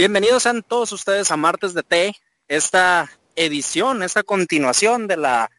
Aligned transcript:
Bienvenidos 0.00 0.46
a 0.46 0.58
todos 0.62 0.92
ustedes 0.92 1.30
a 1.30 1.36
Martes 1.36 1.74
de 1.74 1.82
Té, 1.82 2.16
esta 2.48 3.10
edición, 3.36 4.02
esta 4.02 4.22
continuación 4.22 5.06
de 5.06 5.18
la, 5.18 5.50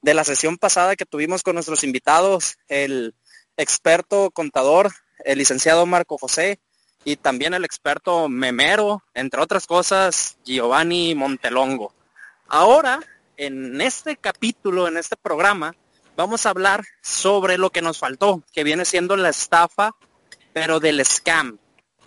de 0.00 0.14
la 0.14 0.24
sesión 0.24 0.56
pasada 0.56 0.96
que 0.96 1.04
tuvimos 1.04 1.42
con 1.42 1.56
nuestros 1.56 1.84
invitados, 1.84 2.56
el 2.68 3.14
experto 3.58 4.30
contador, 4.30 4.92
el 5.26 5.36
licenciado 5.36 5.84
Marco 5.84 6.16
José 6.16 6.58
y 7.04 7.16
también 7.16 7.52
el 7.52 7.66
experto 7.66 8.30
memero, 8.30 9.02
entre 9.12 9.42
otras 9.42 9.66
cosas, 9.66 10.38
Giovanni 10.42 11.14
Montelongo. 11.14 11.92
Ahora, 12.48 12.98
en 13.36 13.78
este 13.82 14.16
capítulo, 14.16 14.88
en 14.88 14.96
este 14.96 15.18
programa, 15.18 15.74
vamos 16.16 16.46
a 16.46 16.48
hablar 16.48 16.82
sobre 17.02 17.58
lo 17.58 17.68
que 17.68 17.82
nos 17.82 17.98
faltó, 17.98 18.42
que 18.54 18.64
viene 18.64 18.86
siendo 18.86 19.18
la 19.18 19.28
estafa, 19.28 19.94
pero 20.54 20.80
del 20.80 21.04
scam. 21.04 21.58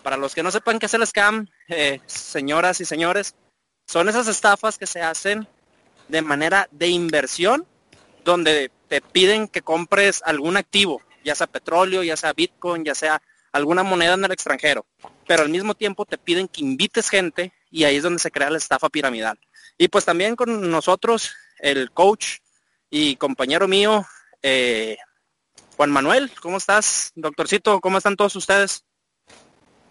Para 0.06 0.18
los 0.18 0.36
que 0.36 0.44
no 0.44 0.52
sepan 0.52 0.78
qué 0.78 0.86
es 0.86 0.94
el 0.94 1.04
scam, 1.04 1.48
eh, 1.66 1.98
señoras 2.06 2.80
y 2.80 2.84
señores, 2.84 3.34
son 3.88 4.08
esas 4.08 4.28
estafas 4.28 4.78
que 4.78 4.86
se 4.86 5.02
hacen 5.02 5.48
de 6.06 6.22
manera 6.22 6.68
de 6.70 6.86
inversión, 6.86 7.66
donde 8.24 8.70
te 8.86 9.00
piden 9.00 9.48
que 9.48 9.62
compres 9.62 10.22
algún 10.24 10.56
activo, 10.56 11.02
ya 11.24 11.34
sea 11.34 11.48
petróleo, 11.48 12.04
ya 12.04 12.16
sea 12.16 12.34
Bitcoin, 12.34 12.84
ya 12.84 12.94
sea 12.94 13.20
alguna 13.50 13.82
moneda 13.82 14.14
en 14.14 14.24
el 14.24 14.30
extranjero, 14.30 14.86
pero 15.26 15.42
al 15.42 15.48
mismo 15.48 15.74
tiempo 15.74 16.04
te 16.04 16.18
piden 16.18 16.46
que 16.46 16.60
invites 16.60 17.10
gente 17.10 17.52
y 17.72 17.82
ahí 17.82 17.96
es 17.96 18.04
donde 18.04 18.20
se 18.20 18.30
crea 18.30 18.50
la 18.50 18.58
estafa 18.58 18.88
piramidal. 18.88 19.40
Y 19.76 19.88
pues 19.88 20.04
también 20.04 20.36
con 20.36 20.70
nosotros, 20.70 21.34
el 21.58 21.90
coach 21.90 22.38
y 22.90 23.16
compañero 23.16 23.66
mío, 23.66 24.06
eh, 24.40 24.98
Juan 25.76 25.90
Manuel, 25.90 26.30
¿cómo 26.40 26.58
estás? 26.58 27.10
Doctorcito, 27.16 27.80
¿cómo 27.80 27.98
están 27.98 28.14
todos 28.14 28.36
ustedes? 28.36 28.84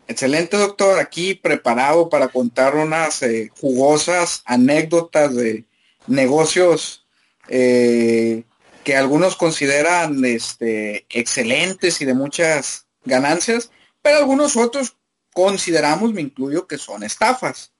Excelente, 0.07 0.57
doctor. 0.57 0.99
Aquí 0.99 1.33
preparado 1.33 2.09
para 2.09 2.27
contar 2.27 2.75
unas 2.75 3.21
eh, 3.23 3.51
jugosas 3.59 4.43
anécdotas 4.45 5.35
de 5.35 5.65
negocios 6.07 7.05
eh, 7.47 8.43
que 8.83 8.95
algunos 8.95 9.35
consideran 9.35 10.23
este, 10.25 11.05
excelentes 11.09 12.01
y 12.01 12.05
de 12.05 12.13
muchas 12.13 12.85
ganancias, 13.03 13.71
pero 14.01 14.17
algunos 14.17 14.55
otros 14.55 14.95
consideramos, 15.33 16.13
me 16.13 16.21
incluyo, 16.21 16.67
que 16.67 16.77
son 16.77 17.03
estafas. 17.03 17.73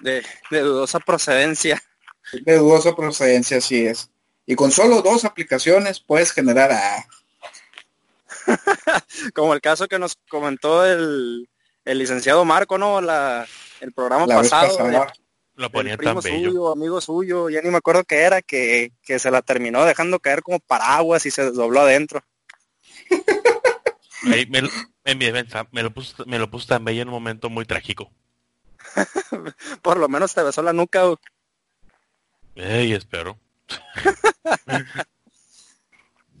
De, 0.00 0.22
dudosa 0.50 1.00
procedencia. 1.00 1.82
De 2.44 2.58
dudosa 2.58 2.94
procedencia, 2.94 3.58
así 3.58 3.86
es. 3.86 4.10
Y 4.44 4.54
con 4.54 4.70
solo 4.70 5.00
dos 5.00 5.24
aplicaciones 5.24 6.00
puedes 6.00 6.32
generar 6.32 6.72
a 6.72 7.06
Como 9.34 9.54
el 9.54 9.60
caso 9.60 9.88
que 9.88 9.98
nos 9.98 10.16
comentó 10.28 10.84
el, 10.84 11.48
el 11.84 11.98
licenciado 11.98 12.44
Marco, 12.44 12.78
¿no? 12.78 13.00
La, 13.00 13.46
el 13.80 13.92
programa 13.92 14.26
pasado. 14.26 15.06
Lo 15.54 15.70
ponía 15.70 15.98
primo 15.98 16.22
suyo, 16.22 16.72
amigo 16.72 17.00
suyo, 17.00 17.50
ya 17.50 17.60
ni 17.60 17.68
me 17.68 17.76
acuerdo 17.76 18.04
qué 18.04 18.20
era, 18.20 18.40
que, 18.40 18.92
que 19.02 19.18
se 19.18 19.30
la 19.30 19.42
terminó 19.42 19.84
dejando 19.84 20.18
caer 20.18 20.42
como 20.42 20.60
paraguas 20.60 21.26
y 21.26 21.30
se 21.30 21.44
desdobló 21.44 21.80
adentro. 21.80 22.24
me, 24.22 24.40
en 25.04 25.18
mi 25.18 25.26
defensa, 25.26 25.68
me 25.70 25.82
lo, 25.82 25.92
puso, 25.92 26.24
me 26.26 26.38
lo 26.38 26.50
puso 26.50 26.68
tan 26.68 26.84
bello 26.84 27.02
en 27.02 27.08
un 27.08 27.14
momento 27.14 27.50
muy 27.50 27.66
trágico. 27.66 28.10
Por 29.82 29.98
lo 29.98 30.08
menos 30.08 30.32
te 30.32 30.42
besó 30.42 30.62
la 30.62 30.72
nuca. 30.72 31.02
Ey, 32.54 32.94
espero. 32.94 33.38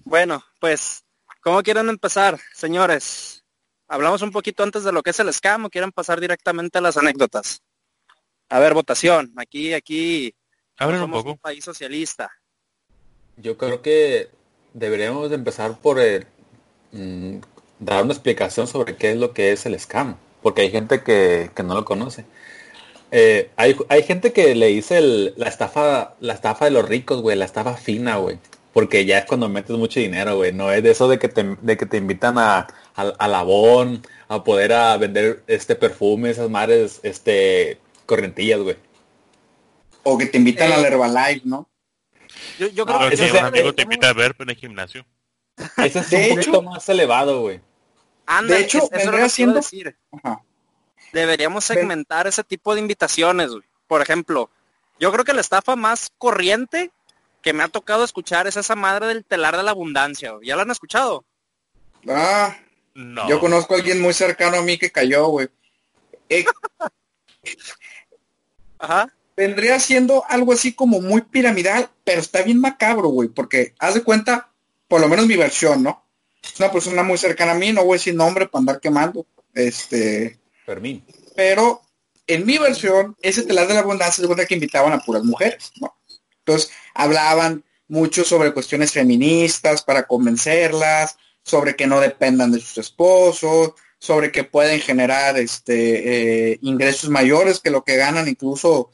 bueno, 0.04 0.42
pues 0.58 1.04
¿Cómo 1.42 1.60
quieren 1.64 1.88
empezar, 1.88 2.38
señores? 2.54 3.44
Hablamos 3.88 4.22
un 4.22 4.30
poquito 4.30 4.62
antes 4.62 4.84
de 4.84 4.92
lo 4.92 5.02
que 5.02 5.10
es 5.10 5.18
el 5.18 5.32
scam 5.34 5.64
o 5.64 5.70
quieren 5.70 5.90
pasar 5.90 6.20
directamente 6.20 6.78
a 6.78 6.80
las 6.80 6.96
anécdotas. 6.96 7.62
A 8.48 8.60
ver, 8.60 8.74
votación. 8.74 9.32
Aquí, 9.36 9.74
aquí. 9.74 10.32
Abren 10.78 11.02
un 11.02 11.10
poco. 11.10 11.32
Un 11.32 11.38
país 11.38 11.64
socialista. 11.64 12.30
Yo 13.36 13.58
creo 13.58 13.82
que 13.82 14.30
deberíamos 14.72 15.32
empezar 15.32 15.76
por 15.80 15.98
mm, 16.92 17.38
dar 17.80 18.04
una 18.04 18.12
explicación 18.12 18.68
sobre 18.68 18.94
qué 18.94 19.10
es 19.10 19.16
lo 19.16 19.32
que 19.32 19.50
es 19.50 19.66
el 19.66 19.78
scam, 19.80 20.16
porque 20.42 20.62
hay 20.62 20.70
gente 20.70 21.02
que, 21.02 21.50
no 21.64 21.74
lo 21.74 21.84
conoce. 21.84 22.24
Eh, 23.10 23.50
hay, 23.56 23.76
hay, 23.88 24.04
gente 24.04 24.32
que 24.32 24.54
le 24.54 24.68
dice 24.68 25.00
la 25.00 25.48
estafa, 25.48 26.14
la 26.20 26.34
estafa 26.34 26.66
de 26.66 26.70
los 26.70 26.88
ricos, 26.88 27.20
güey, 27.20 27.36
la 27.36 27.46
estafa 27.46 27.76
fina, 27.76 28.18
güey 28.18 28.38
porque 28.72 29.04
ya 29.04 29.18
es 29.18 29.26
cuando 29.26 29.48
metes 29.48 29.76
mucho 29.76 30.00
dinero, 30.00 30.36
güey. 30.36 30.52
No 30.52 30.72
es 30.72 30.82
de 30.82 30.90
eso 30.90 31.08
de 31.08 31.18
que 31.18 31.28
te, 31.28 31.56
de 31.60 31.76
que 31.76 31.86
te 31.86 31.98
invitan 31.98 32.38
a, 32.38 32.66
a, 32.94 33.28
Labón, 33.28 34.02
a 34.28 34.42
poder 34.42 34.72
a 34.72 34.96
vender 34.96 35.42
este 35.46 35.74
perfume, 35.74 36.30
esas 36.30 36.48
mares, 36.48 37.00
este, 37.02 37.78
correntillas, 38.06 38.60
güey. 38.60 38.76
O 40.04 40.16
que 40.18 40.26
te 40.26 40.38
invitan 40.38 40.72
al 40.72 40.84
eh, 40.84 40.88
Herbalife, 40.88 41.42
¿no? 41.44 41.68
Yo, 42.58 42.68
yo 42.68 42.86
creo 42.86 43.10
que, 43.10 43.30
un 43.30 43.36
amigo 43.36 43.74
te 43.74 43.82
invita 43.82 44.08
a 44.08 44.12
ver 44.14 44.34
en 44.38 44.50
el 44.50 44.56
gimnasio. 44.56 45.06
Ese 45.76 45.98
es 45.98 46.32
un 46.32 46.40
hecho, 46.40 46.62
más 46.62 46.88
elevado, 46.88 47.42
güey. 47.42 47.60
de 48.48 48.60
hecho, 48.60 48.88
vendría 48.90 49.26
haciendo... 49.26 49.56
Decir. 49.56 49.96
Deberíamos 51.12 51.64
segmentar 51.64 52.26
ese 52.26 52.42
tipo 52.42 52.74
de 52.74 52.80
invitaciones, 52.80 53.50
güey. 53.50 53.64
Por 53.86 54.00
ejemplo, 54.00 54.48
yo 54.98 55.12
creo 55.12 55.26
que 55.26 55.34
la 55.34 55.42
estafa 55.42 55.76
más 55.76 56.10
corriente 56.16 56.90
que 57.42 57.52
me 57.52 57.62
ha 57.62 57.68
tocado 57.68 58.04
escuchar 58.04 58.46
es 58.46 58.56
esa 58.56 58.74
madre 58.74 59.08
del 59.08 59.24
telar 59.24 59.56
de 59.56 59.62
la 59.62 59.72
abundancia. 59.72 60.32
¿Ya 60.42 60.56
la 60.56 60.62
han 60.62 60.70
escuchado? 60.70 61.24
Ah, 62.08 62.56
no. 62.94 63.28
Yo 63.28 63.40
conozco 63.40 63.74
a 63.74 63.78
alguien 63.78 64.00
muy 64.00 64.14
cercano 64.14 64.58
a 64.58 64.62
mí 64.62 64.78
que 64.78 64.90
cayó, 64.90 65.26
güey. 65.26 65.48
Eh, 66.28 66.44
Ajá. 68.78 69.12
Vendría 69.36 69.80
siendo 69.80 70.24
algo 70.28 70.52
así 70.52 70.72
como 70.74 71.00
muy 71.00 71.22
piramidal, 71.22 71.90
pero 72.04 72.20
está 72.20 72.42
bien 72.42 72.60
macabro, 72.60 73.08
güey, 73.08 73.28
porque 73.28 73.74
haz 73.78 73.94
de 73.94 74.02
cuenta, 74.02 74.50
por 74.88 75.00
lo 75.00 75.08
menos 75.08 75.26
mi 75.26 75.36
versión, 75.36 75.82
¿no? 75.82 76.04
Es 76.42 76.58
una 76.60 76.70
persona 76.70 77.02
muy 77.02 77.16
cercana 77.16 77.52
a 77.52 77.56
mí, 77.56 77.72
no 77.72 77.84
voy 77.84 77.94
a 77.94 77.98
decir 77.98 78.14
nombre 78.14 78.46
para 78.46 78.60
andar 78.60 78.80
quemando. 78.80 79.26
Este. 79.54 80.38
Fermín. 80.66 81.04
Pero 81.34 81.82
en 82.26 82.44
mi 82.44 82.58
versión, 82.58 83.16
ese 83.22 83.42
telar 83.42 83.68
de 83.68 83.74
la 83.74 83.80
abundancia 83.80 84.22
es 84.22 84.26
cuenta 84.26 84.46
que 84.46 84.54
invitaban 84.54 84.92
a 84.92 84.98
puras 84.98 85.24
mujeres, 85.24 85.72
¿no? 85.80 85.94
Entonces, 86.44 86.70
hablaban 86.94 87.64
mucho 87.88 88.24
sobre 88.24 88.52
cuestiones 88.52 88.92
feministas 88.92 89.82
para 89.82 90.06
convencerlas, 90.06 91.16
sobre 91.42 91.76
que 91.76 91.86
no 91.86 92.00
dependan 92.00 92.52
de 92.52 92.60
sus 92.60 92.78
esposos, 92.78 93.72
sobre 93.98 94.32
que 94.32 94.44
pueden 94.44 94.80
generar 94.80 95.38
este, 95.38 96.52
eh, 96.52 96.58
ingresos 96.62 97.10
mayores 97.10 97.60
que 97.60 97.70
lo 97.70 97.84
que 97.84 97.96
ganan 97.96 98.28
incluso 98.28 98.90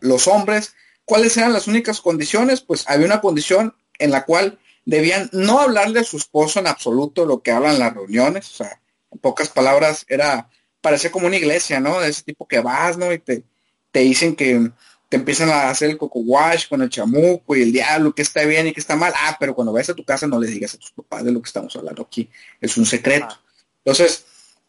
los 0.00 0.26
hombres. 0.28 0.74
¿Cuáles 1.04 1.36
eran 1.36 1.52
las 1.52 1.66
únicas 1.66 2.00
condiciones? 2.00 2.60
Pues 2.60 2.88
había 2.88 3.06
una 3.06 3.20
condición 3.20 3.74
en 3.98 4.10
la 4.10 4.24
cual 4.24 4.58
debían 4.84 5.28
no 5.32 5.60
hablarle 5.60 6.00
a 6.00 6.04
su 6.04 6.16
esposo 6.16 6.60
en 6.60 6.66
absoluto 6.66 7.26
lo 7.26 7.42
que 7.42 7.50
hablan 7.50 7.78
las 7.78 7.92
reuniones, 7.92 8.48
o 8.50 8.54
sea, 8.54 8.80
en 9.10 9.18
pocas 9.18 9.48
palabras 9.48 10.06
era, 10.08 10.48
parecía 10.80 11.10
como 11.10 11.26
una 11.26 11.36
iglesia, 11.36 11.80
¿no? 11.80 12.00
De 12.00 12.08
ese 12.08 12.22
tipo 12.22 12.46
que 12.46 12.60
vas, 12.60 12.96
¿no? 12.96 13.12
Y 13.12 13.18
te, 13.18 13.42
te 13.90 14.00
dicen 14.00 14.34
que 14.36 14.70
te 15.10 15.16
empiezan 15.16 15.50
a 15.50 15.68
hacer 15.68 15.90
el 15.90 15.98
coco 15.98 16.20
wash 16.20 16.68
con 16.68 16.82
el 16.82 16.88
chamuco 16.88 17.56
y 17.56 17.62
el 17.62 17.72
diablo, 17.72 18.14
que 18.14 18.22
está 18.22 18.44
bien 18.44 18.68
y 18.68 18.72
que 18.72 18.78
está 18.78 18.94
mal. 18.94 19.12
Ah, 19.16 19.36
pero 19.40 19.56
cuando 19.56 19.72
vayas 19.72 19.90
a 19.90 19.94
tu 19.94 20.04
casa 20.04 20.28
no 20.28 20.38
le 20.38 20.46
digas 20.46 20.74
a 20.74 20.78
tus 20.78 20.92
papás 20.92 21.24
de 21.24 21.32
lo 21.32 21.42
que 21.42 21.48
estamos 21.48 21.74
hablando 21.74 22.02
aquí. 22.02 22.30
Es 22.60 22.76
un 22.76 22.86
secreto. 22.86 23.26
Ah. 23.28 23.40
Entonces, 23.84 24.24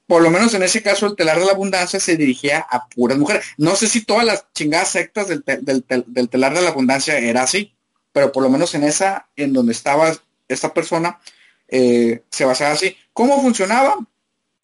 por 0.07 0.23
lo 0.23 0.31
menos 0.31 0.51
en 0.55 0.63
ese 0.63 0.81
caso, 0.81 1.05
el 1.05 1.15
telar 1.15 1.39
de 1.39 1.45
la 1.45 1.51
abundancia 1.51 1.99
se 1.99 2.17
dirigía 2.17 2.65
a 2.67 2.87
puras 2.87 3.19
mujeres. 3.19 3.45
No 3.57 3.75
sé 3.75 3.87
si 3.87 4.03
todas 4.03 4.25
las 4.25 4.51
chingadas 4.51 4.89
sectas 4.89 5.27
del, 5.27 5.43
telar 5.43 6.55
de 6.55 6.61
la 6.61 6.69
abundancia 6.69 7.19
era 7.19 7.43
así, 7.43 7.75
pero 8.11 8.31
por 8.31 8.41
lo 8.41 8.49
menos 8.49 8.73
en 8.73 8.83
esa, 8.83 9.27
en 9.35 9.53
donde 9.53 9.73
estaba 9.73 10.11
esta 10.47 10.73
persona, 10.73 11.19
eh, 11.67 12.23
se 12.31 12.45
basaba 12.45 12.71
así. 12.71 12.97
¿Cómo 13.13 13.39
funcionaba? 13.43 13.95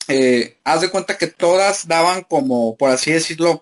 Eh, 0.07 0.57
haz 0.63 0.81
de 0.81 0.89
cuenta 0.89 1.19
que 1.19 1.27
todas 1.27 1.87
daban 1.87 2.23
como, 2.23 2.75
por 2.77 2.89
así 2.89 3.11
decirlo, 3.11 3.61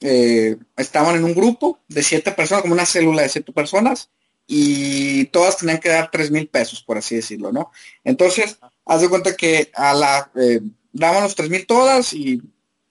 eh, 0.00 0.56
estaban 0.76 1.16
en 1.16 1.24
un 1.24 1.34
grupo 1.34 1.80
de 1.88 2.02
siete 2.02 2.32
personas, 2.32 2.62
como 2.62 2.74
una 2.74 2.86
célula 2.86 3.22
de 3.22 3.28
siete 3.28 3.52
personas, 3.52 4.10
y 4.46 5.24
todas 5.26 5.56
tenían 5.56 5.78
que 5.78 5.88
dar 5.88 6.10
tres 6.10 6.30
mil 6.30 6.48
pesos, 6.48 6.82
por 6.82 6.98
así 6.98 7.16
decirlo, 7.16 7.52
¿no? 7.52 7.70
Entonces, 8.04 8.58
haz 8.84 9.00
de 9.00 9.08
cuenta 9.08 9.36
que 9.36 9.70
a 9.74 9.94
la, 9.94 10.30
eh, 10.36 10.60
daban 10.92 11.22
los 11.22 11.34
tres 11.34 11.50
mil 11.50 11.66
todas 11.66 12.12
y 12.12 12.42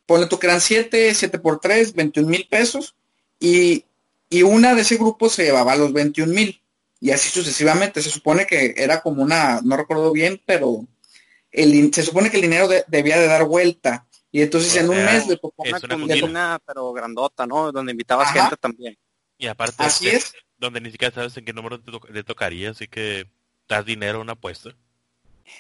ponle 0.06 0.28
tú 0.28 0.38
que 0.38 0.48
eran 0.48 0.62
siete, 0.62 1.14
siete 1.14 1.40
por 1.40 1.60
tres, 1.60 1.94
21 1.94 2.28
mil 2.28 2.48
pesos, 2.48 2.96
y, 3.40 3.86
y 4.30 4.44
una 4.44 4.76
de 4.76 4.82
ese 4.82 4.98
grupo 4.98 5.30
se 5.30 5.44
llevaba 5.46 5.76
los 5.76 5.94
21 5.94 6.34
mil, 6.34 6.62
y 7.00 7.12
así 7.12 7.30
sucesivamente. 7.30 8.02
Se 8.02 8.10
supone 8.10 8.46
que 8.46 8.74
era 8.78 9.02
como 9.02 9.24
una, 9.24 9.62
no 9.64 9.78
recuerdo 9.78 10.12
bien, 10.12 10.42
pero 10.46 10.86
el, 11.52 11.94
se 11.94 12.04
supone 12.04 12.30
que 12.30 12.38
el 12.38 12.44
dinero 12.44 12.68
debía 12.88 13.20
de 13.20 13.28
dar 13.28 13.46
vuelta 13.46 14.05
y 14.36 14.42
entonces 14.42 14.76
en 14.76 14.90
un 14.90 14.98
mes 14.98 15.26
le 15.28 15.38
tocó 15.38 15.64
una 16.26 16.60
pero 16.68 16.92
grandota, 16.92 17.48
¿no? 17.48 17.72
Donde 17.72 17.94
invitabas 17.94 18.34
gente 18.34 18.58
también. 18.58 18.98
Y 19.38 19.48
aparte, 19.48 19.82
así 19.82 20.10
es. 20.10 20.34
Donde 20.58 20.82
ni 20.82 20.92
siquiera 20.92 21.16
sabes 21.16 21.38
en 21.38 21.46
qué 21.46 21.54
número 21.54 21.80
te, 21.80 22.24
tocaría, 22.26 22.72
así 22.72 22.86
que 22.86 23.30
das 23.70 23.86
dinero 23.86 24.18
a 24.18 24.22
una 24.22 24.34
apuesta. 24.34 24.76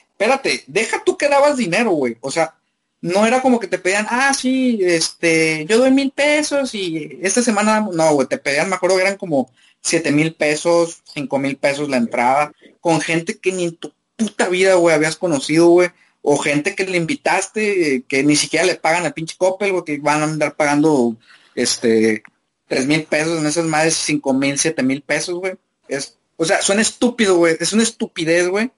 Espérate, 0.10 0.66
deja 0.68 1.02
tú 1.06 1.18
que 1.18 1.30
dabas 1.30 1.56
dinero, 1.56 1.92
güey. 1.92 2.18
O 2.20 2.30
sea, 2.30 2.56
no 3.00 3.26
era 3.26 3.42
como 3.42 3.62
que 3.62 3.68
te 3.68 3.80
pedían, 3.80 4.08
ah, 4.10 4.34
sí, 4.34 4.80
este, 4.82 5.66
yo 5.70 5.78
doy 5.78 5.92
mil 5.92 6.12
pesos 6.12 6.76
y 6.76 7.18
esta 7.22 7.42
semana, 7.42 7.80
no, 7.80 8.14
güey, 8.14 8.28
te 8.28 8.38
pedían, 8.38 8.68
me 8.68 8.76
acuerdo 8.76 8.98
que 8.98 9.04
eran 9.04 9.18
como 9.18 9.50
siete 9.80 10.12
mil 10.12 10.34
pesos, 10.34 11.02
cinco 11.14 11.40
mil 11.40 11.56
pesos 11.56 11.88
la 11.88 11.96
entrada, 11.96 12.52
con 12.82 13.00
gente 13.00 13.38
que 13.38 13.54
ni 13.54 13.64
en 13.64 13.78
tu 13.78 13.94
puta 14.18 14.50
vida, 14.50 14.74
güey, 14.74 14.94
habías 14.94 15.16
conocido, 15.16 15.68
güey, 15.68 15.92
o 16.28 16.38
gente 16.38 16.74
que 16.74 16.86
le 16.86 16.98
invitaste, 16.98 18.04
que 18.08 18.24
ni 18.24 18.36
siquiera 18.36 18.66
le 18.66 18.74
pagan 18.74 19.06
al 19.06 19.14
pinche 19.14 19.36
Coppel, 19.38 19.72
güey, 19.72 19.84
que 19.84 20.00
van 20.00 20.22
a 20.22 20.24
andar 20.24 20.56
pagando, 20.56 21.16
este, 21.54 22.24
tres 22.68 22.88
mil 22.88 23.04
pesos 23.04 23.40
en 23.40 23.46
esas 23.46 23.70
de 23.70 23.92
cinco 23.92 24.34
mil, 24.34 24.58
siete 24.58 24.82
mil 24.82 25.04
pesos, 25.04 25.36
güey. 25.36 25.54
Es, 25.88 26.18
o 26.36 26.44
sea, 26.44 26.64
suena 26.64 26.82
estúpido, 26.82 27.38
güey, 27.38 27.56
es 27.60 27.74
una 27.74 27.84
estupidez, 27.84 28.48
güey. 28.48 28.72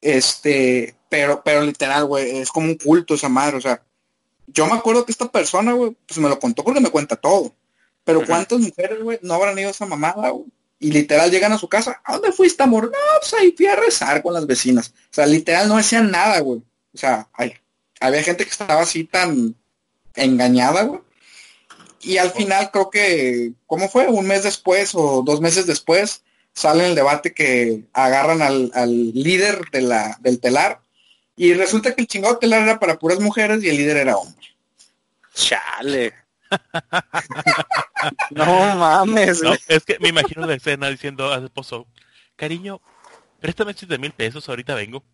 Este, 0.00 0.96
pero, 1.08 1.40
pero 1.44 1.62
literal, 1.62 2.04
güey, 2.04 2.38
es 2.38 2.50
como 2.50 2.66
un 2.66 2.74
culto 2.74 3.14
esa 3.14 3.28
madre, 3.28 3.58
o 3.58 3.60
sea, 3.60 3.80
yo 4.48 4.66
me 4.66 4.74
acuerdo 4.74 5.04
que 5.04 5.12
esta 5.12 5.30
persona, 5.30 5.74
güey, 5.74 5.96
pues 6.04 6.18
me 6.18 6.28
lo 6.28 6.40
contó 6.40 6.64
porque 6.64 6.80
me 6.80 6.90
cuenta 6.90 7.14
todo. 7.14 7.54
Pero 8.02 8.26
¿cuántas 8.26 8.58
mujeres, 8.58 9.00
güey, 9.00 9.20
no 9.22 9.34
habrán 9.34 9.56
ido 9.56 9.68
a 9.68 9.70
esa 9.70 9.86
mamada, 9.86 10.30
güey? 10.30 10.46
Y 10.80 10.90
literal 10.90 11.30
llegan 11.30 11.52
a 11.52 11.58
su 11.58 11.68
casa, 11.68 12.00
¿a 12.02 12.14
dónde 12.14 12.32
fuiste, 12.32 12.62
amor? 12.62 12.86
No, 12.86 13.20
pues 13.20 13.34
ahí 13.34 13.54
fui 13.56 13.66
a 13.66 13.76
rezar 13.76 14.20
con 14.20 14.34
las 14.34 14.46
vecinas. 14.46 14.88
O 14.88 15.14
sea, 15.14 15.26
literal 15.26 15.68
no 15.68 15.76
decían 15.76 16.10
nada, 16.10 16.40
güey. 16.40 16.62
O 16.94 16.98
sea, 16.98 17.28
hay, 17.34 17.54
había 18.00 18.22
gente 18.22 18.44
que 18.44 18.50
estaba 18.50 18.80
así 18.80 19.04
tan 19.04 19.54
engañada, 20.14 20.84
güey. 20.84 21.00
Y 22.00 22.18
al 22.18 22.30
final 22.30 22.70
creo 22.70 22.90
que, 22.90 23.52
¿cómo 23.66 23.88
fue? 23.88 24.06
Un 24.06 24.26
mes 24.26 24.44
después 24.44 24.94
o 24.94 25.22
dos 25.22 25.40
meses 25.40 25.66
después, 25.66 26.22
sale 26.52 26.86
el 26.86 26.94
debate 26.94 27.34
que 27.34 27.84
agarran 27.92 28.40
al, 28.40 28.70
al 28.74 29.12
líder 29.12 29.70
de 29.72 29.82
la, 29.82 30.16
del 30.20 30.40
telar 30.40 30.80
y 31.36 31.54
resulta 31.54 31.94
que 31.94 32.02
el 32.02 32.08
chingado 32.08 32.38
telar 32.38 32.62
era 32.62 32.80
para 32.80 32.98
puras 32.98 33.20
mujeres 33.20 33.62
y 33.62 33.68
el 33.68 33.76
líder 33.76 33.98
era 33.98 34.16
hombre. 34.16 34.46
Chale. 35.34 36.12
no 38.30 38.76
mames. 38.76 39.40
es 39.68 39.84
que 39.84 39.98
me 40.00 40.08
imagino 40.08 40.46
la 40.46 40.54
escena 40.54 40.88
diciendo 40.88 41.32
al 41.32 41.44
esposo, 41.44 41.86
cariño, 42.34 42.80
préstame 43.40 43.74
siete 43.74 43.98
mil 43.98 44.12
pesos, 44.12 44.48
ahorita 44.48 44.74
vengo. 44.74 45.04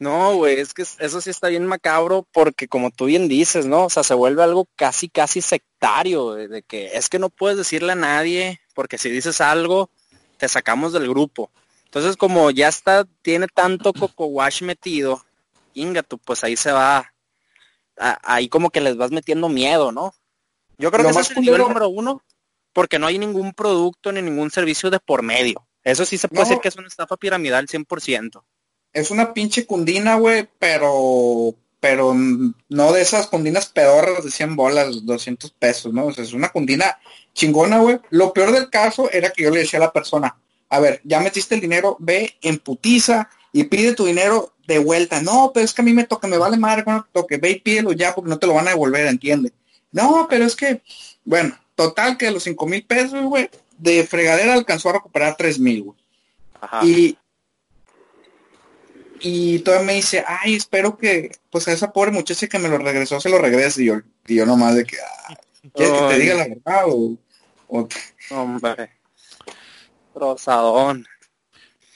No, 0.00 0.36
güey, 0.36 0.60
es 0.60 0.74
que 0.74 0.82
eso 0.82 1.20
sí 1.20 1.30
está 1.30 1.48
bien 1.48 1.66
macabro 1.66 2.24
porque 2.32 2.68
como 2.68 2.92
tú 2.92 3.06
bien 3.06 3.26
dices, 3.26 3.66
¿no? 3.66 3.86
O 3.86 3.90
sea, 3.90 4.04
se 4.04 4.14
vuelve 4.14 4.44
algo 4.44 4.68
casi, 4.76 5.08
casi 5.08 5.40
sectario, 5.40 6.34
de 6.34 6.62
que 6.62 6.96
es 6.96 7.08
que 7.08 7.18
no 7.18 7.30
puedes 7.30 7.58
decirle 7.58 7.92
a 7.92 7.96
nadie 7.96 8.60
porque 8.74 8.96
si 8.96 9.10
dices 9.10 9.40
algo, 9.40 9.90
te 10.36 10.48
sacamos 10.48 10.92
del 10.92 11.08
grupo. 11.08 11.50
Entonces, 11.86 12.16
como 12.16 12.52
ya 12.52 12.68
está, 12.68 13.06
tiene 13.22 13.48
tanto 13.48 13.92
coco 13.92 14.26
wash 14.26 14.62
metido, 14.62 15.24
ingato, 15.74 16.16
pues 16.18 16.44
ahí 16.44 16.54
se 16.54 16.70
va, 16.70 17.12
ahí 17.96 18.48
como 18.48 18.70
que 18.70 18.80
les 18.80 18.96
vas 18.96 19.10
metiendo 19.10 19.48
miedo, 19.48 19.90
¿no? 19.90 20.14
Yo 20.76 20.92
creo 20.92 21.06
que 21.06 21.10
ese 21.10 21.20
es 21.22 21.30
el 21.32 21.42
nivel 21.42 21.62
número 21.62 21.88
uno, 21.88 22.22
porque 22.72 23.00
no 23.00 23.08
hay 23.08 23.18
ningún 23.18 23.52
producto 23.52 24.12
ni 24.12 24.22
ningún 24.22 24.52
servicio 24.52 24.90
de 24.90 25.00
por 25.00 25.22
medio. 25.22 25.66
Eso 25.82 26.04
sí 26.04 26.18
se 26.18 26.28
puede 26.28 26.44
decir 26.44 26.58
que 26.60 26.68
es 26.68 26.76
una 26.76 26.86
estafa 26.86 27.16
piramidal 27.16 27.66
100% 27.66 28.44
es 29.00 29.10
una 29.10 29.32
pinche 29.32 29.66
cundina, 29.66 30.16
güey, 30.16 30.48
pero 30.58 31.54
pero 31.80 32.14
no 32.14 32.92
de 32.92 33.02
esas 33.02 33.28
cundinas 33.28 33.66
pedorras 33.66 34.24
de 34.24 34.30
100 34.30 34.56
bolas, 34.56 35.06
200 35.06 35.50
pesos, 35.52 35.92
¿no? 35.92 36.06
O 36.06 36.12
sea, 36.12 36.24
es 36.24 36.32
una 36.32 36.48
cundina 36.48 36.98
chingona, 37.34 37.78
güey. 37.78 38.00
Lo 38.10 38.32
peor 38.32 38.52
del 38.52 38.68
caso 38.68 39.10
era 39.10 39.30
que 39.30 39.44
yo 39.44 39.50
le 39.50 39.60
decía 39.60 39.78
a 39.78 39.82
la 39.82 39.92
persona, 39.92 40.36
a 40.68 40.80
ver, 40.80 41.00
ya 41.04 41.20
metiste 41.20 41.54
el 41.54 41.60
dinero, 41.60 41.96
ve 42.00 42.36
en 42.42 42.58
putiza 42.58 43.30
y 43.52 43.64
pide 43.64 43.94
tu 43.94 44.06
dinero 44.06 44.54
de 44.66 44.78
vuelta. 44.78 45.22
No, 45.22 45.52
pero 45.54 45.64
es 45.64 45.72
que 45.72 45.82
a 45.82 45.84
mí 45.84 45.92
me 45.92 46.04
toca, 46.04 46.26
me 46.26 46.36
vale 46.36 46.56
madre 46.56 46.84
cuando 46.84 47.04
te 47.04 47.10
toque, 47.12 47.36
ve 47.36 47.50
y 47.50 47.60
pídelo 47.60 47.92
ya 47.92 48.14
porque 48.14 48.30
no 48.30 48.38
te 48.38 48.46
lo 48.46 48.54
van 48.54 48.66
a 48.66 48.70
devolver, 48.70 49.06
entiende. 49.06 49.52
No, 49.92 50.26
pero 50.28 50.44
es 50.44 50.56
que, 50.56 50.82
bueno, 51.24 51.56
total 51.74 52.18
que 52.18 52.30
los 52.30 52.42
5 52.42 52.66
mil 52.66 52.84
pesos, 52.84 53.22
güey, 53.24 53.48
de 53.78 54.04
fregadera 54.04 54.54
alcanzó 54.54 54.90
a 54.90 54.94
recuperar 54.94 55.36
3 55.36 55.60
mil, 55.60 55.82
güey. 55.84 55.98
Y 56.82 57.16
y 59.20 59.60
todavía 59.60 59.86
me 59.86 59.94
dice, 59.94 60.24
ay, 60.26 60.54
espero 60.54 60.96
que, 60.96 61.32
pues 61.50 61.68
a 61.68 61.72
esa 61.72 61.92
pobre 61.92 62.10
muchacha 62.10 62.46
que 62.46 62.58
me 62.58 62.68
lo 62.68 62.78
regresó, 62.78 63.20
se 63.20 63.28
lo 63.28 63.38
regrese. 63.38 63.82
Y 63.82 63.86
yo, 63.86 64.00
y 64.26 64.36
yo 64.36 64.46
nomás 64.46 64.74
de 64.74 64.84
que, 64.84 64.96
ah, 64.98 65.36
¿quieres 65.74 66.00
que 66.00 66.08
te 66.08 66.18
diga 66.18 66.34
la 66.34 66.48
verdad? 66.48 66.84
O, 66.86 67.16
Hombre, 68.30 68.90
rosadón. 70.14 71.06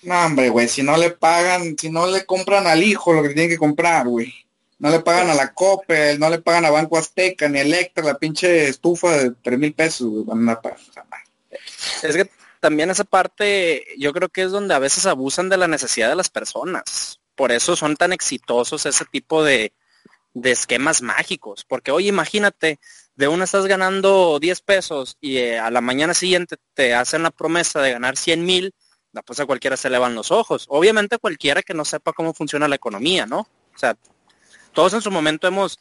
No, 0.03 0.27
hombre, 0.27 0.49
güey, 0.49 0.69
si 0.69 0.83
no 0.83 0.97
le 0.97 1.11
pagan, 1.11 1.77
si 1.79 1.91
no 1.91 2.07
le 2.07 2.27
compran 2.27 2.67
al 2.67 2.83
hijo 2.83 3.13
lo 3.13 3.23
que 3.23 3.31
tienen 3.31 3.49
que 3.49 3.59
comprar, 3.59 4.07
güey. 4.07 4.35
No 4.79 4.91
le 4.91 4.99
pagan 4.99 5.31
a 5.31 5.35
la 5.35 5.55
COPE, 5.55 6.19
no 6.19 6.29
le 6.29 6.41
pagan 6.41 6.65
a 6.65 6.71
Banco 6.71 6.99
Azteca, 6.99 7.49
ni 7.49 7.61
Electra, 7.61 8.05
la 8.05 8.19
pinche 8.19 8.69
estufa 8.69 9.17
de 9.17 9.31
tres 9.41 9.59
mil 9.59 9.73
pesos, 9.73 10.09
güey, 10.09 10.25
van 10.25 10.49
a 10.49 10.61
pagar. 10.61 10.79
es 12.03 12.17
que 12.17 12.29
también 12.63 12.91
esa 12.91 13.03
parte 13.03 13.85
yo 13.99 14.13
creo 14.13 14.29
que 14.29 14.43
es 14.43 14.53
donde 14.53 14.73
a 14.73 14.79
veces 14.79 15.05
abusan 15.07 15.49
de 15.49 15.57
la 15.57 15.67
necesidad 15.67 16.09
de 16.09 16.15
las 16.15 16.31
personas. 16.31 17.21
Por 17.35 17.51
eso 17.51 17.75
son 17.75 17.97
tan 17.97 18.13
exitosos 18.13 18.87
ese 18.87 19.05
tipo 19.05 19.43
de, 19.43 19.73
esquemas 20.45 21.03
mágicos. 21.03 21.65
Porque 21.69 21.91
oye, 21.91 22.07
imagínate, 22.09 22.79
de 23.17 23.27
una 23.27 23.45
estás 23.45 23.67
ganando 23.67 24.39
10 24.39 24.61
pesos 24.61 25.17
y 25.21 25.39
eh, 25.39 25.59
a 25.59 25.73
la 25.73 25.81
mañana 25.81 26.15
siguiente 26.15 26.57
te 26.73 26.95
hacen 26.95 27.25
la 27.25 27.33
promesa 27.33 27.83
de 27.83 27.91
ganar 27.91 28.17
100 28.17 28.45
mil, 28.45 28.73
pues 29.27 29.41
a 29.41 29.47
cualquiera 29.47 29.77
se 29.77 29.91
le 29.91 29.99
van 29.99 30.15
los 30.15 30.31
ojos. 30.31 30.67
Obviamente 30.69 31.19
cualquiera 31.19 31.63
que 31.63 31.75
no 31.75 31.85
sepa 31.85 32.13
cómo 32.13 32.33
funciona 32.33 32.69
la 32.69 32.77
economía, 32.77 33.27
¿no? 33.27 33.41
O 33.75 33.79
sea, 33.79 33.97
todos 34.73 34.95
en 34.95 35.03
su 35.03 35.11
momento 35.11 35.49
hemos, 35.49 35.81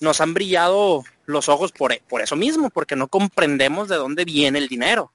nos 0.00 0.22
han 0.22 0.32
brillado 0.32 1.04
los 1.26 1.50
ojos 1.50 1.72
por, 1.72 1.94
por 2.08 2.22
eso 2.22 2.36
mismo, 2.36 2.70
porque 2.70 2.96
no 2.96 3.08
comprendemos 3.08 3.90
de 3.90 3.96
dónde 3.96 4.24
viene 4.24 4.58
el 4.58 4.68
dinero. 4.68 5.12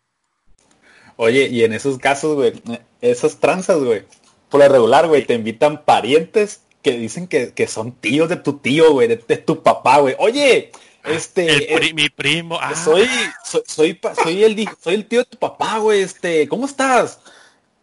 Oye, 1.18 1.48
y 1.48 1.64
en 1.64 1.74
esos 1.74 1.98
casos, 1.98 2.36
güey, 2.36 2.54
esas 3.02 3.40
tranzas, 3.40 3.80
güey, 3.80 4.04
por 4.50 4.60
la 4.60 4.69
regular, 4.69 5.08
güey, 5.08 5.25
te 5.25 5.34
invitan 5.34 5.84
parientes 5.84 6.62
que 6.81 6.92
dicen 6.92 7.28
que, 7.28 7.68
son 7.68 7.92
tíos 7.92 8.30
de 8.30 8.38
tu 8.38 8.60
tío, 8.60 8.94
güey, 8.94 9.08
de, 9.08 9.18
tu 9.18 9.62
papá, 9.64 9.98
güey. 9.98 10.16
Oye, 10.19 10.72
este... 11.04 11.74
El 11.74 11.94
mi 11.96 12.10
primo. 12.10 12.60
Ah. 12.62 12.75
Soy, 12.75 13.08
soy, 13.44 13.64
soy, 13.66 14.00
soy, 14.24 14.44
el, 14.44 14.69
soy 14.80 14.94
el 14.94 15.06
tío 15.08 15.19
de 15.19 15.25
tu 15.25 15.38
papá, 15.38 15.80
güey, 15.80 16.02
este, 16.02 16.48
¿cómo 16.48 16.66
estás? 16.66 17.20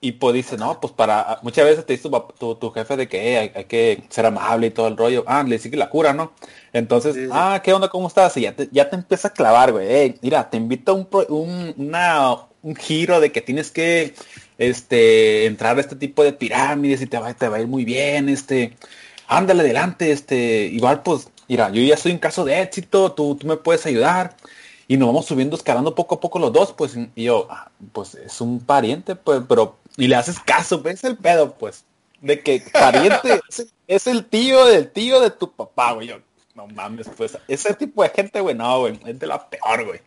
Y 0.04 0.12
pues 0.12 0.34
dice, 0.34 0.58
no, 0.58 0.78
pues 0.82 0.92
para, 0.92 1.38
muchas 1.40 1.64
veces 1.64 1.86
te 1.86 1.94
dice 1.94 2.10
tu, 2.38 2.56
tu, 2.56 2.70
jefe 2.72 2.94
de 2.94 3.08
que 3.08 3.38
hay, 3.38 3.64
que 3.64 4.04
ser 4.10 4.26
amable 4.26 4.66
y 4.66 4.70
todo 4.70 4.86
el 4.86 4.98
rollo. 4.98 5.24
Ah, 5.26 5.42
le 5.42 5.56
dice 5.56 5.70
que 5.70 5.78
la 5.78 5.88
cura, 5.88 6.12
¿no? 6.12 6.34
Entonces, 6.74 7.30
ah, 7.32 7.62
¿qué 7.64 7.72
onda? 7.72 7.88
¿Cómo 7.88 8.08
estás? 8.08 8.36
Y 8.36 8.42
ya 8.42 8.54
te, 8.54 8.68
ya 8.70 8.90
te 8.90 8.96
empieza 8.96 9.28
a 9.28 9.32
clavar, 9.32 9.72
güey. 9.72 10.16
mira, 10.20 10.50
te 10.50 10.58
invito 10.58 10.92
a 10.92 10.94
un, 10.96 11.08
un, 11.30 11.74
una, 11.78 12.36
un 12.60 12.76
giro 12.76 13.18
de 13.18 13.32
que 13.32 13.40
tienes 13.40 13.70
que 13.70 14.14
este 14.58 15.46
entrar 15.46 15.78
a 15.78 15.80
este 15.80 15.96
tipo 15.96 16.22
de 16.22 16.34
pirámides 16.34 17.00
y 17.00 17.06
te 17.06 17.18
va, 17.18 17.32
te 17.32 17.48
va 17.48 17.56
a 17.56 17.60
ir 17.60 17.66
muy 17.66 17.86
bien, 17.86 18.28
este, 18.28 18.76
ándale 19.26 19.62
adelante, 19.62 20.12
este, 20.12 20.66
igual 20.66 21.02
pues, 21.02 21.30
mira, 21.48 21.70
yo 21.70 21.80
ya 21.80 21.96
soy 21.96 22.12
un 22.12 22.18
caso 22.18 22.44
de 22.44 22.60
éxito, 22.60 23.12
tú, 23.12 23.36
tú 23.36 23.46
me 23.46 23.56
puedes 23.56 23.86
ayudar. 23.86 24.36
Y 24.86 24.98
nos 24.98 25.08
vamos 25.08 25.24
subiendo, 25.24 25.56
escalando 25.56 25.94
poco 25.94 26.16
a 26.16 26.20
poco 26.20 26.38
los 26.38 26.52
dos, 26.52 26.74
pues, 26.74 26.94
y 27.14 27.24
yo, 27.24 27.46
ah, 27.50 27.70
pues 27.92 28.14
es 28.16 28.40
un 28.42 28.60
pariente, 28.60 29.16
pues, 29.16 29.40
pero, 29.48 29.78
y 29.96 30.08
le 30.08 30.16
haces 30.16 30.38
caso, 30.38 30.82
ves 30.82 31.04
el 31.04 31.16
pedo, 31.16 31.54
pues, 31.54 31.84
de 32.20 32.40
que 32.40 32.62
pariente 32.72 33.40
es, 33.86 34.06
el 34.06 34.24
tío 34.24 34.64
del 34.66 34.90
tío 34.90 35.20
de 35.20 35.30
tu 35.30 35.52
papá, 35.52 35.92
güey. 35.92 36.08
Yo, 36.08 36.18
no 36.54 36.66
mames, 36.68 37.08
pues, 37.16 37.38
ese 37.48 37.74
tipo 37.74 38.02
de 38.02 38.10
gente, 38.10 38.40
güey, 38.40 38.54
no, 38.54 38.80
güey, 38.80 38.98
es 39.06 39.18
de 39.18 39.26
la 39.26 39.48
peor, 39.48 39.84
güey 39.84 40.00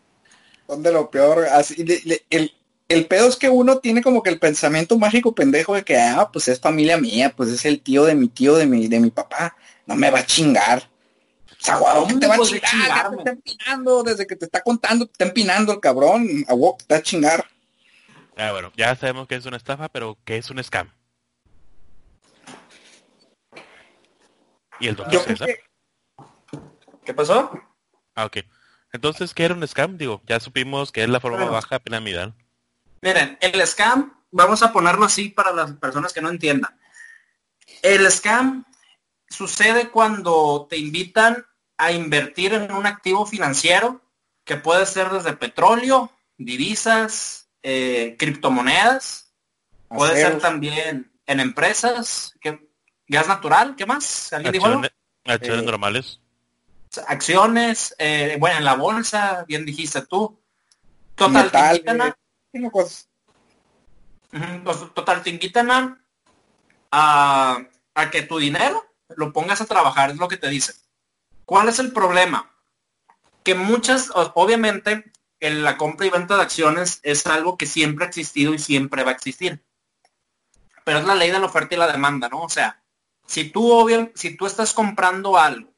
son 0.67 0.83
de 0.83 0.91
lo 0.91 1.09
peor. 1.09 1.45
Así, 1.45 1.85
el, 2.29 2.51
el 2.89 3.05
pedo 3.07 3.27
es 3.27 3.35
que 3.35 3.49
uno 3.49 3.79
tiene 3.79 4.03
como 4.03 4.21
que 4.21 4.29
el 4.29 4.39
pensamiento 4.39 4.97
mágico 4.97 5.33
pendejo 5.33 5.73
de 5.73 5.83
que, 5.83 5.97
ah, 5.97 6.29
pues 6.31 6.47
es 6.47 6.59
familia 6.59 6.97
mía, 6.97 7.33
pues 7.35 7.49
es 7.49 7.65
el 7.65 7.81
tío 7.81 8.05
de 8.05 8.15
mi 8.15 8.27
tío, 8.27 8.55
de 8.55 8.65
mi, 8.65 8.87
de 8.87 8.99
mi 8.99 9.09
papá. 9.09 9.55
No 9.85 9.95
me 9.95 10.11
va 10.11 10.19
a 10.19 10.25
chingar. 10.25 10.89
O 11.59 11.65
sea, 11.65 11.79
te 12.19 12.27
va 12.27 12.35
a 12.35 12.39
chingar? 12.39 13.09
te 13.11 13.17
está 13.17 13.31
empinando, 13.31 14.03
desde 14.03 14.27
que 14.27 14.35
te 14.35 14.45
está 14.45 14.61
contando, 14.61 15.05
te 15.05 15.13
está 15.13 15.25
empinando 15.25 15.73
el 15.73 15.79
cabrón. 15.79 16.45
A 16.47 16.53
te 16.53 16.93
va 16.93 16.99
a 16.99 17.01
chingar. 17.01 17.45
Ah, 18.37 18.51
bueno, 18.51 18.71
ya 18.77 18.95
sabemos 18.95 19.27
que 19.27 19.35
es 19.35 19.45
una 19.47 19.57
estafa, 19.57 19.89
pero 19.89 20.17
que 20.23 20.37
es 20.37 20.49
un 20.51 20.63
scam. 20.63 20.91
¿Y 24.79 24.87
el 24.87 24.95
doctor 24.95 25.21
César? 25.21 25.49
¿Qué 27.03 27.13
pasó? 27.15 27.51
Ah, 28.13 28.25
ok. 28.25 28.37
Entonces, 28.93 29.33
¿qué 29.33 29.45
era 29.45 29.55
un 29.55 29.67
scam? 29.67 29.97
Digo, 29.97 30.21
ya 30.27 30.39
supimos 30.39 30.91
que 30.91 31.03
es 31.03 31.09
la 31.09 31.19
forma 31.19 31.45
baja 31.45 31.79
piramidal. 31.79 32.35
Miren, 33.01 33.37
el 33.41 33.65
scam, 33.65 34.13
vamos 34.29 34.61
a 34.61 34.71
ponerlo 34.71 35.05
así 35.05 35.29
para 35.29 35.51
las 35.51 35.73
personas 35.73 36.13
que 36.13 36.21
no 36.21 36.29
entiendan. 36.29 36.79
El 37.81 38.09
scam 38.11 38.65
sucede 39.29 39.89
cuando 39.89 40.67
te 40.69 40.77
invitan 40.77 41.45
a 41.77 41.91
invertir 41.91 42.53
en 42.53 42.71
un 42.71 42.85
activo 42.85 43.25
financiero 43.25 44.01
que 44.43 44.57
puede 44.57 44.85
ser 44.85 45.09
desde 45.09 45.33
petróleo, 45.33 46.11
divisas, 46.37 47.46
eh, 47.63 48.15
criptomonedas, 48.17 49.33
puede 49.87 50.21
ser 50.21 50.39
también 50.39 51.11
en 51.25 51.39
empresas, 51.39 52.33
gas 53.07 53.27
natural, 53.27 53.75
¿qué 53.75 53.85
más? 53.85 54.31
¿Alguien 54.33 54.53
dijo 54.53 54.65
Acciones 55.25 55.63
Eh, 55.63 55.65
normales. 55.65 56.19
acciones, 57.05 57.95
eh, 57.99 58.37
bueno, 58.39 58.57
en 58.59 58.65
la 58.65 58.75
bolsa, 58.75 59.43
bien 59.47 59.65
dijiste 59.65 60.05
tú. 60.05 60.39
Total, 61.15 61.45
Metal, 61.45 61.51
te 61.51 61.75
invitan 61.75 62.01
a- 62.01 62.03
güey. 62.05 62.13
Tiene 62.51 62.71
cosas. 62.71 63.09
Ujú, 64.33 64.63
pues, 64.63 64.93
Total, 64.93 65.21
te 65.23 65.29
invitan 65.29 65.69
a, 65.71 65.97
a, 66.91 68.09
que 68.11 68.21
tu 68.23 68.37
dinero 68.37 68.85
lo 69.15 69.33
pongas 69.33 69.61
a 69.61 69.65
trabajar, 69.65 70.11
es 70.11 70.17
lo 70.17 70.27
que 70.27 70.37
te 70.37 70.47
dicen. 70.49 70.75
¿Cuál 71.45 71.69
es 71.69 71.79
el 71.79 71.91
problema? 71.91 72.49
Que 73.43 73.55
muchas, 73.55 74.11
obviamente, 74.13 75.11
en 75.39 75.63
la 75.63 75.77
compra 75.77 76.05
y 76.05 76.09
venta 76.09 76.35
de 76.35 76.41
acciones 76.41 76.99
es 77.03 77.25
algo 77.27 77.57
que 77.57 77.65
siempre 77.65 78.05
ha 78.05 78.07
existido 78.07 78.53
y 78.53 78.59
siempre 78.59 79.03
va 79.03 79.11
a 79.11 79.13
existir. 79.13 79.63
Pero 80.83 80.99
es 80.99 81.05
la 81.05 81.15
ley 81.15 81.31
de 81.31 81.39
la 81.39 81.45
oferta 81.45 81.75
y 81.75 81.77
la 81.77 81.91
demanda, 81.91 82.29
¿no? 82.29 82.41
O 82.43 82.49
sea, 82.49 82.81
si 83.25 83.49
tú, 83.49 83.71
obvio, 83.71 84.11
si 84.15 84.35
tú 84.35 84.45
estás 84.45 84.73
comprando 84.73 85.37
algo 85.37 85.73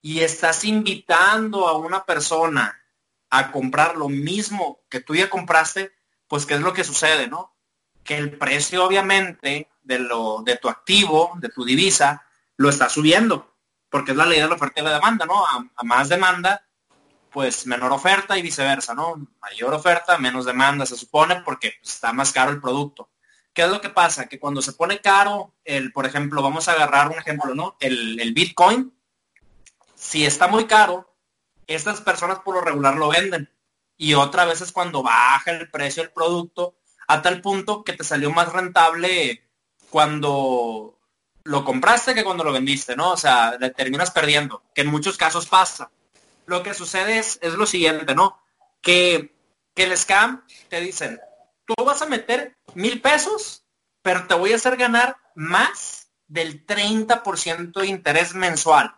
y 0.00 0.20
estás 0.20 0.64
invitando 0.64 1.66
a 1.66 1.76
una 1.76 2.04
persona 2.04 2.78
a 3.30 3.50
comprar 3.50 3.96
lo 3.96 4.08
mismo 4.08 4.80
que 4.90 5.00
tú 5.00 5.14
ya 5.14 5.30
compraste, 5.30 5.92
pues 6.28 6.44
¿qué 6.44 6.54
es 6.54 6.60
lo 6.60 6.72
que 6.72 6.84
sucede, 6.84 7.28
no? 7.28 7.56
Que 8.04 8.18
el 8.18 8.36
precio 8.36 8.84
obviamente 8.84 9.70
de 9.82 9.98
lo 9.98 10.42
de 10.44 10.56
tu 10.56 10.68
activo, 10.68 11.32
de 11.36 11.48
tu 11.48 11.64
divisa, 11.64 12.24
lo 12.56 12.68
está 12.68 12.88
subiendo, 12.88 13.56
porque 13.88 14.10
es 14.10 14.16
la 14.16 14.26
ley 14.26 14.40
de 14.40 14.48
la 14.48 14.54
oferta 14.54 14.80
y 14.80 14.84
la 14.84 14.92
demanda, 14.92 15.24
¿no? 15.24 15.46
A 15.46 15.82
más 15.82 16.08
demanda, 16.08 16.66
pues 17.32 17.66
menor 17.66 17.92
oferta 17.92 18.38
y 18.38 18.42
viceversa, 18.42 18.94
¿no? 18.94 19.26
Mayor 19.40 19.74
oferta, 19.74 20.18
menos 20.18 20.44
demanda, 20.44 20.86
se 20.86 20.96
supone, 20.96 21.42
porque 21.44 21.74
pues, 21.80 21.94
está 21.94 22.12
más 22.12 22.32
caro 22.32 22.50
el 22.50 22.60
producto. 22.60 23.10
¿Qué 23.52 23.62
es 23.62 23.68
lo 23.68 23.80
que 23.80 23.90
pasa? 23.90 24.28
Que 24.28 24.38
cuando 24.38 24.62
se 24.62 24.72
pone 24.72 25.00
caro, 25.00 25.54
el, 25.64 25.92
por 25.92 26.06
ejemplo, 26.06 26.42
vamos 26.42 26.68
a 26.68 26.72
agarrar 26.72 27.08
un 27.08 27.18
ejemplo, 27.18 27.54
¿no? 27.54 27.76
El, 27.80 28.20
el 28.20 28.32
Bitcoin, 28.32 28.94
si 29.94 30.24
está 30.24 30.48
muy 30.48 30.66
caro, 30.66 31.14
estas 31.66 32.00
personas 32.00 32.40
por 32.40 32.54
lo 32.54 32.60
regular 32.60 32.96
lo 32.96 33.08
venden. 33.08 33.50
Y 33.96 34.14
otra 34.14 34.44
vez 34.44 34.60
es 34.60 34.72
cuando 34.72 35.02
baja 35.02 35.50
el 35.50 35.70
precio 35.70 36.02
del 36.02 36.12
producto 36.12 36.76
a 37.08 37.22
tal 37.22 37.40
punto 37.40 37.84
que 37.84 37.92
te 37.92 38.04
salió 38.04 38.30
más 38.30 38.52
rentable 38.52 39.42
cuando 39.90 40.98
lo 41.44 41.64
compraste 41.64 42.14
que 42.14 42.24
cuando 42.24 42.44
lo 42.44 42.52
vendiste, 42.52 42.96
¿no? 42.96 43.12
O 43.12 43.16
sea, 43.16 43.56
le 43.58 43.70
terminas 43.70 44.10
perdiendo, 44.10 44.62
que 44.74 44.82
en 44.82 44.88
muchos 44.88 45.16
casos 45.16 45.46
pasa. 45.46 45.90
Lo 46.52 46.62
que 46.62 46.74
sucede 46.74 47.18
es, 47.18 47.38
es 47.40 47.54
lo 47.54 47.64
siguiente, 47.64 48.14
¿no? 48.14 48.38
Que, 48.82 49.34
que 49.74 49.84
el 49.84 49.96
scam 49.96 50.44
te 50.68 50.80
dicen, 50.80 51.18
tú 51.64 51.74
vas 51.82 52.02
a 52.02 52.06
meter 52.06 52.58
mil 52.74 53.00
pesos, 53.00 53.64
pero 54.02 54.26
te 54.26 54.34
voy 54.34 54.52
a 54.52 54.56
hacer 54.56 54.76
ganar 54.76 55.16
más 55.34 56.10
del 56.26 56.66
30% 56.66 57.72
de 57.72 57.86
interés 57.86 58.34
mensual. 58.34 58.94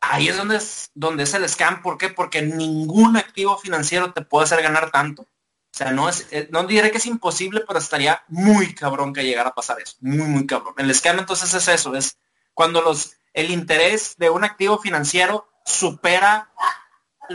Ahí 0.00 0.26
es 0.26 0.36
donde 0.36 0.56
es 0.56 0.90
donde 0.94 1.22
es 1.22 1.34
el 1.34 1.48
scam. 1.48 1.80
¿Por 1.80 1.96
qué? 1.96 2.08
Porque 2.08 2.42
ningún 2.42 3.16
activo 3.16 3.56
financiero 3.56 4.12
te 4.12 4.22
puede 4.22 4.46
hacer 4.46 4.60
ganar 4.60 4.90
tanto. 4.90 5.22
O 5.22 5.26
sea, 5.70 5.92
no 5.92 6.08
es, 6.08 6.26
eh, 6.32 6.48
no 6.50 6.64
diré 6.64 6.90
que 6.90 6.98
es 6.98 7.06
imposible, 7.06 7.62
pero 7.68 7.78
estaría 7.78 8.24
muy 8.26 8.74
cabrón 8.74 9.12
que 9.12 9.22
llegara 9.22 9.50
a 9.50 9.54
pasar 9.54 9.80
eso. 9.80 9.94
Muy, 10.00 10.26
muy 10.26 10.44
cabrón. 10.44 10.74
El 10.76 10.92
scam 10.92 11.20
entonces 11.20 11.54
es 11.54 11.68
eso, 11.68 11.94
es 11.94 12.18
cuando 12.52 12.82
los, 12.82 13.12
el 13.32 13.52
interés 13.52 14.16
de 14.16 14.28
un 14.28 14.42
activo 14.42 14.76
financiero 14.78 15.46
supera 15.64 16.50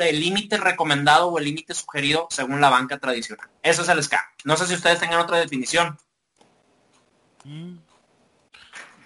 el 0.02 0.20
límite 0.20 0.58
recomendado 0.58 1.28
o 1.28 1.40
el 1.40 1.46
límite 1.46 1.74
sugerido 1.74 2.28
según 2.30 2.62
la 2.62 2.70
banca 2.70 2.98
tradicional. 2.98 3.48
Eso 3.64 3.82
es 3.82 3.90
el 3.90 4.04
scam. 4.04 4.22
No 4.44 4.58
sé 4.58 4.68
si 4.68 4.74
ustedes 4.74 5.00
tengan 5.00 5.20
otra 5.20 5.38
definición. 5.38 5.98
Mm. 7.44 7.78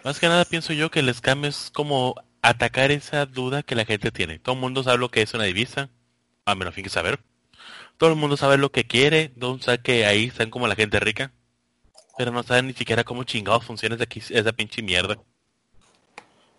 Más 0.03 0.19
que 0.19 0.27
nada 0.27 0.45
pienso 0.45 0.73
yo 0.73 0.89
que 0.89 1.01
el 1.01 1.13
scam 1.13 1.45
es 1.45 1.69
como 1.73 2.15
atacar 2.41 2.91
esa 2.91 3.25
duda 3.25 3.63
que 3.63 3.75
la 3.75 3.85
gente 3.85 4.11
tiene. 4.11 4.39
Todo 4.39 4.55
el 4.55 4.61
mundo 4.61 4.83
sabe 4.83 4.97
lo 4.97 5.09
que 5.09 5.21
es 5.21 5.33
una 5.33 5.43
divisa, 5.43 5.89
a 6.45 6.55
menos 6.55 6.73
fin 6.73 6.83
que 6.83 6.89
saber. 6.89 7.19
Todo 7.97 8.11
el 8.11 8.15
mundo 8.15 8.37
sabe 8.37 8.57
lo 8.57 8.71
que 8.71 8.87
quiere, 8.87 9.33
mundo 9.35 9.61
sabe 9.61 9.81
que 9.81 10.05
ahí 10.05 10.25
están 10.25 10.49
como 10.49 10.67
la 10.67 10.75
gente 10.75 10.99
rica, 10.99 11.33
pero 12.17 12.31
no 12.31 12.43
saben 12.43 12.67
ni 12.67 12.73
siquiera 12.73 13.03
cómo 13.03 13.25
chingados 13.25 13.65
funciona 13.65 13.95
esa, 13.95 14.07
esa 14.33 14.53
pinche 14.53 14.81
mierda. 14.81 15.17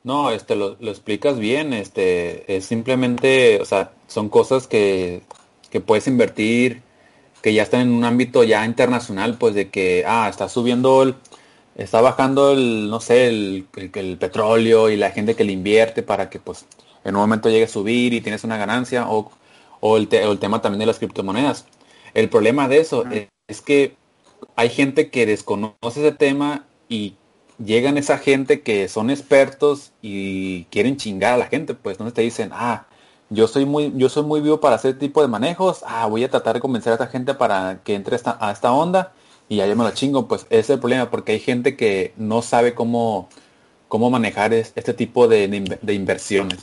No, 0.03 0.31
este, 0.31 0.57
lo, 0.57 0.77
lo 0.81 0.91
explicas 0.91 1.39
bien, 1.39 1.73
este, 1.75 2.57
es 2.57 2.65
simplemente, 2.65 3.61
o 3.61 3.65
sea, 3.67 3.93
son 4.07 4.31
cosas 4.31 4.67
que, 4.67 5.23
que 5.71 5.81
puedes 5.81 6.07
invertir, 6.07 6.81
que 7.43 7.53
ya 7.55 7.63
están 7.65 7.83
en 7.83 7.93
un 7.93 8.05
ámbito 8.05 8.43
ya 8.45 8.65
internacional, 8.65 9.37
pues 9.39 9.55
de 9.55 9.69
que, 9.71 10.05
ah, 10.07 10.29
está 10.31 10.49
subiendo 10.49 11.03
el, 11.03 11.17
está 11.77 12.01
bajando 12.01 12.53
el, 12.53 12.89
no 12.91 13.01
sé, 13.01 13.29
el, 13.29 13.67
el- 13.77 13.91
el 13.95 14.17
petróleo 14.19 14.89
y 14.91 14.97
la 14.97 15.11
gente 15.11 15.37
que 15.37 15.45
le 15.45 15.53
invierte 15.53 16.03
para 16.03 16.31
que, 16.31 16.39
pues, 16.41 16.65
en 17.05 17.15
un 17.17 17.21
momento 17.23 17.51
llegue 17.51 17.65
a 17.65 17.69
subir 17.69 18.15
y 18.15 18.21
tienes 18.23 18.43
una 18.45 18.57
ganancia, 18.57 19.07
o, 19.11 19.31
o 19.81 19.97
el, 19.99 20.09
te- 20.09 20.25
o 20.27 20.33
el 20.33 20.39
tema 20.39 20.63
también 20.63 20.81
de 20.81 20.87
las 20.87 20.99
criptomonedas. 20.99 21.67
El 22.15 22.29
problema 22.31 22.69
de 22.69 22.79
eso 22.81 23.07
es, 23.11 23.29
es 23.49 23.61
que 23.61 23.97
hay 24.57 24.71
gente 24.71 25.11
que 25.11 25.27
desconoce 25.27 25.77
ese 26.01 26.13
tema 26.13 26.67
y 26.89 27.15
llegan 27.65 27.99
esa 27.99 28.19
gente 28.19 28.63
que 28.63 28.89
son 28.89 29.11
expertos 29.11 29.93
y 30.03 30.65
quieren 30.65 30.97
chingar 30.97 31.35
a 31.35 31.39
la 31.39 31.47
gente, 31.47 31.75
pues 31.75 31.95
entonces 31.95 32.15
te 32.15 32.23
dicen, 32.23 32.51
ah, 32.53 32.87
yo 33.31 33.47
soy 33.49 33.65
muy, 33.67 33.93
yo 33.97 34.09
soy 34.09 34.25
muy 34.25 34.41
vivo 34.41 34.61
para 34.61 34.77
hacer 34.77 34.99
tipo 34.99 35.23
de 35.23 35.29
manejos, 35.29 35.85
ah, 35.87 36.07
voy 36.07 36.25
a 36.25 36.31
tratar 36.31 36.55
de 36.55 36.61
convencer 36.61 36.93
a 36.93 36.95
esta 36.95 37.07
gente 37.07 37.35
para 37.35 37.81
que 37.85 37.95
entre 37.95 38.17
esta, 38.17 38.37
a 38.41 38.51
esta 38.53 38.73
onda 38.73 39.13
y 39.49 39.57
ya 39.57 39.67
yo 39.67 39.77
me 39.77 39.85
la 39.85 39.95
chingo, 39.95 40.27
pues 40.29 40.43
ese 40.51 40.61
es 40.61 40.71
el 40.71 40.81
problema, 40.81 41.11
porque 41.11 41.33
hay 41.33 41.41
gente 41.41 41.77
que 41.77 42.13
no 42.17 42.43
sabe 42.43 42.75
cómo, 42.75 43.29
cómo 43.89 44.11
manejar 44.11 44.53
es- 44.55 44.73
este 44.77 44.95
tipo 44.95 45.29
de, 45.29 45.49
de 45.83 45.95
inversiones 45.95 46.61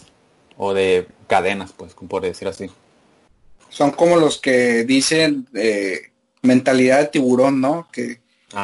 o 0.58 0.74
de 0.74 1.08
cadenas, 1.28 1.74
pues, 1.74 1.94
por 1.94 2.22
decir 2.24 2.48
así. 2.48 2.70
Son 3.70 3.92
como 3.92 4.16
los 4.16 4.40
que 4.40 4.84
dicen 4.86 5.48
eh, 5.54 6.12
mentalidad 6.42 7.00
de 7.00 7.08
tiburón, 7.08 7.60
¿no? 7.62 7.88
Que 7.92 8.22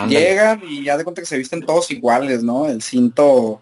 Llegan 0.08 0.62
y 0.68 0.84
ya 0.84 0.98
de 0.98 1.04
cuenta 1.04 1.22
que 1.22 1.25
se 1.25 1.38
visten 1.38 1.66
todos 1.66 1.92
iguales, 1.92 2.42
¿no? 2.44 2.68
El 2.68 2.82
cinto 2.82 3.62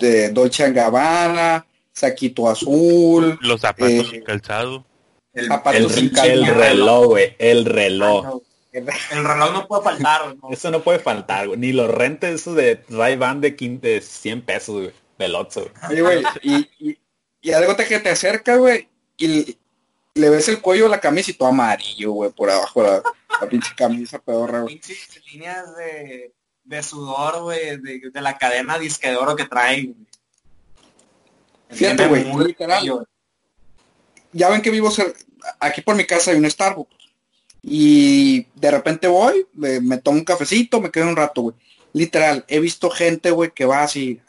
de 0.00 0.30
Dolce 0.30 0.70
Gabbana, 0.72 1.64
saquito 1.92 2.48
azul, 2.48 3.38
Los 3.40 3.60
zapatos, 3.60 3.90
Eh, 4.12 4.16
el 4.16 4.24
calzado. 4.24 4.84
El, 5.32 5.46
zapatos 5.46 5.80
El, 5.80 5.90
sin 5.90 6.10
reloj, 6.46 7.06
güey, 7.06 7.36
el 7.38 7.64
reloj. 7.64 8.40
el 8.72 8.86
reloj 9.24 9.52
no 9.52 9.66
puede 9.68 9.82
faltar. 9.82 10.34
¿no? 10.36 10.48
Eso 10.50 10.70
no 10.70 10.82
puede 10.82 10.98
faltar, 10.98 11.46
güey. 11.46 11.58
Ni 11.58 11.72
los 11.72 11.88
rentes 11.90 12.34
esos 12.40 12.56
de 12.56 12.82
de, 13.40 13.56
quin- 13.56 13.80
de 13.80 14.00
100 14.00 14.42
pesos, 14.42 14.74
güey. 14.74 14.92
Del 15.18 15.36
y, 16.42 16.68
y, 16.80 16.98
y 17.40 17.50
haz 17.52 17.60
de 17.60 17.66
cuenta 17.66 17.84
que 17.86 18.00
te 18.00 18.08
acercas, 18.10 18.58
güey, 18.58 18.88
y 19.16 19.56
le 20.14 20.30
ves 20.30 20.48
el 20.48 20.60
cuello 20.60 20.84
de 20.84 20.90
la 20.90 21.00
camisa 21.00 21.30
y 21.30 21.34
todo 21.34 21.48
amarillo, 21.48 22.12
güey, 22.12 22.30
por 22.30 22.50
abajo 22.50 22.82
la, 22.82 23.02
la 23.40 23.48
pinche 23.48 23.70
camisa 23.76 24.18
pedorra, 24.18 24.60
güey. 24.62 24.74
Pinches 24.74 25.20
líneas 25.32 25.74
de, 25.76 26.34
de 26.64 26.82
sudor, 26.82 27.42
güey, 27.42 27.78
de, 27.78 28.10
de 28.12 28.20
la 28.20 28.36
cadena 28.36 28.78
disque 28.78 29.10
de 29.10 29.16
oro 29.16 29.36
que 29.36 29.46
traen. 29.46 29.94
güey. 29.94 30.06
Fíjate, 31.70 32.06
güey, 32.06 32.24
muy 32.24 32.46
literal. 32.48 33.06
Ya 34.32 34.48
ven 34.50 34.62
que 34.62 34.70
vivo 34.70 34.90
aquí 35.60 35.80
por 35.80 35.94
mi 35.94 36.04
casa 36.04 36.30
hay 36.30 36.38
un 36.38 36.50
Starbucks. 36.50 36.96
Y 37.62 38.46
de 38.54 38.70
repente 38.70 39.06
voy, 39.06 39.46
me, 39.52 39.80
me 39.80 39.98
tomo 39.98 40.18
un 40.18 40.24
cafecito, 40.24 40.80
me 40.80 40.90
quedo 40.90 41.08
un 41.08 41.16
rato, 41.16 41.42
güey. 41.42 41.56
Literal, 41.92 42.44
he 42.48 42.58
visto 42.58 42.90
gente, 42.90 43.30
güey, 43.30 43.50
que 43.52 43.64
va 43.66 43.82
así, 43.82 44.20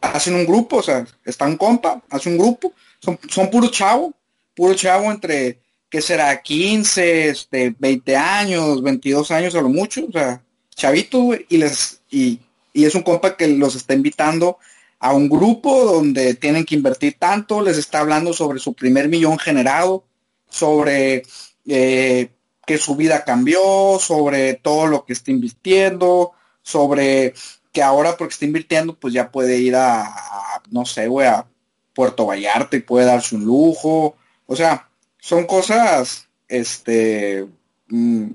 hacen 0.00 0.34
un 0.34 0.46
grupo, 0.46 0.76
o 0.78 0.82
sea, 0.82 1.06
está 1.24 1.46
un 1.46 1.56
compa, 1.56 2.02
hace 2.10 2.28
un 2.30 2.38
grupo, 2.38 2.72
son, 3.00 3.18
son 3.28 3.50
puro 3.50 3.68
chavo, 3.68 4.14
puro 4.54 4.74
chavo 4.74 5.10
entre, 5.10 5.58
¿qué 5.88 6.00
será? 6.00 6.40
15, 6.40 7.28
este, 7.28 7.74
20 7.78 8.16
años, 8.16 8.82
22 8.82 9.30
años 9.30 9.54
a 9.54 9.60
lo 9.60 9.68
mucho, 9.68 10.06
o 10.08 10.12
sea, 10.12 10.42
chavitos, 10.74 11.22
güey, 11.22 11.46
y 11.48 11.58
les, 11.58 12.00
y, 12.10 12.40
y 12.72 12.84
es 12.84 12.94
un 12.94 13.02
compa 13.02 13.36
que 13.36 13.48
los 13.48 13.76
está 13.76 13.94
invitando 13.94 14.58
a 14.98 15.12
un 15.12 15.28
grupo 15.28 15.84
donde 15.84 16.34
tienen 16.34 16.64
que 16.64 16.74
invertir 16.74 17.16
tanto, 17.18 17.60
les 17.60 17.76
está 17.76 18.00
hablando 18.00 18.32
sobre 18.32 18.58
su 18.58 18.74
primer 18.74 19.08
millón 19.08 19.38
generado, 19.38 20.04
sobre 20.48 21.24
eh, 21.66 22.30
que 22.66 22.78
su 22.78 22.96
vida 22.96 23.24
cambió, 23.24 23.98
sobre 24.00 24.54
todo 24.54 24.86
lo 24.86 25.04
que 25.04 25.12
está 25.12 25.30
invirtiendo, 25.30 26.32
sobre 26.62 27.34
que 27.72 27.82
ahora 27.82 28.16
porque 28.16 28.32
está 28.32 28.44
invirtiendo, 28.44 28.94
pues 28.94 29.12
ya 29.12 29.30
puede 29.30 29.58
ir 29.58 29.76
a, 29.76 30.62
no 30.70 30.86
sé, 30.86 31.08
güey, 31.08 31.26
a 31.26 31.46
Puerto 31.92 32.26
Vallarta 32.26 32.76
y 32.76 32.80
puede 32.80 33.06
darse 33.06 33.34
un 33.34 33.44
lujo. 33.44 34.16
O 34.46 34.56
sea, 34.56 34.88
son 35.18 35.46
cosas, 35.46 36.28
este, 36.48 37.46
mm, 37.88 38.30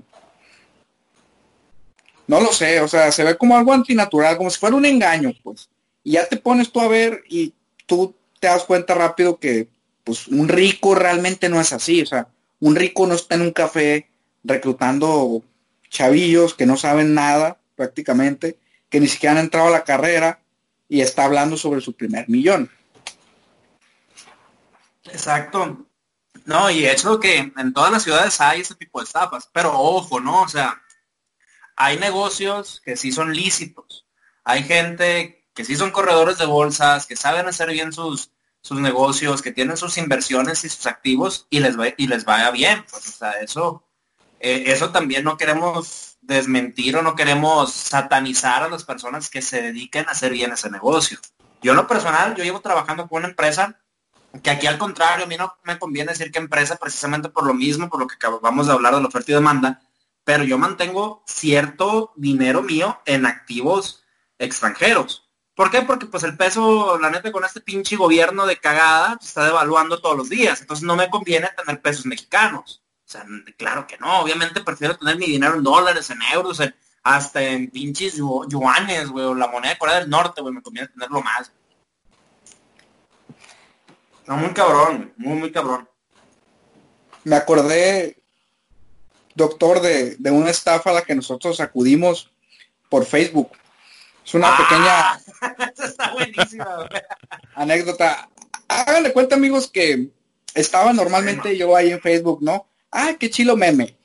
no 2.28 2.42
lo 2.42 2.52
sé, 2.52 2.82
o 2.82 2.88
sea, 2.88 3.12
se 3.12 3.24
ve 3.24 3.38
como 3.38 3.58
algo 3.58 3.74
antinatural, 3.74 4.38
como 4.38 4.50
si 4.50 4.60
fuera 4.60 4.76
un 4.76 4.86
engaño, 4.86 5.32
pues. 5.44 5.70
Y 6.04 6.12
ya 6.12 6.28
te 6.28 6.38
pones 6.38 6.72
tú 6.72 6.80
a 6.80 6.88
ver 6.88 7.24
y 7.28 7.54
tú 7.86 8.16
te 8.40 8.48
das 8.48 8.64
cuenta 8.64 8.94
rápido 8.96 9.40
que, 9.40 9.68
pues, 10.04 10.28
un 10.28 10.48
rico 10.48 10.96
realmente 10.96 11.50
no 11.50 11.60
es 11.60 11.74
así, 11.74 12.02
o 12.02 12.06
sea, 12.06 12.28
un 12.60 12.76
rico 12.76 13.08
no 13.08 13.16
está 13.16 13.36
en 13.36 13.42
un 13.42 13.52
café 13.52 14.10
reclutando 14.44 15.44
chavillos 15.90 16.54
que 16.54 16.66
no 16.66 16.78
saben 16.78 17.14
nada 17.14 17.60
prácticamente, 17.76 18.58
que 18.90 19.00
ni 19.00 19.08
siquiera 19.08 19.34
han 19.34 19.46
entrado 19.46 19.68
a 19.68 19.72
la 19.72 19.84
carrera 19.84 20.40
y 20.88 21.02
está 21.02 21.26
hablando 21.26 21.58
sobre 21.58 21.82
su 21.82 21.94
primer 21.94 22.28
millón. 22.30 22.70
Exacto. 25.06 25.86
No, 26.46 26.70
y 26.70 26.88
hecho 26.88 27.20
que 27.20 27.52
en 27.56 27.74
todas 27.74 27.92
las 27.92 28.04
ciudades 28.04 28.40
hay 28.42 28.62
ese 28.62 28.76
tipo 28.76 29.00
de 29.00 29.06
estafas, 29.06 29.50
pero 29.52 29.74
ojo, 29.74 30.20
¿no? 30.20 30.42
O 30.42 30.48
sea, 30.48 30.82
hay 31.76 31.98
negocios 31.98 32.82
que 32.84 32.98
sí 32.98 33.12
son 33.12 33.34
lícitos. 33.34 34.06
Hay 34.44 34.64
gente 34.64 35.48
que 35.54 35.66
sí 35.66 35.76
son 35.76 35.92
corredores 35.92 36.38
de 36.38 36.46
bolsas, 36.46 37.06
que 37.06 37.16
saben 37.16 37.48
hacer 37.48 37.70
bien 37.72 37.94
sus, 37.94 38.32
sus 38.62 38.80
negocios, 38.80 39.42
que 39.42 39.52
tienen 39.52 39.78
sus 39.78 39.98
inversiones 39.98 40.64
y 40.64 40.70
sus 40.70 40.86
activos 40.88 41.48
y 41.50 41.60
les, 41.60 41.80
va, 41.80 41.88
y 41.96 42.08
les 42.08 42.26
vaya 42.26 42.52
bien. 42.52 42.86
Pues, 42.90 43.08
o 43.08 43.12
sea, 43.12 43.32
eso, 43.42 43.84
eh, 44.40 44.66
eso 44.68 44.92
también 44.92 45.24
no 45.24 45.38
queremos 45.38 46.18
desmentir 46.22 46.96
o 46.96 47.02
no 47.02 47.16
queremos 47.16 47.74
satanizar 47.74 48.64
a 48.64 48.70
las 48.70 48.84
personas 48.84 49.30
que 49.30 49.42
se 49.42 49.62
dediquen 49.62 50.08
a 50.08 50.12
hacer 50.12 50.32
bien 50.32 50.52
ese 50.52 50.70
negocio. 50.70 51.20
Yo 51.62 51.72
en 51.72 51.78
lo 51.78 51.88
personal, 51.88 52.36
yo 52.36 52.44
llevo 52.44 52.62
trabajando 52.62 53.08
con 53.08 53.20
una 53.20 53.30
empresa 53.30 53.80
que 54.44 54.50
aquí 54.50 54.68
al 54.68 54.78
contrario, 54.78 55.26
a 55.26 55.28
mí 55.28 55.38
no 55.38 55.54
me 55.64 55.80
conviene 55.80 56.12
decir 56.12 56.32
que 56.32 56.40
empresa 56.40 56.76
precisamente 56.76 57.30
por 57.30 57.46
lo 57.46 57.54
mismo, 57.54 57.90
por 57.90 58.00
lo 58.00 58.08
que 58.08 58.16
acabamos 58.16 58.68
de 58.68 58.74
hablar 58.74 58.96
de 58.96 59.02
la 59.02 59.08
oferta 59.08 59.32
y 59.32 59.36
demanda, 59.36 59.82
pero 60.24 60.44
yo 60.44 60.58
mantengo 60.58 61.24
cierto 61.26 62.14
dinero 62.16 62.62
mío 62.62 63.00
en 63.06 63.26
activos 63.26 64.04
extranjeros. 64.38 65.30
¿Por 65.56 65.72
qué? 65.72 65.82
Porque 65.82 66.06
pues 66.06 66.24
el 66.24 66.38
peso, 66.38 66.98
la 67.00 67.10
neta, 67.10 67.32
con 67.32 67.44
este 67.44 67.60
pinche 67.60 67.98
gobierno 67.98 68.46
de 68.46 68.58
cagada, 68.58 69.18
se 69.20 69.28
está 69.28 69.44
devaluando 69.44 70.00
todos 70.00 70.16
los 70.16 70.30
días. 70.30 70.62
Entonces 70.62 70.86
no 70.86 70.96
me 70.96 71.10
conviene 71.10 71.50
tener 71.58 71.82
pesos 71.82 72.06
mexicanos. 72.06 72.82
O 73.06 73.12
sea, 73.12 73.26
claro 73.58 73.86
que 73.86 73.98
no. 73.98 74.22
Obviamente 74.22 74.62
prefiero 74.62 74.96
tener 74.98 75.18
mi 75.18 75.26
dinero 75.26 75.56
en 75.56 75.64
dólares, 75.64 76.10
en 76.12 76.20
euros, 76.34 76.62
hasta 77.04 77.42
en 77.42 77.70
pinches 77.72 78.16
yuanes, 78.16 79.10
güey, 79.10 79.26
o 79.26 79.36
la 79.36 79.48
moneda 79.48 79.74
de 79.74 79.80
Corea 79.80 80.00
del 80.00 80.10
Norte, 80.10 80.42
güey, 80.42 80.54
me 80.54 80.62
conviene 80.62 80.88
tenerlo 80.88 81.22
más. 81.22 81.52
No, 84.30 84.38
muy 84.38 84.54
cabrón, 84.54 85.12
muy, 85.18 85.40
muy 85.40 85.52
cabrón. 85.52 85.90
Me 87.24 87.36
acordé, 87.36 88.16
doctor, 89.34 89.82
de, 89.82 90.18
de 90.18 90.30
una 90.30 90.52
estafa 90.52 90.92
a 90.92 90.94
la 90.94 91.02
que 91.02 91.16
nosotros 91.16 91.60
acudimos 91.60 92.30
por 92.90 93.06
Facebook. 93.06 93.50
Es 94.24 94.36
una 94.36 94.54
ah, 94.54 94.58
pequeña 94.58 95.74
está 95.84 96.14
buenísima, 96.14 96.88
anécdota. 97.56 98.30
Háganle 98.68 99.14
cuenta, 99.14 99.34
amigos, 99.34 99.68
que 99.68 100.10
estaba 100.54 100.94
normalmente 100.94 101.58
yo 101.58 101.76
ahí 101.76 101.90
en 101.90 102.00
Facebook, 102.00 102.44
¿no? 102.44 102.68
Ah, 102.92 103.16
qué 103.20 103.32
chilo 103.32 103.58
meme. 103.58 103.98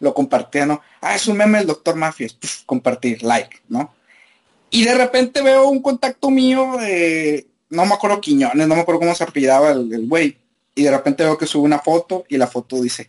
Lo 0.00 0.12
compartía, 0.12 0.66
¿no? 0.66 0.82
Ah, 1.00 1.14
es 1.14 1.28
un 1.28 1.36
meme 1.36 1.58
del 1.58 1.68
doctor 1.68 1.94
Mafias. 1.94 2.36
compartir, 2.66 3.22
like, 3.22 3.60
¿no? 3.68 3.94
Y 4.70 4.82
de 4.82 4.94
repente 4.96 5.40
veo 5.40 5.68
un 5.68 5.80
contacto 5.80 6.30
mío 6.30 6.78
de 6.80 7.46
no 7.72 7.86
me 7.86 7.94
acuerdo 7.94 8.20
Quiñones, 8.20 8.68
no 8.68 8.74
me 8.74 8.82
acuerdo 8.82 9.00
cómo 9.00 9.14
se 9.14 9.24
apellidaba 9.24 9.70
el 9.70 10.06
güey. 10.06 10.36
Y 10.74 10.82
de 10.82 10.90
repente 10.90 11.24
veo 11.24 11.38
que 11.38 11.46
sube 11.46 11.64
una 11.64 11.78
foto 11.78 12.24
y 12.28 12.36
la 12.36 12.46
foto 12.46 12.80
dice, 12.80 13.08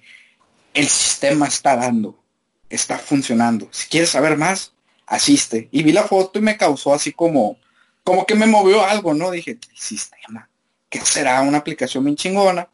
el 0.73 0.87
sistema 0.87 1.47
está 1.47 1.75
dando, 1.75 2.17
está 2.69 2.97
funcionando. 2.97 3.67
Si 3.71 3.87
quieres 3.87 4.09
saber 4.09 4.37
más, 4.37 4.73
asiste. 5.05 5.67
Y 5.71 5.83
vi 5.83 5.91
la 5.91 6.03
foto 6.03 6.39
y 6.39 6.41
me 6.41 6.57
causó 6.57 6.93
así 6.93 7.11
como, 7.11 7.57
como 8.03 8.25
que 8.25 8.35
me 8.35 8.47
movió 8.47 8.83
algo, 8.85 9.13
¿no? 9.13 9.31
Dije, 9.31 9.51
el 9.51 9.59
sistema, 9.77 10.49
¿qué 10.89 11.01
será? 11.01 11.41
Una 11.41 11.59
aplicación 11.59 12.05
bien 12.05 12.15
chingona. 12.15 12.67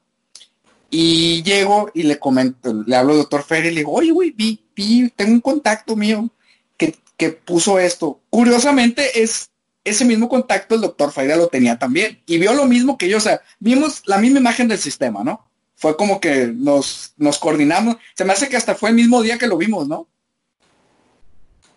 Y 0.91 1.43
llego 1.43 1.91
y 1.93 2.03
le 2.03 2.17
comento, 2.17 2.84
le 2.86 2.96
hablo 2.96 3.13
al 3.13 3.19
doctor 3.19 3.43
Ferry 3.43 3.67
y 3.67 3.72
le 3.72 3.77
digo, 3.81 3.93
oye, 3.93 4.12
güey, 4.12 4.31
vi, 4.31 4.60
vi, 4.75 5.10
tengo 5.15 5.34
un 5.34 5.41
contacto 5.41 5.96
mío 5.96 6.29
que, 6.77 6.96
que 7.17 7.29
puso 7.29 7.79
esto. 7.79 8.22
Curiosamente 8.29 9.22
es 9.22 9.49
ese 9.83 10.05
mismo 10.05 10.29
contacto 10.29 10.75
el 10.75 10.81
doctor 10.81 11.12
Faida 11.12 11.36
lo 11.36 11.48
tenía 11.48 11.79
también. 11.79 12.21
Y 12.25 12.38
vio 12.38 12.53
lo 12.53 12.65
mismo 12.65 12.98
que 12.98 13.09
yo, 13.09 13.17
o 13.17 13.21
sea, 13.21 13.41
vimos 13.59 14.03
la 14.05 14.17
misma 14.17 14.39
imagen 14.39 14.67
del 14.67 14.79
sistema, 14.79 15.24
¿no? 15.24 15.50
Fue 15.75 15.95
como 15.95 16.19
que 16.19 16.48
nos, 16.48 17.13
nos 17.17 17.39
coordinamos. 17.39 17.97
Se 18.13 18.25
me 18.25 18.34
hace 18.34 18.49
que 18.49 18.58
hasta 18.58 18.75
fue 18.75 18.89
el 18.89 18.95
mismo 18.95 19.21
día 19.21 19.38
que 19.38 19.47
lo 19.47 19.58
vimos, 19.58 19.88
¿no? 19.88 20.08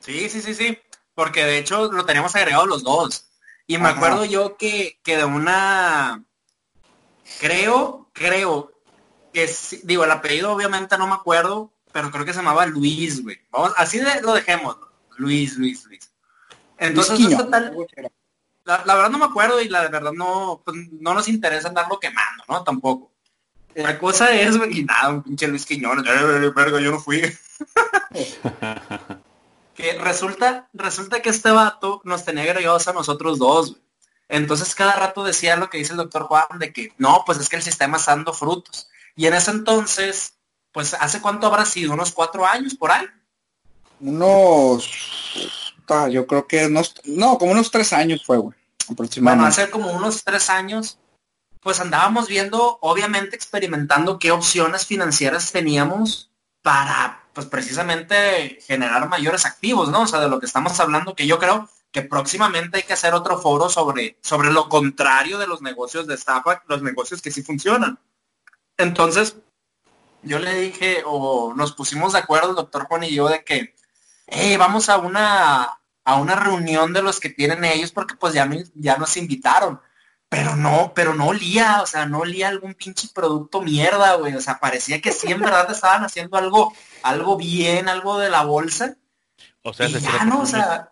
Sí, 0.00 0.28
sí, 0.28 0.42
sí, 0.42 0.54
sí. 0.54 0.78
Porque 1.14 1.44
de 1.44 1.58
hecho 1.58 1.90
lo 1.92 2.04
teníamos 2.04 2.34
agregado 2.34 2.66
los 2.66 2.82
dos. 2.82 3.26
Y 3.66 3.78
me 3.78 3.88
acuerdo 3.88 4.24
yo 4.24 4.56
que, 4.56 4.98
que 5.04 5.16
de 5.16 5.24
una... 5.24 6.24
Creo, 7.40 8.10
creo, 8.12 8.72
que 9.32 9.50
digo, 9.84 10.04
el 10.04 10.10
apellido 10.10 10.52
obviamente 10.52 10.98
no 10.98 11.06
me 11.06 11.14
acuerdo, 11.14 11.72
pero 11.92 12.10
creo 12.10 12.24
que 12.24 12.32
se 12.32 12.40
llamaba 12.40 12.66
Luis, 12.66 13.22
güey. 13.22 13.38
Vamos, 13.50 13.72
así 13.76 13.98
de, 13.98 14.20
lo 14.20 14.34
dejemos. 14.34 14.76
Luis, 15.16 15.56
Luis, 15.56 15.84
Luis. 15.86 16.11
Entonces, 16.82 17.20
la, 18.64 18.94
verdad 18.94 19.10
no 19.10 19.18
me 19.18 19.24
acuerdo 19.24 19.60
y 19.60 19.68
la 19.68 19.88
verdad 19.88 20.12
no, 20.12 20.62
pues, 20.64 20.76
no 20.90 21.14
nos 21.14 21.28
interesa 21.28 21.68
andarlo 21.68 22.00
quemando, 22.00 22.42
¿no? 22.48 22.64
Tampoco. 22.64 23.12
La 23.74 23.98
cosa 23.98 24.32
es, 24.32 24.56
y 24.70 24.84
nada, 24.84 25.10
un 25.10 25.22
pinche 25.22 25.46
Luis 25.46 25.64
Quiñones, 25.64 26.04
verga, 26.54 26.80
yo 26.80 26.90
no 26.90 26.98
fui. 26.98 27.22
que 29.74 29.98
resulta, 29.98 30.68
resulta 30.72 31.22
que 31.22 31.30
este 31.30 31.50
vato 31.52 32.02
nos 32.04 32.24
tenía 32.24 32.42
agregados 32.42 32.88
a 32.88 32.92
nosotros 32.92 33.38
dos, 33.38 33.76
Entonces 34.28 34.74
cada 34.74 34.96
rato 34.96 35.22
decía 35.24 35.56
lo 35.56 35.70
que 35.70 35.78
dice 35.78 35.92
el 35.92 35.98
doctor 35.98 36.24
Juan 36.24 36.58
de 36.58 36.72
que 36.72 36.92
no, 36.98 37.22
pues 37.24 37.38
es 37.38 37.48
que 37.48 37.56
el 37.56 37.62
sistema 37.62 37.96
está 37.96 38.10
dando 38.10 38.34
frutos. 38.34 38.88
Y 39.14 39.26
en 39.26 39.34
ese 39.34 39.52
entonces, 39.52 40.34
pues 40.72 40.94
hace 40.94 41.20
cuánto 41.20 41.46
habrá 41.46 41.64
sido, 41.64 41.92
unos 41.92 42.10
cuatro 42.10 42.44
años 42.44 42.74
por 42.74 42.90
ahí. 42.90 43.06
Unos 44.00 45.61
yo 46.08 46.26
creo 46.26 46.46
que 46.46 46.68
no, 46.68 47.38
como 47.38 47.52
unos 47.52 47.70
tres 47.70 47.92
años 47.92 48.24
fue, 48.24 48.38
güey. 48.38 48.56
Bueno, 49.20 49.46
hace 49.46 49.70
como 49.70 49.92
unos 49.92 50.24
tres 50.24 50.50
años, 50.50 50.98
pues 51.60 51.80
andábamos 51.80 52.28
viendo, 52.28 52.78
obviamente 52.80 53.36
experimentando 53.36 54.18
qué 54.18 54.32
opciones 54.32 54.86
financieras 54.86 55.52
teníamos 55.52 56.30
para, 56.62 57.24
pues 57.32 57.46
precisamente 57.46 58.58
generar 58.66 59.08
mayores 59.08 59.46
activos, 59.46 59.88
¿no? 59.88 60.02
O 60.02 60.06
sea, 60.06 60.20
de 60.20 60.28
lo 60.28 60.40
que 60.40 60.46
estamos 60.46 60.78
hablando, 60.80 61.14
que 61.14 61.26
yo 61.26 61.38
creo 61.38 61.68
que 61.92 62.02
próximamente 62.02 62.78
hay 62.78 62.82
que 62.82 62.94
hacer 62.94 63.14
otro 63.14 63.38
foro 63.38 63.68
sobre, 63.68 64.18
sobre 64.22 64.50
lo 64.50 64.68
contrario 64.68 65.38
de 65.38 65.46
los 65.46 65.62
negocios 65.62 66.06
de 66.06 66.14
estafa, 66.14 66.62
los 66.66 66.82
negocios 66.82 67.22
que 67.22 67.30
sí 67.30 67.42
funcionan. 67.42 67.98
Entonces, 68.78 69.36
yo 70.22 70.38
le 70.38 70.54
dije, 70.54 71.02
o 71.04 71.52
nos 71.54 71.72
pusimos 71.72 72.14
de 72.14 72.20
acuerdo 72.20 72.50
el 72.50 72.56
doctor 72.56 72.86
Juan 72.86 73.04
y 73.04 73.14
yo, 73.14 73.28
de 73.28 73.44
que, 73.44 73.74
hey, 74.26 74.56
vamos 74.56 74.88
a 74.88 74.98
una, 74.98 75.80
a 76.04 76.16
una 76.16 76.34
reunión 76.34 76.92
de 76.92 77.02
los 77.02 77.20
que 77.20 77.30
tienen 77.30 77.64
ellos 77.64 77.92
porque 77.92 78.14
pues 78.14 78.34
ya, 78.34 78.48
ya 78.74 78.96
nos 78.96 79.16
invitaron. 79.16 79.80
Pero 80.28 80.56
no, 80.56 80.92
pero 80.94 81.14
no 81.14 81.26
olía, 81.26 81.82
o 81.82 81.86
sea, 81.86 82.06
no 82.06 82.20
olía 82.20 82.48
algún 82.48 82.72
pinche 82.72 83.06
producto 83.12 83.60
mierda, 83.60 84.14
güey. 84.14 84.34
O 84.34 84.40
sea, 84.40 84.58
parecía 84.58 85.00
que 85.00 85.12
sí 85.12 85.30
en 85.30 85.40
verdad 85.40 85.70
estaban 85.70 86.04
haciendo 86.04 86.38
algo, 86.38 86.72
algo 87.02 87.36
bien, 87.36 87.86
algo 87.86 88.18
de 88.18 88.30
la 88.30 88.42
bolsa. 88.42 88.96
O 89.62 89.74
sea, 89.74 89.88
ya 89.88 90.24
no, 90.24 90.40
o 90.40 90.46
sea. 90.46 90.90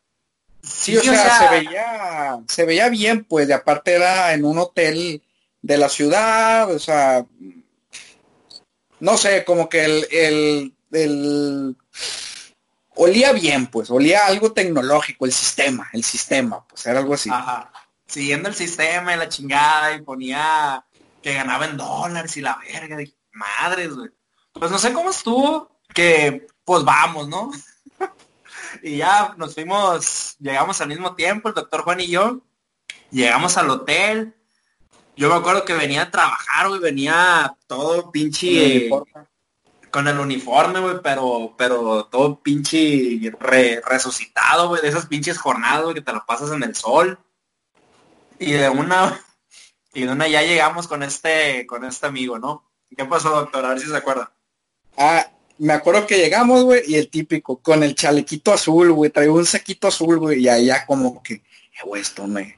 Sí, 0.63 0.95
o, 0.95 1.01
sea, 1.01 1.39
se 1.39 1.49
veía, 1.49 2.41
se 2.47 2.67
veía 2.67 2.91
bien, 2.91 3.25
pues, 3.25 3.49
de 3.49 3.55
aparte 3.55 3.95
era 3.95 4.35
en 4.35 4.45
un 4.45 4.59
hotel 4.59 5.23
de 5.63 5.79
la 5.79 5.89
ciudad, 5.89 6.71
o 6.71 6.79
sea, 6.79 7.25
no 8.99 9.17
sé, 9.17 9.45
como 9.47 9.71
que 9.71 9.85
el, 9.87 10.07
el, 10.11 10.75
el 10.93 11.77
olía 12.97 13.33
bien, 13.33 13.67
pues, 13.67 13.91
olía 13.91 14.27
algo 14.27 14.53
tecnológico, 14.53 15.27
el 15.27 15.33
sistema, 15.33 15.89
el 15.93 16.05
sistema, 16.05 16.65
pues 16.67 16.87
era 16.87 17.01
algo 17.01 17.15
así. 17.15 17.31
Ajá. 17.31 17.73
Siguiendo 18.07 18.49
el 18.49 18.55
sistema 18.55 19.15
y 19.15 19.19
la 19.19 19.29
chingada 19.29 19.95
y 19.95 20.03
ponía 20.03 20.85
que 21.23 21.35
ganaba 21.35 21.67
en 21.67 21.77
dólares 21.77 22.37
y 22.37 22.41
la 22.41 22.59
verga, 22.59 22.97
de 22.97 23.15
madres, 23.33 23.95
güey. 23.95 24.11
Pues 24.53 24.71
no 24.71 24.79
sé 24.79 24.93
cómo 24.93 25.11
estuvo, 25.11 25.81
que 25.95 26.47
pues 26.65 26.85
vamos, 26.85 27.29
¿no? 27.29 27.51
y 28.83 28.99
ya 28.99 29.35
nos 29.37 29.55
fuimos, 29.55 30.37
llegamos 30.39 30.81
al 30.81 30.89
mismo 30.89 31.15
tiempo, 31.15 31.49
el 31.49 31.55
doctor 31.55 31.83
Juan 31.83 32.01
y 32.01 32.09
yo, 32.09 32.41
llegamos 33.11 33.57
al 33.57 33.71
hotel. 33.71 34.35
Yo 35.17 35.29
me 35.29 35.35
acuerdo 35.35 35.65
que 35.65 35.75
venía 35.75 36.03
a 36.03 36.11
trabajar, 36.11 36.69
güey, 36.69 36.81
venía 36.81 37.55
todo 37.67 38.11
pinche 38.11 38.89
con 39.91 40.09
el 40.09 40.19
uniforme, 40.19 40.81
güey, 40.81 40.97
pero, 41.03 41.55
pero 41.57 42.05
todo 42.07 42.41
pinche 42.41 43.21
resucitado, 43.85 44.69
güey, 44.69 44.83
de 44.83 44.89
esas 44.89 45.07
pinches 45.07 45.39
jornadas, 45.39 45.83
güey, 45.83 45.95
que 45.95 46.01
te 46.01 46.13
lo 46.13 46.25
pasas 46.27 46.53
en 46.53 46.63
el 46.63 46.75
sol. 46.75 47.19
Y 48.39 48.53
de 48.53 48.69
una, 48.69 49.21
y 49.95 50.03
de 50.03 50.13
una 50.13 50.29
ya 50.29 50.43
llegamos 50.43 50.89
con 50.89 51.03
este, 51.03 51.67
con 51.67 51.85
este 51.85 52.07
amigo, 52.07 52.39
¿no? 52.39 52.71
¿Qué 52.97 53.05
pasó, 53.05 53.31
doctor? 53.31 53.65
A 53.65 53.71
ver 53.71 53.81
si 53.81 53.87
se 53.87 53.97
acuerda. 53.97 54.33
Ah, 54.97 55.27
me 55.59 55.73
acuerdo 55.73 56.07
que 56.07 56.17
llegamos, 56.17 56.65
güey, 56.65 56.83
y 56.87 56.95
el 56.97 57.09
típico, 57.09 57.61
con 57.61 57.83
el 57.83 57.95
chalequito 57.95 58.53
azul, 58.53 58.93
güey, 58.93 59.11
traigo 59.11 59.35
un 59.35 59.47
saquito 59.47 59.89
azul, 59.89 60.19
güey, 60.19 60.41
y 60.41 60.49
allá 60.49 60.87
como 60.87 61.23
que, 61.23 61.35
eh, 61.35 61.43
güey, 61.85 62.03
esto 62.03 62.27
me, 62.27 62.57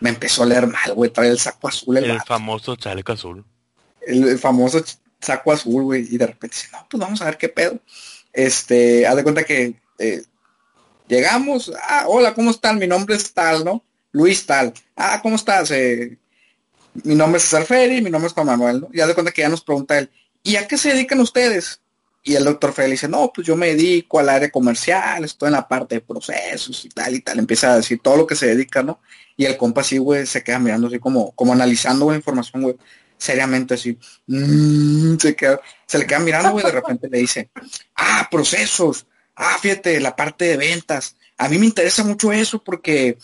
me 0.00 0.10
empezó 0.10 0.42
a 0.42 0.46
leer 0.46 0.66
mal, 0.66 0.92
güey, 0.94 1.10
trae 1.10 1.30
el 1.30 1.38
saco 1.38 1.68
azul. 1.68 1.96
El, 1.96 2.20
famoso 2.22 2.76
chaleco 2.76 3.12
azul. 3.12 3.44
el 4.06 4.38
famoso 4.38 4.84
saco 5.24 5.52
azul, 5.52 5.82
güey, 5.84 6.06
y 6.10 6.18
de 6.18 6.26
repente 6.26 6.56
dice, 6.56 6.68
no, 6.72 6.86
pues 6.88 7.00
vamos 7.00 7.20
a 7.22 7.26
ver 7.26 7.38
qué 7.38 7.48
pedo. 7.48 7.78
Este, 8.32 9.06
haz 9.06 9.16
de 9.16 9.22
cuenta 9.22 9.44
que 9.44 9.74
eh, 9.98 10.22
llegamos, 11.08 11.72
ah, 11.82 12.04
hola, 12.08 12.34
¿cómo 12.34 12.50
están? 12.50 12.78
Mi 12.78 12.86
nombre 12.86 13.16
es 13.16 13.32
tal, 13.32 13.64
¿no? 13.64 13.82
Luis 14.12 14.46
tal. 14.46 14.72
Ah, 14.96 15.20
¿cómo 15.22 15.36
estás? 15.36 15.70
Eh, 15.70 16.18
mi 17.02 17.14
nombre 17.14 17.38
es 17.38 17.44
César 17.44 17.64
Ferry, 17.64 18.00
mi 18.00 18.10
nombre 18.10 18.28
es 18.28 18.34
Juan 18.34 18.46
Manuel, 18.46 18.80
¿no? 18.82 18.88
Y 18.92 19.00
haz 19.00 19.08
de 19.08 19.14
cuenta 19.14 19.32
que 19.32 19.42
ya 19.42 19.48
nos 19.48 19.62
pregunta 19.62 19.98
él, 19.98 20.10
¿y 20.42 20.56
a 20.56 20.68
qué 20.68 20.78
se 20.78 20.90
dedican 20.90 21.20
ustedes? 21.20 21.80
Y 22.26 22.36
el 22.36 22.44
doctor 22.44 22.72
Ferry 22.72 22.92
dice, 22.92 23.06
no, 23.06 23.30
pues 23.34 23.46
yo 23.46 23.54
me 23.54 23.66
dedico 23.66 24.18
al 24.18 24.30
área 24.30 24.50
comercial, 24.50 25.24
estoy 25.24 25.48
en 25.48 25.52
la 25.52 25.68
parte 25.68 25.96
de 25.96 26.00
procesos 26.00 26.84
y 26.86 26.88
tal 26.88 27.14
y 27.14 27.20
tal. 27.20 27.38
Empieza 27.38 27.72
a 27.72 27.76
decir 27.76 28.00
todo 28.02 28.16
lo 28.16 28.26
que 28.26 28.34
se 28.34 28.46
dedica, 28.46 28.82
¿no? 28.82 28.98
Y 29.36 29.44
el 29.44 29.58
compa 29.58 29.82
así, 29.82 29.98
güey, 29.98 30.24
se 30.24 30.42
queda 30.42 30.58
mirando 30.58 30.86
así 30.86 30.98
como, 30.98 31.32
como 31.32 31.52
analizando 31.52 32.08
la 32.08 32.16
información, 32.16 32.62
güey, 32.62 32.76
seriamente 33.18 33.74
así. 33.74 33.98
Mm, 34.26 35.16
se, 35.16 35.98
le 35.98 36.06
queda 36.06 36.18
mirando, 36.18 36.52
güey, 36.52 36.64
de 36.64 36.72
repente 36.72 37.08
le 37.08 37.18
dice, 37.18 37.50
ah, 37.96 38.28
procesos, 38.30 39.06
ah, 39.36 39.56
fíjate, 39.60 40.00
la 40.00 40.16
parte 40.16 40.46
de 40.46 40.56
ventas. 40.56 41.16
A 41.38 41.48
mí 41.48 41.58
me 41.58 41.66
interesa 41.66 42.04
mucho 42.04 42.32
eso 42.32 42.62
porque 42.62 43.18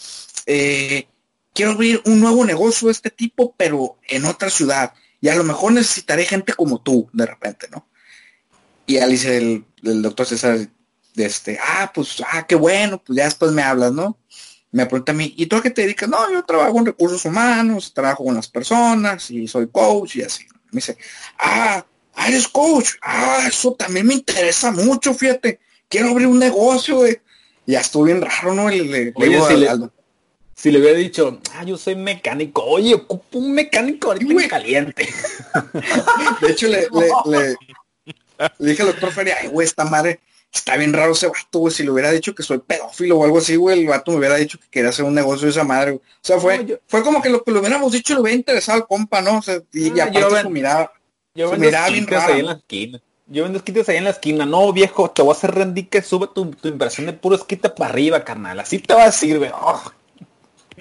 eh, 0.46 1.07
quiero 1.55 1.72
abrir 1.72 2.03
un 2.07 2.20
nuevo 2.20 2.44
negocio 2.44 2.88
de 2.88 2.92
este 2.92 3.11
tipo, 3.11 3.55
pero 3.57 3.98
en 4.09 4.24
otra 4.24 4.50
ciudad. 4.50 4.92
Y 5.20 5.29
a 5.29 5.35
lo 5.35 5.44
mejor 5.44 5.72
necesitaré 5.72 6.24
gente 6.24 6.55
como 6.55 6.81
tú, 6.81 7.09
de 7.12 7.26
repente, 7.26 7.68
¿no? 7.70 7.87
Y 8.87 8.98
al 8.98 9.11
dice 9.11 9.37
el, 9.37 10.03
doctor 10.03 10.26
César, 10.26 10.59
de 11.14 11.24
este, 11.24 11.59
ah, 11.62 11.92
pues, 11.94 12.22
ah, 12.33 12.46
qué 12.46 12.55
bueno, 12.55 13.03
pues 13.03 13.16
ya 13.16 13.24
después 13.24 13.53
me 13.53 13.62
hablas, 13.62 13.92
¿no? 13.92 14.18
Me 14.73 14.87
pregunta 14.87 15.13
a 15.13 15.15
mí, 15.15 15.35
¿y 15.37 15.47
tú 15.47 15.57
a 15.57 15.63
qué 15.63 15.71
te 15.71 15.83
dedicas? 15.83 16.09
No, 16.09 16.31
yo 16.31 16.45
trabajo 16.45 16.79
en 16.79 16.87
recursos 16.87 17.25
humanos, 17.25 17.93
trabajo 17.93 18.25
con 18.25 18.35
las 18.35 18.49
personas 18.49 19.31
y 19.31 19.49
soy 19.49 19.69
coach 19.69 20.17
y 20.17 20.23
así. 20.23 20.45
Me 20.71 20.77
dice, 20.77 20.97
ah, 21.39 21.85
ah 22.15 22.29
eres 22.29 22.47
coach. 22.47 22.91
Ah, 23.03 23.45
eso 23.49 23.73
también 23.73 24.07
me 24.07 24.15
interesa 24.15 24.71
mucho, 24.71 25.13
fíjate. 25.13 25.59
Quiero 25.89 26.11
abrir 26.11 26.29
un 26.29 26.39
negocio, 26.39 26.97
güey. 26.97 27.21
Ya 27.67 27.81
estuvo 27.81 28.05
bien 28.05 28.23
raro, 28.23 28.55
¿no? 28.55 28.69
Le, 28.69 29.13
si 30.61 30.71
le 30.71 30.79
hubiera 30.79 30.99
dicho, 30.99 31.41
ah, 31.55 31.65
yo 31.65 31.79
soy 31.79 31.97
mecánico, 31.97 32.63
oye, 32.63 32.95
ocupo 32.95 33.39
un 33.39 33.53
mecánico 33.53 34.09
ahorita 34.09 34.49
caliente. 34.49 35.09
De 36.43 36.53
hecho, 36.53 36.69
le, 36.69 36.87
le, 37.27 37.57
dije 38.59 38.83
al 38.83 38.89
doctor 38.89 39.11
Feria, 39.11 39.39
ay, 39.41 39.49
güey, 39.49 39.67
esta 39.67 39.87
madre, 39.87 40.21
está 40.53 40.77
bien 40.77 40.93
raro 40.93 41.13
ese 41.13 41.29
vato, 41.29 41.59
güey. 41.61 41.75
Si 41.75 41.83
le 41.83 41.91
hubiera 41.91 42.11
dicho 42.11 42.35
que 42.35 42.43
soy 42.43 42.59
pedófilo 42.59 43.19
o 43.19 43.25
algo 43.25 43.39
así, 43.39 43.57
güey, 43.57 43.81
el 43.81 43.89
vato 43.89 44.11
me 44.11 44.19
hubiera 44.19 44.37
dicho 44.37 44.59
que 44.59 44.69
quería 44.69 44.91
hacer 44.91 45.05
un 45.05 45.15
negocio 45.15 45.47
de 45.47 45.53
esa 45.53 45.65
madre, 45.65 45.93
O 45.93 46.01
sea, 46.21 46.39
fue, 46.39 46.81
fue 46.87 47.03
como 47.03 47.23
que 47.23 47.31
lo 47.31 47.43
que 47.43 47.51
lo 47.51 47.61
hubiéramos 47.61 47.93
dicho 47.93 48.15
le 48.15 48.21
hubiera 48.21 48.37
interesado 48.37 48.79
al 48.79 48.87
compa, 48.87 49.21
¿no? 49.23 49.39
O 49.39 49.43
sea, 49.43 49.61
y, 49.73 49.99
ah, 50.01 50.05
aparte 50.05 50.21
yo 50.21 50.43
su 50.43 50.51
mirada, 50.51 50.93
yo 51.35 51.55
su 51.55 51.61
mirada 51.61 51.89
bien 51.89 52.07
rara. 52.07 52.35
Ahí 52.35 52.41
en 52.41 52.47
la 52.47 52.53
esquina. 52.53 53.01
Yo 53.27 53.45
vendo 53.45 53.59
esquites 53.59 53.89
ahí 53.89 53.97
en 53.97 54.05
la 54.05 54.11
esquina. 54.11 54.45
No, 54.45 54.73
viejo, 54.73 55.09
te 55.11 55.23
voy 55.23 55.31
a 55.31 55.37
hacer 55.37 55.55
rendir 55.55 55.89
que 55.89 56.03
sube 56.03 56.29
tu, 56.35 56.51
tu 56.51 56.67
inversión 56.67 57.07
de 57.07 57.13
puro 57.13 57.37
esquite 57.37 57.71
para 57.71 57.91
arriba, 57.91 58.25
carnal. 58.25 58.59
Así 58.59 58.81
te 58.81 58.93
va 58.93 59.05
a 59.05 59.07
decir, 59.07 59.39
güey. 59.39 59.53
Oh, 59.55 59.81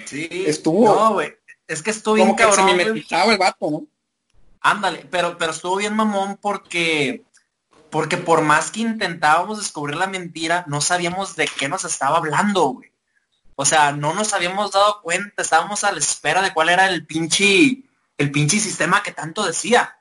Sí. 0.05 0.27
Estuvo. 0.47 0.85
No, 0.85 1.13
güey. 1.13 1.33
Es 1.67 1.83
que 1.83 1.91
estuvo 1.91 2.15
bien 2.15 2.33
cabrón. 2.33 2.77
Que 2.77 3.03
se 3.07 3.31
el 3.31 3.37
vato, 3.37 3.69
¿no? 3.69 3.85
Ándale, 4.61 5.05
pero, 5.09 5.37
pero 5.37 5.51
estuvo 5.51 5.77
bien 5.77 5.95
mamón 5.95 6.37
porque. 6.41 7.23
Porque 7.89 8.17
por 8.17 8.41
más 8.41 8.71
que 8.71 8.81
intentábamos 8.81 9.57
descubrir 9.57 9.95
la 9.95 10.07
mentira, 10.07 10.63
no 10.67 10.81
sabíamos 10.81 11.35
de 11.35 11.47
qué 11.47 11.67
nos 11.67 11.85
estaba 11.85 12.17
hablando, 12.17 12.67
güey. 12.67 12.91
O 13.55 13.65
sea, 13.65 13.91
no 13.91 14.13
nos 14.13 14.33
habíamos 14.33 14.71
dado 14.71 15.01
cuenta, 15.01 15.41
estábamos 15.41 15.83
a 15.83 15.91
la 15.91 15.99
espera 15.99 16.41
de 16.41 16.53
cuál 16.53 16.69
era 16.69 16.87
el 16.87 17.05
pinche, 17.05 17.83
el 18.17 18.31
pinche 18.31 18.59
sistema 18.59 19.03
que 19.03 19.11
tanto 19.11 19.45
decía. 19.45 19.97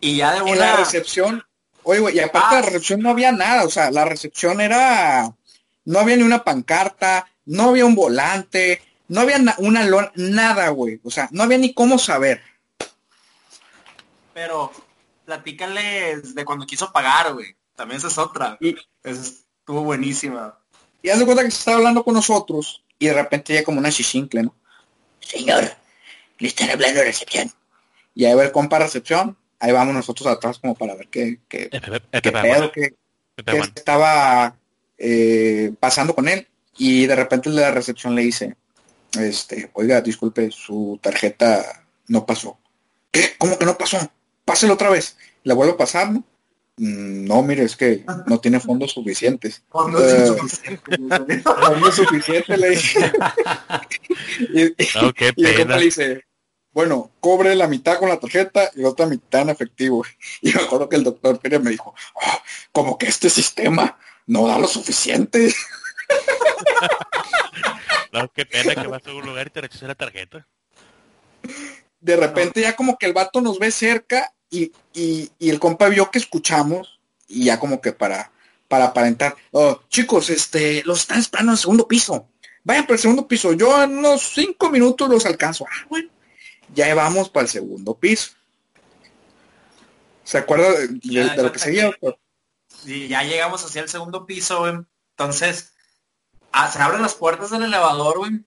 Y 0.00 0.18
ya 0.18 0.34
de 0.34 0.42
una... 0.42 0.52
En 0.52 0.58
la 0.58 0.76
recepción, 0.76 1.44
oye, 1.82 2.00
güey, 2.00 2.16
y 2.16 2.20
aparte 2.20 2.54
de 2.54 2.60
la 2.60 2.66
ah. 2.66 2.70
recepción 2.70 3.00
no 3.00 3.10
había 3.10 3.32
nada, 3.32 3.64
o 3.64 3.70
sea, 3.70 3.90
la 3.90 4.04
recepción 4.04 4.60
era, 4.60 5.34
no 5.84 5.98
había 5.98 6.16
ni 6.16 6.22
una 6.22 6.44
pancarta, 6.44 7.26
no 7.46 7.70
había 7.70 7.84
un 7.84 7.94
volante, 7.94 8.80
no 9.08 9.20
había 9.22 9.38
una 9.58 9.84
lona, 9.84 10.12
nada, 10.14 10.68
güey. 10.68 11.00
O 11.04 11.10
sea, 11.10 11.28
no 11.32 11.42
había 11.42 11.58
ni 11.58 11.74
cómo 11.74 11.98
saber. 11.98 12.42
Pero 14.32 14.72
platícales 15.24 16.34
de 16.34 16.44
cuando 16.44 16.66
quiso 16.66 16.92
pagar, 16.92 17.32
güey. 17.34 17.54
También 17.76 17.98
esa 17.98 18.08
es 18.08 18.18
otra. 18.18 18.56
Y, 18.60 18.76
estuvo 19.02 19.82
buenísima. 19.82 20.58
Y 21.02 21.08
haz 21.08 21.18
de 21.18 21.24
cuenta 21.24 21.44
que 21.44 21.50
se 21.50 21.58
estaba 21.58 21.78
hablando 21.78 22.04
con 22.04 22.14
nosotros 22.14 22.82
y 22.98 23.06
de 23.06 23.14
repente 23.14 23.54
ya 23.54 23.64
como 23.64 23.78
una 23.78 23.90
chichincle, 23.90 24.44
¿no? 24.44 24.54
Señor, 25.20 25.64
le 26.38 26.48
están 26.48 26.70
hablando 26.70 27.00
de 27.00 27.06
recepción. 27.06 27.50
Y 28.14 28.24
ahí 28.24 28.34
va 28.34 28.44
el 28.44 28.52
compa 28.52 28.78
recepción. 28.78 29.36
Ahí 29.58 29.72
vamos 29.72 29.94
nosotros 29.94 30.26
atrás 30.26 30.58
como 30.58 30.74
para 30.74 30.94
ver 30.94 31.08
qué, 31.08 31.38
qué, 31.48 31.70
qué, 31.70 32.94
estaba 33.76 34.56
eh, 34.98 35.72
pasando 35.78 36.14
con 36.14 36.28
él. 36.28 36.48
Y 36.76 37.06
de 37.06 37.16
repente 37.16 37.48
el 37.48 37.56
de 37.56 37.62
la 37.62 37.70
recepción 37.70 38.14
le 38.14 38.22
dice, 38.22 38.56
este, 39.18 39.70
oiga, 39.74 40.00
disculpe, 40.00 40.50
su 40.50 40.98
tarjeta 41.00 41.84
no 42.08 42.26
pasó. 42.26 42.58
¿Qué? 43.10 43.34
¿Cómo 43.38 43.58
que 43.58 43.66
no 43.66 43.76
pasó? 43.76 43.98
Páselo 44.44 44.74
otra 44.74 44.90
vez. 44.90 45.16
Le 45.44 45.54
vuelvo 45.54 45.74
a 45.74 45.78
pasar, 45.78 46.10
¿no? 46.10 46.24
Mm, 46.76 47.26
no, 47.26 47.42
mire, 47.42 47.64
es 47.64 47.76
que 47.76 48.04
no 48.26 48.40
tiene 48.40 48.58
fondos 48.58 48.92
suficientes. 48.92 49.62
Fondos 49.68 50.02
suficientes, 51.94 52.58
le 52.58 52.70
dije. 52.70 53.12
y, 54.40 54.74
le 55.36 55.78
dice, 55.78 56.24
bueno, 56.72 57.10
cobre 57.20 57.54
la 57.54 57.68
mitad 57.68 57.98
con 57.98 58.08
la 58.08 58.18
tarjeta 58.18 58.70
y 58.74 58.80
la 58.80 58.88
otra 58.88 59.06
mitad 59.06 59.42
en 59.42 59.50
efectivo. 59.50 60.04
Y 60.40 60.52
me 60.52 60.62
acuerdo 60.62 60.88
que 60.88 60.96
el 60.96 61.04
doctor 61.04 61.38
Pérez 61.38 61.60
me 61.60 61.70
dijo, 61.70 61.94
oh, 62.14 62.38
como 62.72 62.96
que 62.98 63.06
este 63.06 63.28
sistema 63.28 63.98
no 64.26 64.46
da 64.46 64.58
lo 64.58 64.66
suficiente. 64.66 65.54
no, 68.12 68.28
qué 68.32 68.46
pena 68.46 68.74
que 68.74 68.88
vas 68.88 69.06
a 69.06 69.12
un 69.12 69.26
lugar 69.26 69.46
y 69.46 69.50
te 69.50 69.60
rechazas 69.60 69.88
la 69.88 69.94
tarjeta. 69.94 70.46
De 72.02 72.16
repente 72.16 72.60
ya 72.60 72.76
como 72.76 72.98
que 72.98 73.06
el 73.06 73.14
vato 73.14 73.40
nos 73.40 73.58
ve 73.58 73.70
cerca 73.70 74.34
y, 74.50 74.70
el 75.40 75.58
compa 75.58 75.88
vio 75.88 76.10
que 76.10 76.18
escuchamos 76.18 77.00
y 77.26 77.44
ya 77.44 77.58
como 77.58 77.80
que 77.80 77.92
para, 77.92 78.30
para 78.68 78.86
aparentar, 78.86 79.34
oh, 79.52 79.80
chicos, 79.88 80.28
este, 80.28 80.82
los 80.84 81.00
están 81.00 81.20
esperando 81.20 81.52
en 81.52 81.54
el 81.54 81.60
segundo 81.60 81.88
piso. 81.88 82.28
Vayan 82.64 82.84
para 82.84 82.94
el 82.94 83.00
segundo 83.00 83.26
piso. 83.26 83.54
Yo 83.54 83.82
en 83.82 83.96
unos 83.96 84.22
cinco 84.34 84.70
minutos 84.70 85.08
los 85.08 85.24
alcanzo. 85.24 85.64
Ah, 85.70 85.86
bueno. 85.88 86.10
Ya 86.74 86.94
vamos 86.94 87.30
para 87.30 87.44
el 87.44 87.50
segundo 87.50 87.94
piso. 87.94 88.32
¿Se 90.24 90.38
acuerda 90.38 90.70
de, 90.72 91.42
lo 91.42 91.52
que 91.52 91.58
seguía? 91.58 91.90
Sí, 92.84 93.08
ya 93.08 93.22
llegamos 93.22 93.64
hacia 93.64 93.82
el 93.82 93.88
segundo 93.88 94.26
piso, 94.26 94.66
Entonces, 95.16 95.72
Ah, 96.52 96.70
se 96.70 96.80
abren 96.80 97.02
las 97.02 97.14
puertas 97.14 97.50
del 97.50 97.62
elevador, 97.62 98.18
güey. 98.18 98.44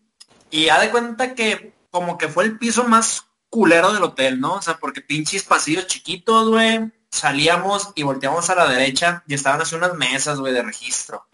Y 0.52 0.70
ha 0.70 0.80
de 0.80 0.92
cuenta 0.92 1.34
que 1.34 1.74
como 1.90 2.18
que 2.18 2.28
fue 2.28 2.44
el 2.44 2.58
piso 2.60 2.84
más 2.84 3.26
culero 3.56 3.94
del 3.94 4.04
hotel, 4.04 4.42
¿no? 4.42 4.56
O 4.56 4.62
sea, 4.62 4.76
porque 4.78 5.00
pinches 5.00 5.44
pasillos 5.44 5.88
chiquitos, 5.88 6.50
güey. 6.50 6.92
Salíamos 7.10 7.94
y 7.96 8.04
volteamos 8.04 8.50
a 8.50 8.56
la 8.56 8.68
derecha 8.68 9.24
y 9.28 9.34
estaban 9.34 9.62
así 9.62 9.76
unas 9.76 9.94
mesas, 9.94 10.42
güey, 10.42 10.54
de 10.54 10.62
registro. 10.62 11.26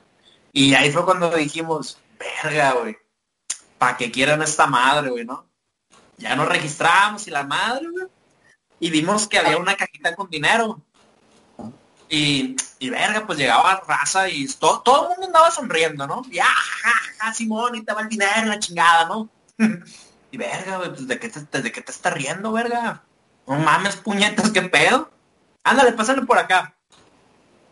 Y 0.53 0.75
ahí 0.75 0.91
fue 0.91 1.03
cuando 1.03 1.31
dijimos, 1.31 1.97
verga, 2.19 2.73
güey. 2.73 2.95
¿Para 3.79 3.97
qué 3.97 4.11
quieran 4.11 4.43
esta 4.43 4.67
madre, 4.67 5.09
güey, 5.09 5.25
no? 5.25 5.49
Ya 6.17 6.35
nos 6.35 6.47
registramos 6.47 7.25
y 7.25 7.31
la 7.31 7.43
madre, 7.43 7.87
güey. 7.89 8.05
Y 8.79 8.91
vimos 8.91 9.27
que 9.27 9.39
había 9.39 9.57
una 9.57 9.75
cajita 9.75 10.15
con 10.15 10.29
dinero. 10.29 10.79
Y, 12.07 12.55
y 12.77 12.89
verga, 12.91 13.25
pues 13.25 13.39
llegaba 13.39 13.81
raza 13.87 14.29
y 14.29 14.45
todo, 14.59 14.81
todo 14.81 15.03
el 15.03 15.09
mundo 15.09 15.25
andaba 15.25 15.49
sonriendo, 15.49 16.05
¿no? 16.05 16.21
Y 16.29 16.37
ah, 16.37 17.33
Simón, 17.33 17.77
y 17.77 17.81
te 17.81 17.93
va 17.93 18.01
el 18.01 18.09
dinero, 18.09 18.45
la 18.45 18.59
chingada, 18.59 19.05
¿no? 19.05 19.27
y 20.31 20.37
verga, 20.37 20.77
güey, 20.77 20.89
pues 20.89 21.07
¿de 21.07 21.19
qué, 21.19 21.29
te, 21.29 21.61
¿de 21.61 21.71
qué 21.71 21.81
te 21.81 21.91
estás 21.91 22.13
riendo, 22.13 22.51
verga? 22.51 23.03
No 23.47 23.55
mames, 23.55 23.97
puñetas, 23.97 24.51
qué 24.51 24.61
pedo. 24.61 25.11
Ándale, 25.63 25.91
pásale 25.93 26.21
por 26.23 26.37
acá. 26.37 26.75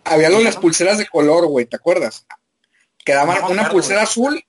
Había 0.04 0.30
las 0.30 0.58
pulseras 0.58 0.98
de 0.98 1.08
color, 1.08 1.48
güey, 1.48 1.66
¿te 1.66 1.76
acuerdas? 1.76 2.26
Quedaban 3.06 3.44
una 3.50 3.70
pulsera 3.70 4.04
azul, 4.04 4.44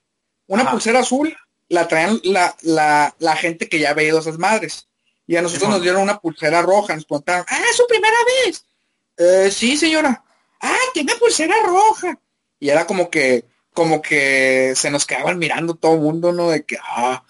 una 0.47 0.69
pulsera 0.69 0.99
azul 0.99 1.35
la 1.69 1.87
traían 1.87 2.19
la, 2.25 2.53
la, 2.63 3.15
la 3.19 3.35
gente 3.37 3.69
que 3.69 3.79
ya 3.79 3.91
había 3.91 4.09
ido 4.09 4.17
a 4.17 4.21
esas 4.21 4.37
madres. 4.37 4.87
Y 5.25 5.37
a 5.37 5.41
nosotros 5.41 5.69
nos 5.69 5.81
dieron 5.81 6.01
una 6.01 6.19
pulsera 6.19 6.61
roja, 6.61 6.93
nos 6.93 7.05
preguntaron, 7.05 7.45
ah, 7.47 7.61
es 7.69 7.77
su 7.77 7.87
primera 7.87 8.17
vez. 8.45 8.65
Eh, 9.17 9.49
sí, 9.49 9.77
señora. 9.77 10.21
Ah, 10.59 10.75
tiene 10.93 11.15
pulsera 11.15 11.55
roja. 11.65 12.19
Y 12.59 12.69
era 12.69 12.85
como 12.85 13.09
que, 13.09 13.45
como 13.73 14.01
que 14.01 14.73
se 14.75 14.91
nos 14.91 15.05
quedaban 15.05 15.39
mirando 15.39 15.75
todo 15.75 15.93
el 15.95 16.01
mundo, 16.01 16.33
¿no? 16.33 16.49
De 16.49 16.65
que, 16.65 16.77
ah, 16.83 17.23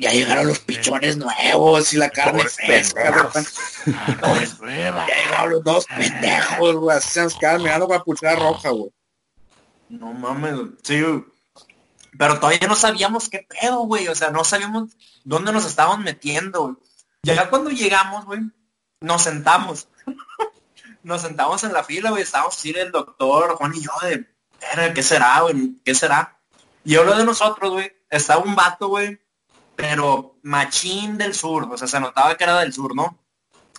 ya 0.00 0.10
llegaron 0.10 0.48
los 0.48 0.58
pichones 0.60 1.16
nuevos 1.16 1.92
y 1.92 1.98
la 1.98 2.10
carne 2.10 2.44
fresca. 2.44 3.30
ya 3.86 5.06
llegaron 5.06 5.50
los 5.50 5.64
dos 5.64 5.86
pendejos, 5.86 6.76
güey. 6.76 6.96
Así 6.96 7.10
se 7.10 7.22
nos 7.22 7.36
quedaban 7.36 7.62
mirando 7.62 7.86
con 7.86 7.96
la 7.96 8.04
pulsera 8.04 8.36
roja, 8.36 8.70
güey. 8.70 8.90
No 9.90 10.12
mames, 10.12 10.54
sí, 10.82 11.02
Pero 12.16 12.40
todavía 12.40 12.66
no 12.66 12.76
sabíamos 12.76 13.28
qué 13.28 13.46
pedo, 13.48 13.80
güey. 13.80 14.08
O 14.08 14.14
sea, 14.14 14.30
no 14.30 14.42
sabíamos 14.44 14.90
dónde 15.24 15.52
nos 15.52 15.66
estábamos 15.66 15.98
metiendo, 15.98 16.62
güey. 16.62 16.76
Ya 17.22 17.50
cuando 17.50 17.70
llegamos, 17.70 18.24
güey, 18.24 18.40
nos 19.00 19.22
sentamos 19.22 19.88
nos 21.02 21.22
sentamos 21.22 21.62
en 21.64 21.72
la 21.72 21.84
fila, 21.84 22.10
güey, 22.10 22.22
estábamos 22.22 22.56
así 22.56 22.70
el 22.70 22.92
doctor, 22.92 23.56
Juan 23.56 23.74
y 23.74 23.80
yo 23.82 23.92
de, 24.02 24.26
¿qué 24.94 25.02
será, 25.02 25.40
güey? 25.40 25.76
¿Qué 25.84 25.94
será? 25.94 26.38
Y 26.84 26.94
lo 26.94 27.16
de 27.16 27.24
nosotros, 27.24 27.72
güey, 27.72 27.92
estaba 28.08 28.42
un 28.42 28.54
vato, 28.54 28.88
güey, 28.88 29.20
pero 29.80 30.38
machín 30.42 31.16
del 31.16 31.34
sur, 31.34 31.66
o 31.70 31.78
sea, 31.78 31.88
se 31.88 32.00
notaba 32.00 32.36
que 32.36 32.44
era 32.44 32.60
del 32.60 32.72
sur, 32.72 32.94
¿no? 32.94 33.18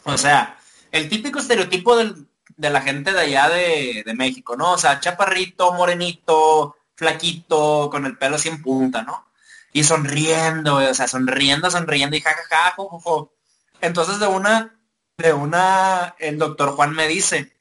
O 0.03 0.17
sea, 0.17 0.57
el 0.91 1.07
típico 1.07 1.39
estereotipo 1.39 1.95
del, 1.95 2.27
de 2.57 2.69
la 2.71 2.81
gente 2.81 3.11
de 3.13 3.19
allá 3.19 3.49
de, 3.49 4.03
de, 4.03 4.13
México, 4.15 4.57
¿no? 4.57 4.73
O 4.73 4.77
sea, 4.79 4.99
chaparrito, 4.99 5.73
morenito, 5.73 6.75
flaquito, 6.95 7.89
con 7.91 8.07
el 8.07 8.17
pelo 8.17 8.37
en 8.43 8.61
punta, 8.63 9.03
¿no? 9.03 9.27
Y 9.73 9.83
sonriendo, 9.83 10.77
o 10.77 10.93
sea, 10.93 11.07
sonriendo, 11.07 11.69
sonriendo 11.69 12.17
y 12.17 12.21
jajaja, 12.21 12.73
jojojo. 12.75 13.33
Entonces 13.79 14.19
de 14.19 14.27
una, 14.27 14.79
de 15.17 15.33
una, 15.33 16.15
el 16.17 16.39
doctor 16.39 16.71
Juan 16.71 16.93
me 16.93 17.07
dice, 17.07 17.55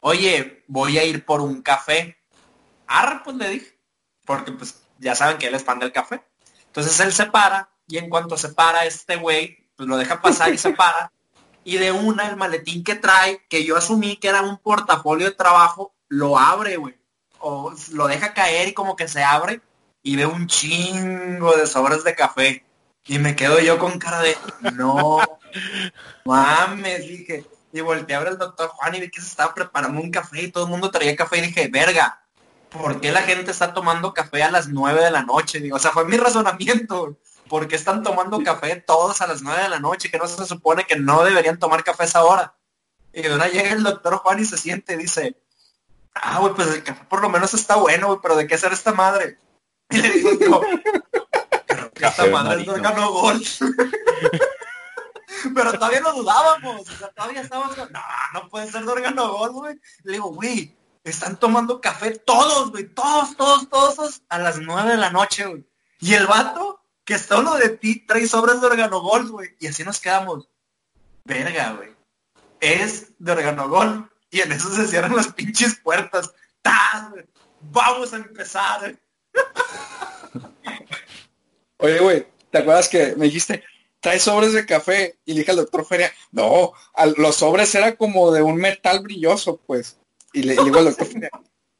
oye, 0.00 0.64
voy 0.66 0.98
a 0.98 1.04
ir 1.04 1.24
por 1.24 1.40
un 1.40 1.62
café. 1.62 2.18
Ah, 2.88 3.22
pues 3.24 3.36
le 3.36 3.48
dije, 3.48 3.78
porque 4.26 4.52
pues 4.52 4.82
ya 4.98 5.14
saben 5.14 5.38
que 5.38 5.46
él 5.46 5.54
es 5.54 5.64
fan 5.64 5.78
del 5.78 5.92
café. 5.92 6.22
Entonces 6.72 6.98
él 7.00 7.12
se 7.12 7.26
para 7.26 7.68
y 7.86 7.98
en 7.98 8.08
cuanto 8.08 8.38
se 8.38 8.48
para 8.48 8.86
este 8.86 9.16
güey, 9.16 9.68
pues 9.76 9.86
lo 9.86 9.98
deja 9.98 10.22
pasar 10.22 10.54
y 10.54 10.58
se 10.58 10.70
para 10.74 11.12
y 11.64 11.76
de 11.76 11.92
una 11.92 12.28
el 12.28 12.36
maletín 12.36 12.82
que 12.82 12.94
trae, 12.94 13.44
que 13.48 13.64
yo 13.64 13.76
asumí 13.76 14.16
que 14.16 14.28
era 14.28 14.42
un 14.42 14.58
portafolio 14.58 15.26
de 15.26 15.36
trabajo, 15.36 15.94
lo 16.08 16.38
abre, 16.38 16.76
güey. 16.76 16.96
O 17.38 17.72
lo 17.92 18.06
deja 18.06 18.34
caer 18.34 18.68
y 18.68 18.72
como 18.72 18.96
que 18.96 19.08
se 19.08 19.22
abre 19.22 19.60
y 20.02 20.16
ve 20.16 20.26
un 20.26 20.46
chingo 20.46 21.56
de 21.56 21.66
sobres 21.66 22.04
de 22.04 22.14
café. 22.14 22.64
Y 23.06 23.18
me 23.18 23.34
quedo 23.34 23.60
yo 23.60 23.78
con 23.78 23.98
cara 23.98 24.20
de, 24.20 24.36
no, 24.74 25.18
mames, 26.24 27.00
dije. 27.08 27.44
Y 27.72 27.80
volteé 27.80 28.16
a 28.16 28.20
ver 28.20 28.28
al 28.28 28.38
doctor 28.38 28.68
Juan 28.68 28.94
y 28.94 29.00
vi 29.00 29.10
que 29.10 29.20
se 29.20 29.28
estaba 29.28 29.54
preparando 29.54 30.00
un 30.00 30.10
café 30.10 30.42
y 30.42 30.52
todo 30.52 30.64
el 30.64 30.70
mundo 30.70 30.90
traía 30.90 31.16
café 31.16 31.38
y 31.38 31.42
dije, 31.42 31.68
verga, 31.68 32.21
¿por 32.72 33.00
qué 33.00 33.12
la 33.12 33.22
gente 33.22 33.50
está 33.50 33.72
tomando 33.74 34.14
café 34.14 34.42
a 34.42 34.50
las 34.50 34.68
nueve 34.68 35.02
de 35.02 35.10
la 35.10 35.22
noche? 35.22 35.60
Digo, 35.60 35.76
o 35.76 35.78
sea, 35.78 35.90
fue 35.90 36.04
mi 36.04 36.16
razonamiento. 36.18 37.16
¿por 37.48 37.68
qué 37.68 37.76
están 37.76 38.02
tomando 38.02 38.42
café 38.42 38.76
todos 38.76 39.20
a 39.20 39.26
las 39.26 39.42
nueve 39.42 39.62
de 39.62 39.68
la 39.68 39.78
noche? 39.78 40.10
Que 40.10 40.16
no 40.16 40.26
se 40.26 40.46
supone 40.46 40.86
que 40.86 40.96
no 40.96 41.22
deberían 41.22 41.58
tomar 41.58 41.84
café 41.84 42.04
a 42.04 42.06
esa 42.06 42.24
hora. 42.24 42.54
Y 43.12 43.20
de 43.20 43.34
una 43.34 43.46
llega 43.46 43.72
el 43.72 43.82
doctor 43.82 44.16
Juan 44.16 44.38
y 44.38 44.46
se 44.46 44.56
siente 44.56 44.94
y 44.94 44.96
dice, 44.96 45.36
ah, 46.14 46.38
güey, 46.38 46.54
pues 46.54 46.68
el 46.68 46.82
café 46.82 47.04
por 47.04 47.20
lo 47.20 47.28
menos 47.28 47.52
está 47.52 47.76
bueno, 47.76 48.06
güey, 48.06 48.20
pero 48.22 48.36
¿de 48.36 48.46
qué 48.46 48.54
hacer 48.54 48.72
esta 48.72 48.94
madre? 48.94 49.38
Y 49.90 50.00
le 50.00 50.10
digo 50.12 50.30
yo, 50.40 50.62
esta 51.94 52.26
madre 52.26 52.60
es 52.60 52.66
de 52.66 52.72
órgano 52.72 53.10
gol. 53.10 53.42
pero 55.54 55.72
todavía 55.74 56.00
no 56.00 56.14
dudábamos, 56.14 56.88
o 56.88 56.92
sea, 56.96 57.08
todavía 57.08 57.42
estábamos, 57.42 57.76
no, 57.76 58.00
no 58.32 58.48
puede 58.48 58.70
ser 58.70 58.82
de 58.82 58.92
órgano 58.92 59.30
gol, 59.30 59.52
güey. 59.52 59.74
Le 60.04 60.12
digo, 60.12 60.32
güey, 60.32 60.74
están 61.04 61.38
tomando 61.38 61.80
café 61.80 62.12
todos, 62.18 62.70
güey, 62.70 62.88
todos, 62.88 63.36
todos, 63.36 63.68
todos 63.68 64.22
a 64.28 64.38
las 64.38 64.58
nueve 64.58 64.92
de 64.92 64.96
la 64.98 65.10
noche, 65.10 65.44
güey. 65.46 65.64
Y 66.00 66.14
el 66.14 66.26
vato 66.26 66.80
que 67.04 67.14
está 67.14 67.38
uno 67.38 67.56
de 67.56 67.70
ti 67.70 68.04
trae 68.06 68.26
sobres 68.26 68.60
de 68.60 68.66
organogol, 68.66 69.30
güey. 69.30 69.56
Y 69.58 69.66
así 69.66 69.84
nos 69.84 70.00
quedamos. 70.00 70.48
Verga, 71.24 71.72
güey. 71.72 71.90
Es 72.60 73.08
de 73.18 73.32
organogol. 73.32 74.10
Y 74.30 74.40
en 74.40 74.52
eso 74.52 74.74
se 74.74 74.86
cierran 74.86 75.14
las 75.14 75.32
pinches 75.32 75.76
puertas. 75.76 76.32
Vamos 77.60 78.12
a 78.12 78.16
empezar. 78.16 78.96
Oye, 81.78 81.98
güey, 81.98 82.26
¿te 82.50 82.58
acuerdas 82.58 82.88
que 82.88 83.14
me 83.16 83.26
dijiste, 83.26 83.64
trae 84.00 84.18
sobres 84.18 84.52
de 84.52 84.66
café? 84.66 85.18
Y 85.24 85.32
le 85.32 85.40
dije 85.40 85.50
al 85.52 85.58
doctor 85.58 85.84
Feria, 85.84 86.12
no, 86.30 86.72
los 87.16 87.36
sobres 87.36 87.74
eran 87.74 87.96
como 87.96 88.32
de 88.32 88.42
un 88.42 88.56
metal 88.56 89.00
brilloso, 89.00 89.58
pues. 89.66 89.98
Y 90.32 90.42
le, 90.42 90.56
digo 90.56 90.78
al 90.78 90.86
doctor 90.86 91.06
Feria, 91.06 91.30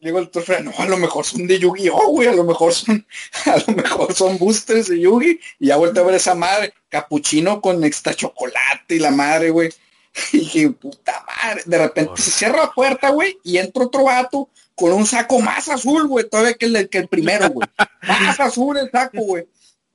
Digo 0.03 0.19
el 0.19 0.25
doctor 0.33 0.65
no, 0.65 0.73
a 0.77 0.87
lo 0.87 0.97
mejor 0.97 1.25
son 1.25 1.47
de 1.47 1.61
Yu-Gi-Oh, 1.61 2.09
güey, 2.09 2.27
a 2.27 2.33
lo 2.33 2.43
mejor 2.43 2.75
son, 2.75 3.07
a 3.47 3.57
lo 3.65 3.75
mejor 3.75 4.12
son 4.12 4.37
boosters 4.37 4.88
de 4.88 4.99
Yugi. 4.99 5.38
Y 5.61 5.69
ya 5.69 5.77
vuelto 5.77 6.01
a 6.01 6.05
ver 6.05 6.17
esa 6.17 6.35
madre, 6.35 6.75
capuchino 6.88 7.61
con 7.61 7.85
extra 7.85 8.12
chocolate 8.12 8.97
y 8.97 8.99
la 8.99 9.12
madre, 9.12 9.51
güey. 9.51 9.71
Y 10.33 10.41
dije, 10.41 10.71
puta 10.71 11.25
madre. 11.25 11.62
De 11.65 11.79
repente 11.79 12.21
se 12.21 12.33
cierra 12.33 12.65
la 12.65 12.73
puerta, 12.73 13.11
güey, 13.11 13.38
y 13.45 13.59
entra 13.59 13.85
otro 13.85 14.05
vato 14.05 14.51
con 14.75 14.93
un 14.93 15.07
saco 15.07 15.41
más 15.41 15.69
azul, 15.69 16.09
güey, 16.09 16.29
todavía 16.29 16.55
que 16.55 16.67
el, 16.67 16.88
que 16.88 16.99
el 16.99 17.09
primero, 17.09 17.49
güey. 17.51 17.69
Más 18.03 18.41
azul 18.41 18.77
el 18.79 18.91
saco, 18.91 19.21
güey. 19.21 19.47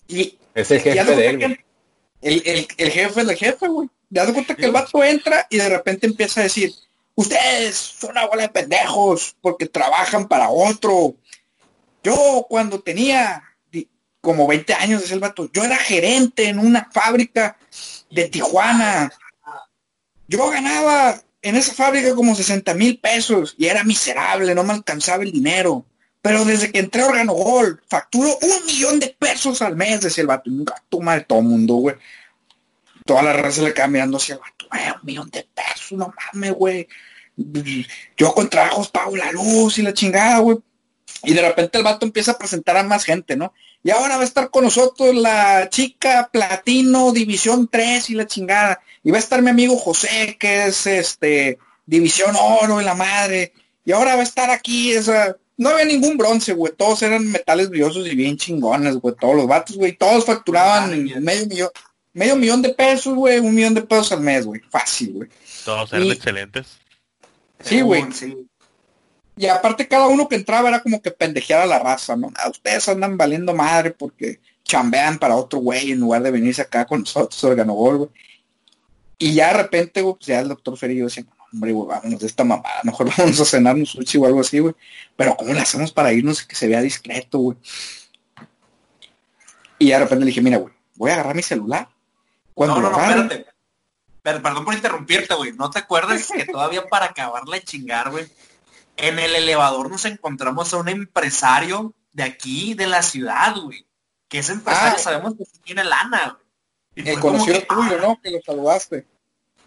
Y, 0.07 0.37
es 0.55 0.71
el 0.71 0.79
jefe 0.79 1.15
de 1.15 1.29
él. 1.29 1.59
El, 2.21 2.41
el, 2.45 2.67
el, 2.77 2.91
jefe 2.91 3.25
del 3.25 3.35
jefe, 3.35 3.67
güey. 3.67 3.89
Te 3.89 4.21
das 4.21 4.31
cuenta 4.31 4.55
que 4.55 4.65
el 4.65 4.71
vato 4.71 5.03
entra 5.03 5.45
y 5.49 5.57
de 5.57 5.67
repente 5.67 6.07
empieza 6.07 6.39
a 6.39 6.43
decir, 6.43 6.73
ustedes 7.17 7.75
son 7.75 8.11
una 8.11 8.27
bola 8.27 8.43
de 8.43 8.49
pendejos 8.49 9.35
porque 9.41 9.65
trabajan 9.65 10.27
para 10.27 10.49
otro. 10.49 11.15
Yo 12.03 12.45
cuando 12.47 12.79
tenía 12.79 13.43
como 14.21 14.47
20 14.47 14.73
años, 14.73 15.09
de 15.09 15.15
el 15.15 15.21
yo 15.53 15.63
era 15.63 15.77
gerente 15.77 16.47
en 16.47 16.59
una 16.59 16.89
fábrica 16.91 17.57
de 18.11 18.29
Tijuana. 18.29 19.11
Yo 20.27 20.49
ganaba 20.49 21.19
en 21.41 21.55
esa 21.55 21.73
fábrica 21.73 22.13
como 22.13 22.35
60 22.35 22.73
mil 22.73 22.99
pesos 22.99 23.55
y 23.57 23.65
era 23.65 23.83
miserable, 23.83 24.53
no 24.53 24.63
me 24.63 24.73
alcanzaba 24.73 25.23
el 25.23 25.31
dinero. 25.31 25.85
Pero 26.21 26.43
desde 26.45 26.71
que 26.71 26.79
entré 26.79 27.01
a 27.01 27.07
Organo 27.07 27.33
Gol, 27.33 27.81
facturo 27.87 28.37
un 28.41 28.65
millón 28.65 28.99
de 28.99 29.15
pesos 29.17 29.61
al 29.61 29.75
mes, 29.75 30.01
decía 30.01 30.23
el 30.23 30.27
vato. 30.27 30.49
Un 30.49 30.65
gato 30.65 30.99
mal 30.99 31.25
todo 31.25 31.41
mundo, 31.41 31.75
güey. 31.75 31.95
Toda 33.05 33.23
la 33.23 33.33
raza 33.33 33.61
le 33.61 33.73
queda 33.73 33.87
mirando 33.87 34.17
hacia 34.17 34.35
el 34.35 34.41
vato, 34.41 34.67
un 34.69 35.05
millón 35.05 35.29
de 35.29 35.47
pesos, 35.55 35.97
no 35.97 36.13
mames, 36.33 36.51
güey 36.51 36.87
yo 38.17 38.33
con 38.33 38.49
trabajos 38.49 38.89
pago 38.89 39.15
la 39.15 39.31
luz 39.31 39.77
y 39.77 39.83
la 39.83 39.93
chingada, 39.93 40.39
güey. 40.39 40.57
Y 41.23 41.33
de 41.33 41.41
repente 41.41 41.77
el 41.77 41.83
vato 41.83 42.05
empieza 42.05 42.31
a 42.31 42.37
presentar 42.37 42.77
a 42.77 42.83
más 42.83 43.03
gente, 43.03 43.35
¿no? 43.35 43.53
Y 43.83 43.91
ahora 43.91 44.17
va 44.17 44.23
a 44.23 44.25
estar 44.25 44.49
con 44.49 44.65
nosotros 44.65 45.15
la 45.15 45.69
chica 45.69 46.29
platino, 46.31 47.11
división 47.11 47.67
3 47.71 48.09
y 48.09 48.13
la 48.15 48.27
chingada. 48.27 48.81
Y 49.03 49.11
va 49.11 49.17
a 49.17 49.19
estar 49.21 49.41
mi 49.41 49.49
amigo 49.49 49.77
José, 49.77 50.35
que 50.39 50.65
es 50.65 50.87
este, 50.87 51.57
división 51.85 52.35
oro 52.35 52.81
y 52.81 52.83
la 52.83 52.95
madre. 52.95 53.53
Y 53.85 53.91
ahora 53.91 54.15
va 54.15 54.21
a 54.21 54.25
estar 54.25 54.49
aquí, 54.49 54.91
esa... 54.91 55.37
No 55.59 55.69
había 55.69 55.85
ningún 55.85 56.17
bronce, 56.17 56.53
güey. 56.53 56.73
Todos 56.77 57.01
eran 57.01 57.31
metales 57.31 57.69
brillosos 57.69 58.05
y 58.07 58.13
bien 58.13 58.37
chingones, 58.37 58.97
güey. 58.97 59.15
Todos 59.19 59.35
los 59.35 59.47
vatos, 59.47 59.75
güey. 59.75 59.93
Todos 59.93 60.23
facturaban 60.23 60.91
medio 61.23 61.47
millón, 61.47 61.69
medio 62.13 62.35
millón 62.35 62.61
de 62.61 62.69
pesos, 62.69 63.15
güey. 63.15 63.39
Un 63.39 63.55
millón 63.55 63.73
de 63.73 63.81
pesos 63.81 64.11
al 64.11 64.21
mes, 64.21 64.45
güey. 64.45 64.61
Fácil, 64.69 65.13
güey. 65.13 65.29
Todos 65.65 65.91
eran 65.93 66.11
excelentes. 66.11 66.77
Sí, 67.61 67.81
güey. 67.81 68.05
Y 69.35 69.45
aparte 69.45 69.87
cada 69.87 70.07
uno 70.07 70.27
que 70.27 70.35
entraba 70.35 70.69
era 70.69 70.81
como 70.81 71.01
que 71.01 71.11
pendejear 71.11 71.61
a 71.61 71.65
la 71.67 71.79
raza, 71.79 72.15
¿no? 72.15 72.31
Ah, 72.35 72.49
ustedes 72.49 72.89
andan 72.89 73.17
valiendo 73.17 73.53
madre 73.53 73.91
porque 73.91 74.39
chambean 74.63 75.19
para 75.19 75.35
otro 75.35 75.59
güey 75.59 75.91
en 75.91 75.99
lugar 75.99 76.23
de 76.23 76.31
venirse 76.31 76.63
acá 76.63 76.85
con 76.85 77.01
nosotros, 77.01 77.43
organogol, 77.43 77.97
güey. 77.97 78.09
Y 79.19 79.33
ya 79.33 79.47
de 79.47 79.63
repente, 79.63 80.01
güey, 80.01 80.15
pues 80.15 80.27
ya 80.27 80.39
el 80.39 80.47
doctor 80.47 80.77
Ferillo 80.77 81.05
decía, 81.05 81.25
hombre, 81.53 81.71
güey, 81.71 81.87
vámonos 81.87 82.19
de 82.19 82.27
esta 82.27 82.43
mamada, 82.43 82.81
mejor 82.83 83.11
vamos 83.17 83.39
a 83.39 83.45
cenar 83.45 83.75
un 83.75 83.85
sushi 83.85 84.17
o 84.17 84.25
algo 84.25 84.41
así, 84.41 84.59
güey. 84.59 84.75
Pero 85.15 85.35
¿cómo 85.35 85.53
le 85.53 85.59
hacemos 85.59 85.91
para 85.91 86.13
irnos 86.13 86.43
que 86.43 86.55
se 86.55 86.67
vea 86.67 86.81
discreto, 86.81 87.37
güey? 87.39 87.57
Y 89.79 89.87
ya 89.87 89.99
de 89.99 90.05
repente 90.05 90.25
le 90.25 90.29
dije, 90.29 90.41
mira, 90.41 90.57
güey, 90.57 90.73
voy 90.95 91.11
a 91.11 91.13
agarrar 91.13 91.35
mi 91.35 91.43
celular. 91.43 91.87
Cuando 92.55 92.81
no, 92.81 92.89
no, 92.89 92.99
espérate 92.99 93.56
perdón 94.33 94.65
por 94.65 94.73
interrumpirte, 94.73 95.33
güey. 95.33 95.53
¿No 95.53 95.69
te 95.69 95.79
acuerdas 95.79 96.27
que 96.27 96.45
todavía 96.51 96.87
para 96.87 97.07
acabarla 97.07 97.55
de 97.55 97.63
chingar, 97.63 98.11
güey? 98.11 98.27
En 98.97 99.19
el 99.19 99.35
elevador 99.35 99.89
nos 99.89 100.05
encontramos 100.05 100.73
a 100.73 100.77
un 100.77 100.89
empresario 100.89 101.93
de 102.13 102.23
aquí, 102.23 102.73
de 102.73 102.87
la 102.87 103.01
ciudad, 103.01 103.55
güey. 103.55 103.85
Que 104.27 104.39
ese 104.39 104.53
empresario 104.53 104.95
ah. 104.97 104.99
sabemos 104.99 105.35
que 105.37 105.45
tiene 105.63 105.83
lana, 105.83 106.37
güey. 106.95 107.09
El 107.09 107.19
conocido 107.19 107.61
tuyo, 107.61 107.99
¿no? 107.99 108.19
Que 108.21 108.31
lo 108.31 108.39
saludaste. 108.43 109.05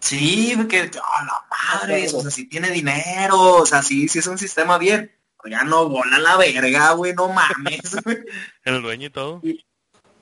Sí, 0.01 0.57
que, 0.69 0.91
oh, 0.97 1.25
la 1.25 1.45
madre, 1.51 2.09
o 2.13 2.21
sea, 2.21 2.31
si 2.31 2.49
tiene 2.49 2.71
dinero, 2.71 3.57
o 3.57 3.67
sea, 3.67 3.83
sí, 3.83 4.09
sí 4.09 4.19
es 4.19 4.27
un 4.27 4.39
sistema 4.39 4.79
bien. 4.79 5.13
Ya 5.45 5.63
no 5.63 5.89
bola 5.89 6.19
la 6.19 6.37
verga, 6.37 6.93
güey, 6.93 7.15
no 7.15 7.29
mames, 7.29 7.81
El 8.65 8.83
dueño 8.83 9.07
y 9.07 9.11
todo. 9.11 9.41
Y, 9.43 9.65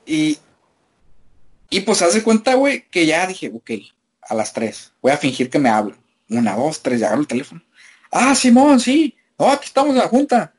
y, 0.05 0.39
y 1.69 1.81
pues 1.81 2.01
hace 2.01 2.23
cuenta, 2.23 2.53
güey, 2.53 2.87
que 2.89 3.05
ya 3.05 3.27
dije, 3.27 3.51
ok, 3.53 3.71
a 4.29 4.35
las 4.35 4.53
3. 4.53 4.93
Voy 5.01 5.11
a 5.11 5.17
fingir 5.17 5.49
que 5.49 5.59
me 5.59 5.69
hablo. 5.69 5.97
Una, 6.29 6.55
dos, 6.55 6.81
tres, 6.81 6.99
ya 6.99 7.07
agarro 7.07 7.21
el 7.21 7.27
teléfono. 7.27 7.61
Ah, 8.11 8.35
Simón, 8.35 8.79
sí. 8.79 9.15
No, 9.37 9.49
aquí 9.51 9.65
estamos 9.65 9.91
en 9.91 9.97
la 9.97 10.07
junta. 10.07 10.53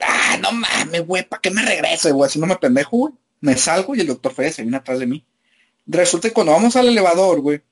Ah, 0.00 0.36
no 0.40 0.52
mames, 0.52 1.06
güey, 1.06 1.26
¿para 1.26 1.40
qué 1.40 1.50
me 1.50 1.62
regreso, 1.62 2.12
güey? 2.14 2.30
Si 2.30 2.38
no 2.38 2.46
me 2.46 2.56
pendejo, 2.56 2.96
güey. 2.96 3.14
Me 3.40 3.56
salgo 3.56 3.94
y 3.94 4.00
el 4.00 4.06
doctor 4.06 4.34
Fede 4.34 4.52
se 4.52 4.62
viene 4.62 4.76
atrás 4.76 4.98
de 4.98 5.06
mí. 5.06 5.24
Resulta 5.86 6.28
que 6.28 6.34
cuando 6.34 6.52
vamos 6.52 6.76
al 6.76 6.88
elevador, 6.88 7.40
güey, 7.40 7.62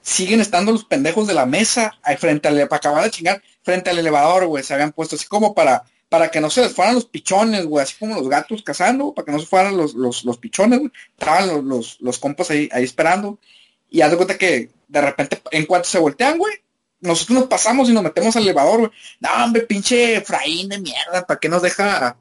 siguen 0.00 0.40
estando 0.40 0.72
los 0.72 0.84
pendejos 0.84 1.26
de 1.26 1.34
la 1.34 1.46
mesa 1.46 1.98
ahí 2.02 2.16
frente 2.16 2.48
al, 2.48 2.56
para 2.68 2.78
acabar 2.78 3.04
de 3.04 3.10
chingar, 3.10 3.42
frente 3.62 3.90
al 3.90 3.98
elevador, 3.98 4.46
güey, 4.46 4.62
se 4.62 4.74
habían 4.74 4.92
puesto 4.92 5.16
así 5.16 5.26
como 5.26 5.54
para, 5.54 5.84
para 6.08 6.30
que 6.30 6.40
no 6.40 6.50
se 6.50 6.62
les 6.62 6.72
fueran 6.72 6.94
los 6.94 7.04
pichones, 7.04 7.66
güey, 7.66 7.82
así 7.82 7.96
como 7.98 8.14
los 8.14 8.28
gatos 8.28 8.62
cazando, 8.62 9.12
para 9.12 9.26
que 9.26 9.32
no 9.32 9.40
se 9.40 9.46
fueran 9.46 9.76
los, 9.76 9.94
los, 9.94 10.24
los 10.24 10.38
pichones, 10.38 10.78
güey. 10.78 10.92
Estaban 11.18 11.48
los, 11.48 11.64
los, 11.64 12.00
los 12.00 12.18
compas 12.18 12.50
ahí, 12.50 12.68
ahí 12.72 12.84
esperando. 12.84 13.38
Y 13.90 14.00
haz 14.00 14.10
de 14.10 14.16
cuenta 14.16 14.38
que 14.38 14.70
de 14.88 15.00
repente, 15.00 15.40
en 15.50 15.66
cuanto 15.66 15.88
se 15.88 15.98
voltean, 15.98 16.38
güey, 16.38 16.54
nosotros 17.00 17.38
nos 17.38 17.48
pasamos 17.48 17.88
y 17.88 17.92
nos 17.92 18.02
metemos 18.02 18.34
al 18.36 18.42
elevador, 18.42 18.78
güey. 18.80 18.90
No, 19.20 19.44
hombre, 19.44 19.62
pinche 19.62 20.16
Efraín 20.16 20.68
de 20.68 20.78
mierda, 20.78 21.26
¿para 21.26 21.38
qué 21.38 21.48
nos 21.48 21.62
deja 21.62 22.16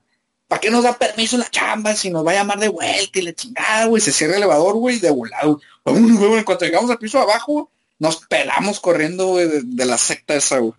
¿para 0.48 0.62
qué 0.62 0.70
nos 0.70 0.84
da 0.84 0.98
permiso 0.98 1.38
la 1.38 1.50
chamba 1.50 1.94
si 1.96 2.10
nos 2.10 2.26
va 2.26 2.32
a 2.32 2.36
llamar 2.36 2.60
de 2.60 2.70
vuelta 2.70 3.20
y 3.20 3.24
la 3.24 3.34
chingada, 3.34 3.86
güey? 3.86 4.02
Se 4.02 4.12
cierra 4.12 4.34
el 4.34 4.44
elevador, 4.44 4.76
güey, 4.76 5.00
de 5.00 5.10
volado. 5.10 5.60
En 5.86 6.44
cuanto 6.46 6.66
llegamos 6.66 6.90
al 6.90 6.98
piso 6.98 7.18
de 7.18 7.24
abajo, 7.26 7.70
nos 8.00 8.26
pelamos 8.28 8.80
corriendo, 8.80 9.28
güey, 9.28 9.48
de, 9.64 9.86
la 9.86 9.98
secta 9.98 10.36
esa, 10.36 10.60
güey. 10.60 10.74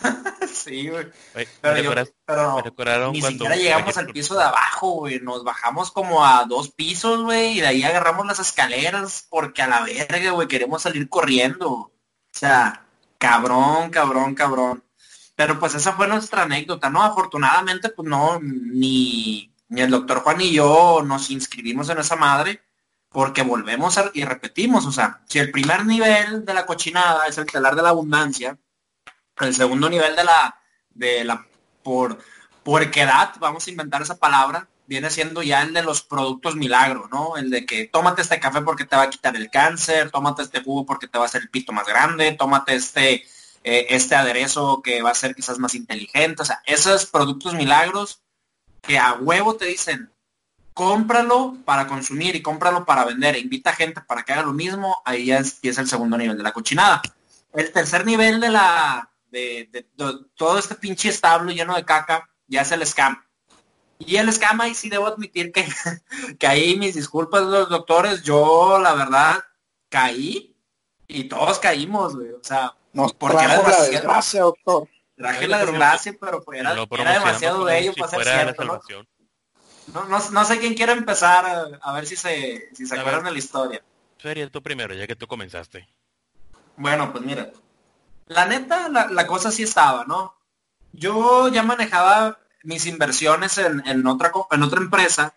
sí, 0.52 0.88
güey. 0.88 1.06
Pero, 1.60 2.62
pero 2.76 3.12
ni 3.12 3.22
siquiera 3.22 3.56
llegamos 3.56 3.96
al 3.96 4.06
piso 4.06 4.36
de 4.36 4.44
abajo, 4.44 4.90
güey. 4.92 5.20
Nos 5.20 5.44
bajamos 5.44 5.90
como 5.90 6.24
a 6.24 6.44
dos 6.44 6.70
pisos, 6.70 7.22
güey, 7.22 7.58
y 7.58 7.60
de 7.60 7.66
ahí 7.66 7.82
agarramos 7.82 8.26
las 8.26 8.40
escaleras 8.40 9.26
porque 9.28 9.62
a 9.62 9.68
la 9.68 9.82
verga, 9.82 10.30
güey, 10.32 10.48
queremos 10.48 10.82
salir 10.82 11.08
corriendo. 11.08 11.70
O 11.70 11.92
sea, 12.32 12.86
cabrón, 13.18 13.90
cabrón, 13.90 14.34
cabrón. 14.34 14.84
Pero 15.36 15.58
pues 15.58 15.74
esa 15.74 15.92
fue 15.94 16.06
nuestra 16.06 16.42
anécdota, 16.42 16.90
¿no? 16.90 17.02
Afortunadamente, 17.02 17.88
pues 17.90 18.08
no, 18.08 18.38
ni, 18.40 19.54
ni 19.68 19.80
el 19.80 19.90
doctor 19.90 20.20
Juan 20.20 20.38
ni 20.38 20.52
yo 20.52 21.02
nos 21.04 21.30
inscribimos 21.30 21.88
en 21.88 21.98
esa 21.98 22.16
madre 22.16 22.62
porque 23.10 23.42
volvemos 23.42 23.98
y 24.14 24.24
repetimos, 24.24 24.86
o 24.86 24.92
sea, 24.92 25.20
si 25.26 25.40
el 25.40 25.50
primer 25.50 25.84
nivel 25.84 26.44
de 26.44 26.54
la 26.54 26.64
cochinada 26.64 27.26
es 27.26 27.38
el 27.38 27.46
telar 27.46 27.74
de 27.74 27.82
la 27.82 27.88
abundancia, 27.88 28.56
el 29.48 29.54
segundo 29.54 29.88
nivel 29.88 30.16
de 30.16 30.24
la, 30.24 30.56
de 30.90 31.24
la, 31.24 31.46
por, 31.82 32.18
edad, 32.94 33.32
vamos 33.40 33.66
a 33.66 33.70
inventar 33.70 34.02
esa 34.02 34.18
palabra, 34.18 34.68
viene 34.86 35.10
siendo 35.10 35.42
ya 35.42 35.62
el 35.62 35.72
de 35.72 35.82
los 35.82 36.02
productos 36.02 36.56
milagro, 36.56 37.08
¿no? 37.10 37.36
El 37.36 37.50
de 37.50 37.66
que 37.66 37.86
tómate 37.86 38.22
este 38.22 38.40
café 38.40 38.60
porque 38.62 38.84
te 38.84 38.96
va 38.96 39.02
a 39.02 39.10
quitar 39.10 39.36
el 39.36 39.50
cáncer, 39.50 40.10
tómate 40.10 40.42
este 40.42 40.62
jugo 40.62 40.86
porque 40.86 41.08
te 41.08 41.18
va 41.18 41.24
a 41.24 41.26
hacer 41.26 41.42
el 41.42 41.50
pito 41.50 41.72
más 41.72 41.86
grande, 41.86 42.32
tómate 42.32 42.74
este 42.74 43.24
eh, 43.62 43.88
este 43.90 44.14
aderezo 44.14 44.80
que 44.82 45.02
va 45.02 45.10
a 45.10 45.14
ser 45.14 45.34
quizás 45.34 45.58
más 45.58 45.74
inteligente. 45.74 46.42
O 46.42 46.44
sea, 46.44 46.62
esos 46.66 47.06
productos 47.06 47.54
milagros 47.54 48.22
que 48.82 48.98
a 48.98 49.14
huevo 49.14 49.56
te 49.56 49.66
dicen, 49.66 50.10
cómpralo 50.72 51.56
para 51.64 51.86
consumir 51.86 52.36
y 52.36 52.42
cómpralo 52.42 52.86
para 52.86 53.04
vender. 53.04 53.34
E 53.34 53.40
invita 53.40 53.72
gente 53.74 54.00
para 54.00 54.22
que 54.22 54.32
haga 54.32 54.42
lo 54.42 54.52
mismo. 54.52 55.02
Ahí 55.04 55.26
ya 55.26 55.38
es, 55.38 55.60
el 55.62 55.88
segundo 55.88 56.16
nivel 56.16 56.38
de 56.38 56.42
la 56.42 56.52
cochinada. 56.52 57.02
El 57.52 57.70
tercer 57.72 58.06
nivel 58.06 58.40
de 58.40 58.48
la 58.48 59.09
de, 59.30 59.86
todo 60.34 60.58
este 60.58 60.74
pinche 60.74 61.08
establo 61.08 61.52
lleno 61.52 61.74
de 61.74 61.84
caca 61.84 62.28
ya 62.46 62.62
es 62.62 62.72
el 62.72 62.86
scam. 62.86 63.22
Y 63.98 64.16
el 64.16 64.32
scam 64.32 64.60
ahí 64.60 64.74
sí 64.74 64.88
debo 64.88 65.06
admitir 65.06 65.52
que, 65.52 65.66
que 66.38 66.46
ahí 66.46 66.76
mis 66.78 66.94
disculpas 66.94 67.42
los 67.42 67.68
doctores, 67.68 68.22
yo 68.22 68.78
la 68.78 68.94
verdad 68.94 69.42
caí 69.88 70.56
y 71.06 71.24
todos 71.24 71.58
caímos, 71.58 72.16
güey. 72.16 72.32
O 72.32 72.42
sea, 72.42 72.74
nos 72.92 73.12
porque 73.12 73.36
trajo 73.36 73.68
la 73.68 73.82
desgracia, 73.82 74.42
doctor. 74.42 74.88
Traje 75.16 75.46
la 75.46 75.58
desgracia, 75.58 76.16
pero 76.18 76.42
pues 76.42 76.60
era, 76.60 76.72
era 76.72 77.12
demasiado 77.12 77.64
bello 77.64 77.92
para 77.94 78.10
ser 78.10 78.24
cierto, 78.24 78.64
¿no? 78.64 78.80
No, 79.92 80.04
no, 80.04 80.30
no, 80.30 80.44
sé 80.44 80.58
quién 80.60 80.74
quiere 80.74 80.92
empezar 80.92 81.78
a, 81.80 81.92
ver 81.92 82.06
si 82.06 82.16
se, 82.16 82.68
si 82.74 82.86
se 82.86 82.98
acuerdan 82.98 83.24
de 83.24 83.32
la 83.32 83.38
historia. 83.38 83.82
Sería 84.18 84.48
tú 84.48 84.62
primero, 84.62 84.94
ya 84.94 85.06
que 85.06 85.16
tú 85.16 85.26
comenzaste. 85.26 85.88
Bueno, 86.76 87.12
pues 87.12 87.24
mira. 87.24 87.50
La 88.30 88.46
neta, 88.46 88.88
la, 88.88 89.08
la 89.08 89.26
cosa 89.26 89.50
sí 89.50 89.64
estaba, 89.64 90.04
¿no? 90.04 90.36
Yo 90.92 91.48
ya 91.48 91.64
manejaba 91.64 92.38
mis 92.62 92.86
inversiones 92.86 93.58
en, 93.58 93.82
en, 93.88 94.06
otra, 94.06 94.30
en 94.52 94.62
otra 94.62 94.80
empresa 94.80 95.34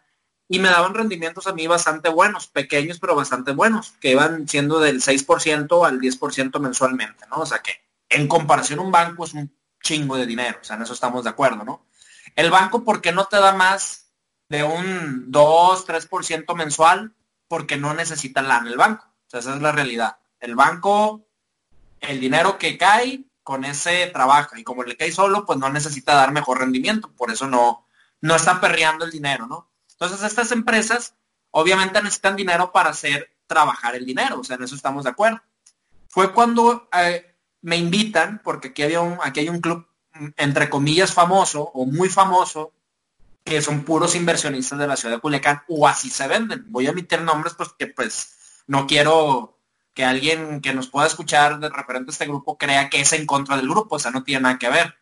y 0.48 0.60
me 0.60 0.70
daban 0.70 0.94
rendimientos 0.94 1.48
a 1.48 1.54
mí 1.54 1.66
bastante 1.66 2.10
buenos, 2.10 2.48
pequeños 2.48 3.00
pero 3.00 3.16
bastante 3.16 3.52
buenos, 3.52 3.94
que 4.00 4.12
iban 4.12 4.48
siendo 4.48 4.80
del 4.80 5.02
6% 5.02 5.88
al 5.88 6.00
10% 6.00 6.60
mensualmente, 6.60 7.26
¿no? 7.32 7.38
O 7.38 7.46
sea 7.48 7.64
que 7.64 7.82
en 8.10 8.28
comparación 8.28 8.80
un 8.80 8.92
banco 8.92 9.26
es 9.26 9.34
un 9.34 9.52
chingo 9.82 10.16
de 10.16 10.28
dinero, 10.28 10.60
o 10.62 10.64
sea, 10.64 10.76
en 10.76 10.84
eso 10.84 10.94
estamos 10.94 11.24
de 11.24 11.32
acuerdo, 11.32 11.64
¿no? 11.64 11.88
El 12.36 12.52
banco, 12.52 12.84
¿por 12.84 13.02
qué 13.02 13.12
no 13.12 13.26
te 13.26 13.38
da 13.38 13.54
más 13.54 14.12
de 14.50 14.64
un 14.64 15.32
2, 15.32 15.88
3% 15.88 16.56
mensual? 16.56 17.16
Porque 17.48 17.78
no 17.78 17.96
necesita 17.96 18.44
lana 18.44 18.70
el 18.70 18.78
banco. 18.78 19.06
O 19.06 19.30
sea, 19.30 19.40
esa 19.40 19.56
es 19.56 19.62
la 19.62 19.72
realidad. 19.72 20.18
El 20.40 20.56
banco, 20.56 21.28
el 22.08 22.20
dinero 22.20 22.58
que 22.58 22.78
cae, 22.78 23.26
con 23.44 23.66
ese 23.66 24.08
trabaja. 24.08 24.58
Y 24.58 24.64
como 24.64 24.84
le 24.84 24.98
cae 24.98 25.12
solo, 25.12 25.46
pues 25.46 25.60
no 25.60 25.70
necesita 25.70 26.16
dar 26.16 26.32
mejor 26.32 26.60
rendimiento. 26.60 27.12
Por 27.12 27.32
eso 27.32 27.48
no, 27.48 27.86
no 28.22 28.36
está 28.36 28.62
perreando 28.62 29.06
el 29.06 29.12
dinero, 29.12 29.48
¿no? 29.48 29.70
Entonces 29.92 30.24
estas 30.24 30.52
empresas 30.52 31.16
obviamente 31.52 32.02
necesitan 32.02 32.36
dinero 32.36 32.72
para 32.72 32.90
hacer 32.90 33.36
trabajar 33.48 33.96
el 33.96 34.06
dinero, 34.06 34.40
o 34.40 34.44
sea, 34.44 34.56
en 34.56 34.64
eso 34.64 34.76
estamos 34.76 35.04
de 35.04 35.12
acuerdo. 35.12 35.42
Fue 36.08 36.34
cuando 36.34 36.90
eh, 36.94 37.36
me 37.62 37.78
invitan, 37.78 38.42
porque 38.44 38.70
aquí, 38.70 38.84
había 38.84 39.02
un, 39.02 39.20
aquí 39.22 39.42
hay 39.42 39.50
un 39.50 39.62
club, 39.62 39.86
entre 40.38 40.70
comillas, 40.70 41.14
famoso 41.14 41.62
o 41.74 41.86
muy 41.86 42.10
famoso, 42.10 42.72
que 43.44 43.62
son 43.62 43.84
puros 43.84 44.16
inversionistas 44.16 44.80
de 44.80 44.88
la 44.88 44.96
ciudad 44.96 45.16
de 45.16 45.22
Culiacán, 45.22 45.64
o 45.68 45.88
así 45.88 46.10
se 46.10 46.28
venden. 46.28 46.66
Voy 46.68 46.88
a 46.88 46.92
emitir 46.92 47.22
nombres 47.22 47.54
porque 47.54 47.88
pues 47.88 48.64
no 48.68 48.88
quiero 48.88 49.60
que 49.94 50.06
alguien 50.06 50.62
que 50.62 50.74
nos 50.74 50.88
pueda 50.88 51.08
escuchar 51.08 51.60
de 51.60 51.70
referente 51.70 52.12
a 52.12 52.14
este 52.14 52.26
grupo 52.26 52.58
crea 52.58 52.90
que 52.90 53.02
es 53.02 53.14
en 53.14 53.26
contra 53.26 53.58
del 53.58 53.70
grupo, 53.70 53.96
o 53.96 54.00
sea, 54.00 54.12
no 54.12 54.24
tiene 54.24 54.42
nada 54.42 54.58
que 54.58 54.70
ver. 54.70 54.96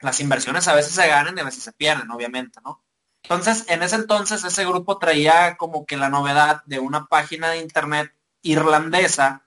Las 0.00 0.20
inversiones 0.20 0.68
a 0.68 0.74
veces 0.74 0.92
se 0.92 1.06
ganan 1.06 1.36
y 1.36 1.40
a 1.40 1.44
veces 1.44 1.62
se 1.62 1.72
pierden, 1.72 2.10
obviamente, 2.10 2.60
¿no? 2.64 2.82
Entonces, 3.22 3.64
en 3.68 3.82
ese 3.82 3.96
entonces 3.96 4.44
ese 4.44 4.66
grupo 4.66 4.98
traía 4.98 5.56
como 5.56 5.86
que 5.86 5.96
la 5.96 6.10
novedad 6.10 6.62
de 6.66 6.78
una 6.78 7.06
página 7.06 7.50
de 7.50 7.60
internet 7.60 8.12
irlandesa 8.42 9.42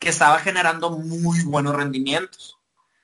que 0.00 0.08
estaba 0.08 0.40
generando 0.40 0.90
muy 0.90 1.44
buenos 1.44 1.76
rendimientos. 1.76 2.58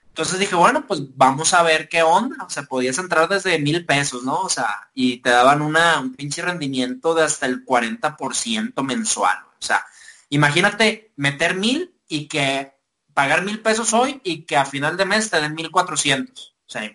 Entonces 0.09 0.41
dije, 0.41 0.57
bueno, 0.57 0.85
pues 0.85 1.17
vamos 1.17 1.55
a 1.55 1.63
ver 1.63 1.89
qué 1.89 2.03
onda. 2.03 2.45
O 2.45 2.51
sea, 2.51 2.65
podías 2.65 2.99
entrar 2.99 3.29
desde 3.29 3.61
mil 3.61 3.87
pesos, 3.87 4.25
¿no? 4.25 4.41
O 4.41 4.49
sea, 4.49 4.91
y 4.93 5.19
te 5.19 5.31
daban 5.31 5.63
una, 5.63 6.01
un 6.01 6.13
pinche 6.17 6.43
rendimiento 6.43 7.15
de 7.15 7.23
hasta 7.23 7.47
el 7.47 7.65
40% 7.65 8.83
mensual. 8.83 9.39
O 9.61 9.65
sea, 9.65 9.87
imagínate 10.29 11.13
meter 11.17 11.55
mil 11.55 11.95
y 12.09 12.29
que 12.29 12.73
pagar 13.15 13.45
mil 13.45 13.61
pesos 13.61 13.93
hoy 13.95 14.21
y 14.25 14.45
que 14.45 14.57
a 14.57 14.65
final 14.65 14.97
de 14.97 15.05
mes 15.05 15.31
te 15.31 15.41
den 15.41 15.55
mil 15.55 15.71
cuatrocientos. 15.71 16.57
O 16.67 16.71
sea, 16.71 16.91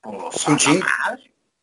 pues, 0.00 0.46
un 0.46 0.56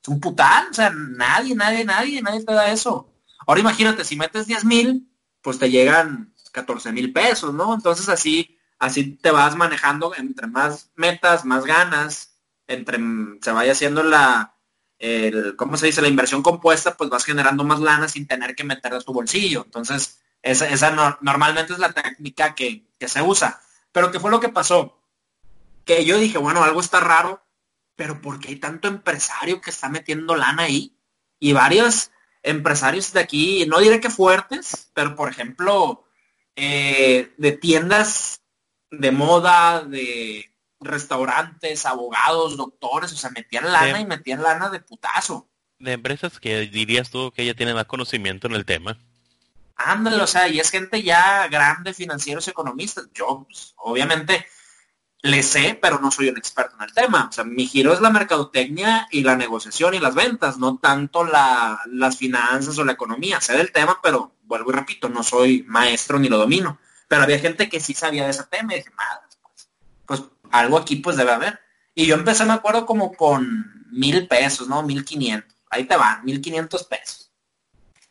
es 0.03 0.09
un 0.09 0.19
putal, 0.19 0.67
o 0.69 0.73
sea, 0.73 0.89
nadie, 0.89 1.55
nadie, 1.55 1.85
nadie, 1.85 2.21
nadie 2.21 2.43
te 2.43 2.53
da 2.53 2.71
eso. 2.71 3.09
Ahora 3.47 3.61
imagínate, 3.61 4.03
si 4.03 4.17
metes 4.17 4.47
10 4.47 4.65
mil, 4.65 5.09
pues 5.41 5.59
te 5.59 5.69
llegan 5.69 6.33
14 6.51 6.91
mil 6.91 7.13
pesos, 7.13 7.53
¿no? 7.53 7.73
Entonces 7.73 8.09
así, 8.09 8.57
así 8.79 9.15
te 9.15 9.31
vas 9.31 9.55
manejando, 9.55 10.13
entre 10.15 10.47
más 10.47 10.91
metas, 10.95 11.45
más 11.45 11.65
ganas, 11.65 12.37
entre 12.67 12.99
se 13.41 13.51
vaya 13.51 13.71
haciendo 13.71 14.03
la, 14.03 14.57
el, 14.99 15.55
¿cómo 15.55 15.77
se 15.77 15.85
dice? 15.85 16.01
La 16.01 16.07
inversión 16.09 16.43
compuesta, 16.43 16.95
pues 16.97 17.09
vas 17.09 17.23
generando 17.23 17.63
más 17.63 17.79
lana 17.79 18.07
sin 18.09 18.27
tener 18.27 18.55
que 18.55 18.63
meter 18.63 18.93
a 18.93 18.99
tu 18.99 19.13
bolsillo. 19.13 19.63
Entonces, 19.65 20.21
esa, 20.43 20.69
esa 20.69 21.17
normalmente 21.21 21.73
es 21.73 21.79
la 21.79 21.91
técnica 21.91 22.53
que, 22.53 22.85
que 22.99 23.07
se 23.07 23.21
usa. 23.21 23.61
Pero 23.91 24.11
¿qué 24.11 24.19
fue 24.19 24.31
lo 24.31 24.39
que 24.39 24.49
pasó? 24.49 24.99
Que 25.85 26.05
yo 26.05 26.17
dije, 26.17 26.37
bueno, 26.37 26.63
algo 26.63 26.79
está 26.79 26.99
raro 26.99 27.43
pero 27.95 28.21
porque 28.21 28.49
hay 28.49 28.55
tanto 28.57 28.87
empresario 28.87 29.61
que 29.61 29.69
está 29.69 29.89
metiendo 29.89 30.35
lana 30.35 30.63
ahí? 30.63 30.95
Y 31.39 31.53
varios 31.53 32.11
empresarios 32.41 33.13
de 33.13 33.19
aquí, 33.19 33.65
no 33.67 33.79
diré 33.79 33.99
que 33.99 34.09
fuertes, 34.09 34.91
pero 34.93 35.15
por 35.15 35.29
ejemplo, 35.29 36.05
eh, 36.55 37.33
de 37.37 37.51
tiendas 37.53 38.41
de 38.91 39.11
moda, 39.11 39.83
de 39.83 40.49
restaurantes, 40.79 41.85
abogados, 41.85 42.57
doctores, 42.57 43.11
o 43.13 43.15
sea, 43.15 43.29
metían 43.29 43.71
lana 43.71 43.99
y 43.99 44.05
metían 44.05 44.43
lana 44.43 44.69
de 44.69 44.79
putazo. 44.79 45.49
De 45.79 45.93
empresas 45.93 46.39
que 46.39 46.61
dirías 46.61 47.09
tú 47.09 47.31
que 47.31 47.45
ya 47.45 47.53
tienen 47.53 47.75
más 47.75 47.85
conocimiento 47.85 48.47
en 48.47 48.53
el 48.53 48.65
tema. 48.65 48.99
Ándale, 49.85 50.21
o 50.21 50.27
sea, 50.27 50.47
y 50.47 50.59
es 50.59 50.69
gente 50.69 51.03
ya 51.03 51.47
grande, 51.47 51.93
financieros, 51.93 52.47
economistas. 52.47 53.09
Yo, 53.13 53.45
pues, 53.47 53.73
obviamente, 53.77 54.45
le 55.23 55.41
sé, 55.41 55.79
pero 55.81 55.99
no 55.99 56.11
soy 56.11 56.29
un 56.29 56.37
experto 56.37 56.75
en 56.75 56.83
el 56.83 56.93
tema. 56.93 57.27
O 57.29 57.31
sea, 57.31 57.43
mi 57.43 57.65
giro 57.65 57.93
es 57.93 58.01
la 58.01 58.09
mercadotecnia 58.09 59.07
y 59.09 59.23
la 59.23 59.35
negociación 59.37 59.93
y 59.93 59.99
las 59.99 60.15
ventas, 60.15 60.57
no 60.57 60.77
tanto 60.77 61.23
las 61.23 62.17
finanzas 62.17 62.77
o 62.77 62.83
la 62.83 62.91
economía. 62.91 63.39
Sé 63.39 63.53
del 63.57 63.71
tema, 63.71 63.99
pero 64.03 64.35
vuelvo 64.43 64.71
y 64.71 64.73
repito, 64.73 65.09
no 65.09 65.23
soy 65.23 65.63
maestro 65.67 66.19
ni 66.19 66.27
lo 66.27 66.37
domino. 66.37 66.77
Pero 67.07 67.23
había 67.23 67.39
gente 67.39 67.69
que 67.69 67.79
sí 67.79 67.93
sabía 67.93 68.25
de 68.25 68.31
ese 68.31 68.43
tema 68.43 68.73
y 68.73 68.77
dije, 68.77 68.91
madre, 68.91 69.27
pues, 69.41 69.69
pues 70.05 70.23
algo 70.51 70.77
aquí 70.77 70.97
pues 70.97 71.15
debe 71.15 71.31
haber. 71.31 71.59
Y 71.95 72.05
yo 72.05 72.15
empecé, 72.15 72.43
me 72.45 72.53
acuerdo, 72.53 72.85
como 72.85 73.13
con 73.13 73.87
mil 73.91 74.27
pesos, 74.27 74.67
¿no? 74.67 74.83
Mil 74.83 75.05
quinientos. 75.05 75.55
Ahí 75.69 75.85
te 75.85 75.95
van, 75.95 76.23
mil 76.25 76.41
quinientos 76.41 76.83
pesos. 76.83 77.31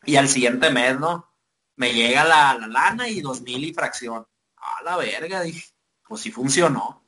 Y 0.04 0.16
al 0.16 0.28
siguiente 0.28 0.70
mes, 0.70 0.98
¿no? 0.98 1.31
Me 1.76 1.92
llega 1.92 2.24
la, 2.24 2.56
la 2.58 2.66
lana 2.66 3.08
y 3.08 3.20
dos 3.20 3.42
mil 3.42 3.64
y 3.64 3.72
fracción. 3.72 4.26
A 4.56 4.82
la 4.84 4.96
verga, 4.96 5.42
dije, 5.42 5.70
pues 6.06 6.20
sí 6.20 6.30
funcionó 6.30 7.02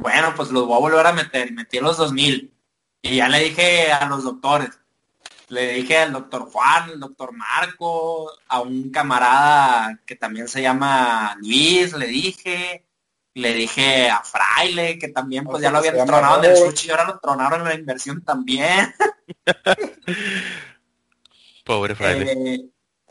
bueno, 0.00 0.32
pues 0.34 0.50
los 0.50 0.66
voy 0.66 0.76
a 0.76 0.80
volver 0.80 1.06
a 1.06 1.12
meter. 1.12 1.48
Y 1.48 1.52
metí 1.52 1.78
los 1.78 1.98
2000. 1.98 2.52
Y 3.02 3.16
ya 3.16 3.28
le 3.28 3.40
dije 3.40 3.92
a 3.92 4.06
los 4.06 4.24
doctores. 4.24 4.70
Le 5.48 5.74
dije 5.74 5.98
al 5.98 6.12
doctor 6.12 6.50
Juan, 6.50 6.90
al 6.90 7.00
doctor 7.00 7.32
Marco, 7.32 8.32
a 8.48 8.60
un 8.60 8.90
camarada 8.90 9.98
que 10.06 10.16
también 10.16 10.48
se 10.48 10.62
llama 10.62 11.36
Luis, 11.40 11.92
le 11.92 12.06
dije. 12.06 12.86
Le 13.34 13.54
dije 13.54 14.10
a 14.10 14.22
Fraile, 14.22 14.98
que 14.98 15.08
también 15.08 15.44
pues 15.44 15.62
ya 15.62 15.70
lo 15.70 15.78
habían 15.78 16.04
tronado 16.04 16.42
en 16.42 16.50
el 16.50 16.56
sushi 16.56 16.88
y 16.88 16.90
ahora 16.90 17.04
lo 17.04 17.20
tronaron 17.20 17.60
en 17.60 17.68
la 17.68 17.74
inversión 17.74 18.24
también. 18.24 18.92
Pobre 21.64 21.94
fraile. 21.94 22.32
Eh, 22.32 22.64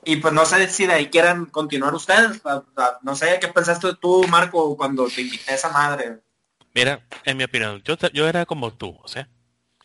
y 0.10 0.16
pues 0.16 0.34
no 0.34 0.44
sé 0.44 0.68
si 0.70 0.88
de 0.88 0.94
ahí 0.94 1.10
quieran 1.10 1.46
continuar 1.46 1.94
ustedes. 1.94 2.42
No 3.04 3.16
sé 3.16 3.38
qué 3.40 3.48
pensaste 3.48 3.94
tú, 4.02 4.26
Marco, 4.28 4.76
cuando 4.76 5.08
te 5.08 5.22
invité 5.22 5.52
a 5.52 5.56
esa 5.56 5.70
madre. 5.70 6.22
Mira, 6.74 7.06
en 7.26 7.38
mi 7.38 7.44
opinión, 7.44 7.84
yo, 7.84 7.96
yo 8.12 8.28
era 8.28 8.48
como 8.48 8.74
tú, 8.74 8.98
o 9.04 9.08
sea, 9.08 9.30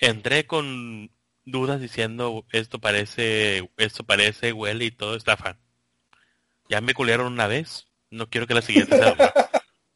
entré 0.00 0.46
con 0.46 1.10
dudas 1.44 1.78
diciendo 1.78 2.46
esto 2.52 2.78
parece, 2.78 3.70
esto 3.76 4.04
parece, 4.04 4.54
huele 4.54 4.86
y 4.86 4.90
todo 4.90 5.14
estafa. 5.14 5.58
Ya 6.70 6.80
me 6.80 6.94
culearon 6.94 7.30
una 7.30 7.46
vez, 7.46 7.88
no 8.08 8.30
quiero 8.30 8.46
que 8.46 8.54
la 8.54 8.62
siguiente 8.62 8.96
sea. 8.96 9.14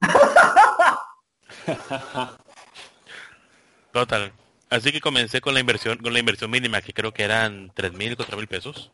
Total. 3.93 4.31
Así 4.69 4.93
que 4.93 5.01
comencé 5.01 5.41
con 5.41 5.55
la 5.55 5.61
inversión, 5.61 5.97
con 5.97 6.13
la 6.13 6.19
inversión 6.19 6.51
mínima, 6.51 6.83
que 6.83 6.93
creo 6.93 7.15
que 7.15 7.23
eran 7.23 7.73
tres 7.75 7.95
mil, 7.95 8.15
cuatro 8.15 8.37
mil 8.37 8.47
pesos. 8.47 8.93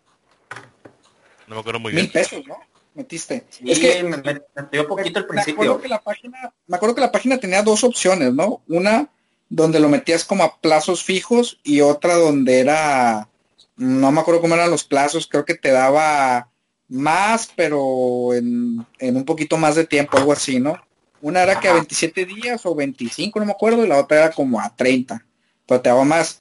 No 1.46 1.54
me 1.56 1.60
acuerdo 1.60 1.80
muy 1.80 1.92
Mil 1.92 2.02
bien. 2.02 2.12
pesos, 2.12 2.46
¿no? 2.46 2.56
Metiste. 2.94 3.44
Sí, 3.50 3.64
es 3.70 3.78
que 3.80 4.02
me, 4.04 4.16
me- 4.18 4.22
me 4.34 4.40
dio 4.70 4.86
poquito 4.86 5.18
al 5.18 5.26
me 5.28 5.40
acuerdo 5.40 5.44
principio. 5.54 5.80
que 5.80 5.88
la 5.88 6.00
página, 6.00 6.52
me 6.66 6.76
acuerdo 6.76 6.94
que 6.94 7.00
la 7.00 7.12
página 7.12 7.38
tenía 7.38 7.62
dos 7.62 7.82
opciones, 7.84 8.32
¿no? 8.32 8.62
Una 8.68 9.08
donde 9.48 9.80
lo 9.80 9.88
metías 9.88 10.24
como 10.24 10.44
a 10.44 10.56
plazos 10.58 11.02
fijos 11.02 11.58
y 11.64 11.80
otra 11.80 12.14
donde 12.14 12.60
era, 12.60 13.28
no 13.76 14.10
me 14.12 14.20
acuerdo 14.20 14.40
cómo 14.40 14.54
eran 14.54 14.70
los 14.70 14.84
plazos, 14.84 15.26
creo 15.26 15.44
que 15.44 15.54
te 15.54 15.70
daba 15.70 16.48
más, 16.88 17.50
pero 17.56 18.32
en, 18.34 18.86
en 18.98 19.16
un 19.16 19.24
poquito 19.24 19.56
más 19.56 19.74
de 19.74 19.86
tiempo, 19.86 20.16
algo 20.16 20.32
así, 20.32 20.60
¿no? 20.60 20.80
Una 21.20 21.42
era 21.42 21.58
que 21.58 21.66
a 21.68 21.70
Ajá. 21.72 21.80
27 21.80 22.24
días 22.26 22.64
o 22.66 22.74
25, 22.74 23.40
no 23.40 23.46
me 23.46 23.52
acuerdo, 23.52 23.84
y 23.84 23.88
la 23.88 23.98
otra 23.98 24.18
era 24.18 24.30
como 24.32 24.60
a 24.60 24.74
30, 24.74 25.24
pero 25.66 25.80
te 25.80 25.88
daba 25.88 26.04
más. 26.04 26.40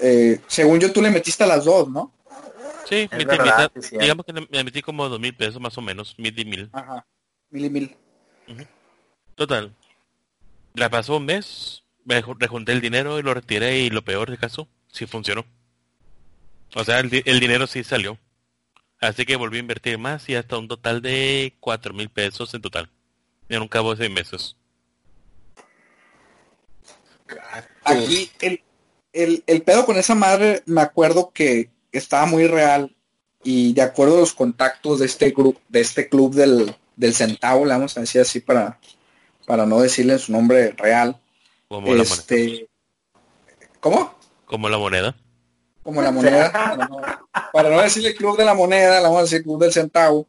Eh, 0.00 0.40
según 0.48 0.80
yo, 0.80 0.92
tú 0.92 1.00
le 1.00 1.10
metiste 1.10 1.44
a 1.44 1.46
las 1.46 1.64
dos, 1.64 1.88
¿no? 1.88 2.12
Sí, 2.84 3.08
Es 3.10 3.24
verdad, 3.26 3.70
mitad- 3.74 3.98
digamos 3.98 4.26
que 4.26 4.32
me 4.32 4.64
metí 4.64 4.82
como 4.82 5.08
dos 5.08 5.18
mil 5.20 5.34
pesos 5.34 5.60
más 5.60 5.76
o 5.78 5.80
menos, 5.82 6.14
mil 6.18 6.38
y 6.38 6.44
mil. 6.44 6.68
Ajá. 6.72 7.06
Mil 7.50 7.64
y 7.64 7.70
mil. 7.70 7.96
Total. 9.34 9.74
La 10.74 10.90
pasó 10.90 11.16
un 11.16 11.24
mes, 11.26 11.82
me 12.04 12.22
ju- 12.22 12.36
rejunté 12.38 12.72
el 12.72 12.80
dinero 12.80 13.18
y 13.18 13.22
lo 13.22 13.32
retiré 13.34 13.78
y 13.80 13.90
lo 13.90 14.02
peor 14.04 14.30
de 14.30 14.38
caso, 14.38 14.68
sí 14.88 15.06
funcionó. 15.06 15.44
O 16.74 16.84
sea, 16.84 16.98
el, 17.00 17.10
di- 17.10 17.22
el 17.24 17.40
dinero 17.40 17.66
sí 17.66 17.84
salió. 17.84 18.18
Así 19.00 19.24
que 19.26 19.36
volví 19.36 19.56
a 19.56 19.60
invertir 19.60 19.98
más 19.98 20.28
y 20.28 20.34
hasta 20.34 20.58
un 20.58 20.66
total 20.68 21.00
de 21.02 21.54
cuatro 21.60 21.94
mil 21.94 22.08
pesos 22.10 22.52
en 22.54 22.62
total. 22.62 22.90
En 23.48 23.62
un 23.62 23.68
cabo 23.68 23.90
de 23.94 24.04
seis 24.04 24.10
meses. 24.10 24.56
Aquí 27.84 28.30
el, 28.40 28.62
el, 29.12 29.44
el 29.46 29.62
pedo 29.62 29.84
con 29.86 29.96
esa 29.96 30.14
madre, 30.14 30.62
me 30.66 30.80
acuerdo 30.80 31.30
que 31.32 31.70
estaba 31.98 32.26
muy 32.26 32.46
real 32.46 32.94
y 33.42 33.72
de 33.72 33.82
acuerdo 33.82 34.16
a 34.16 34.20
los 34.20 34.32
contactos 34.32 35.00
de 35.00 35.06
este 35.06 35.30
grupo, 35.30 35.60
de 35.68 35.80
este 35.80 36.08
club 36.08 36.34
del, 36.34 36.74
del 36.96 37.14
centavo, 37.14 37.64
le 37.64 37.72
vamos 37.72 37.96
a 37.96 38.00
decir 38.00 38.20
así 38.20 38.40
para, 38.40 38.78
para 39.46 39.66
no 39.66 39.80
decirle 39.80 40.18
su 40.18 40.32
nombre 40.32 40.72
real. 40.72 41.20
Como 41.68 41.94
la. 41.94 42.02
Este, 42.02 42.68
¿Cómo? 43.80 44.14
Como 44.46 44.68
la 44.68 44.78
moneda. 44.78 45.16
Como 45.82 46.00
la 46.00 46.10
moneda. 46.10 46.50
Para 46.52 46.76
no, 46.76 47.00
para 47.52 47.70
no 47.70 47.80
decirle 47.82 48.14
club 48.14 48.36
de 48.38 48.44
la 48.44 48.54
moneda, 48.54 48.96
le 48.98 49.02
vamos 49.02 49.18
a 49.18 49.22
decir 49.22 49.42
club 49.42 49.60
del 49.60 49.72
centavo. 49.72 50.26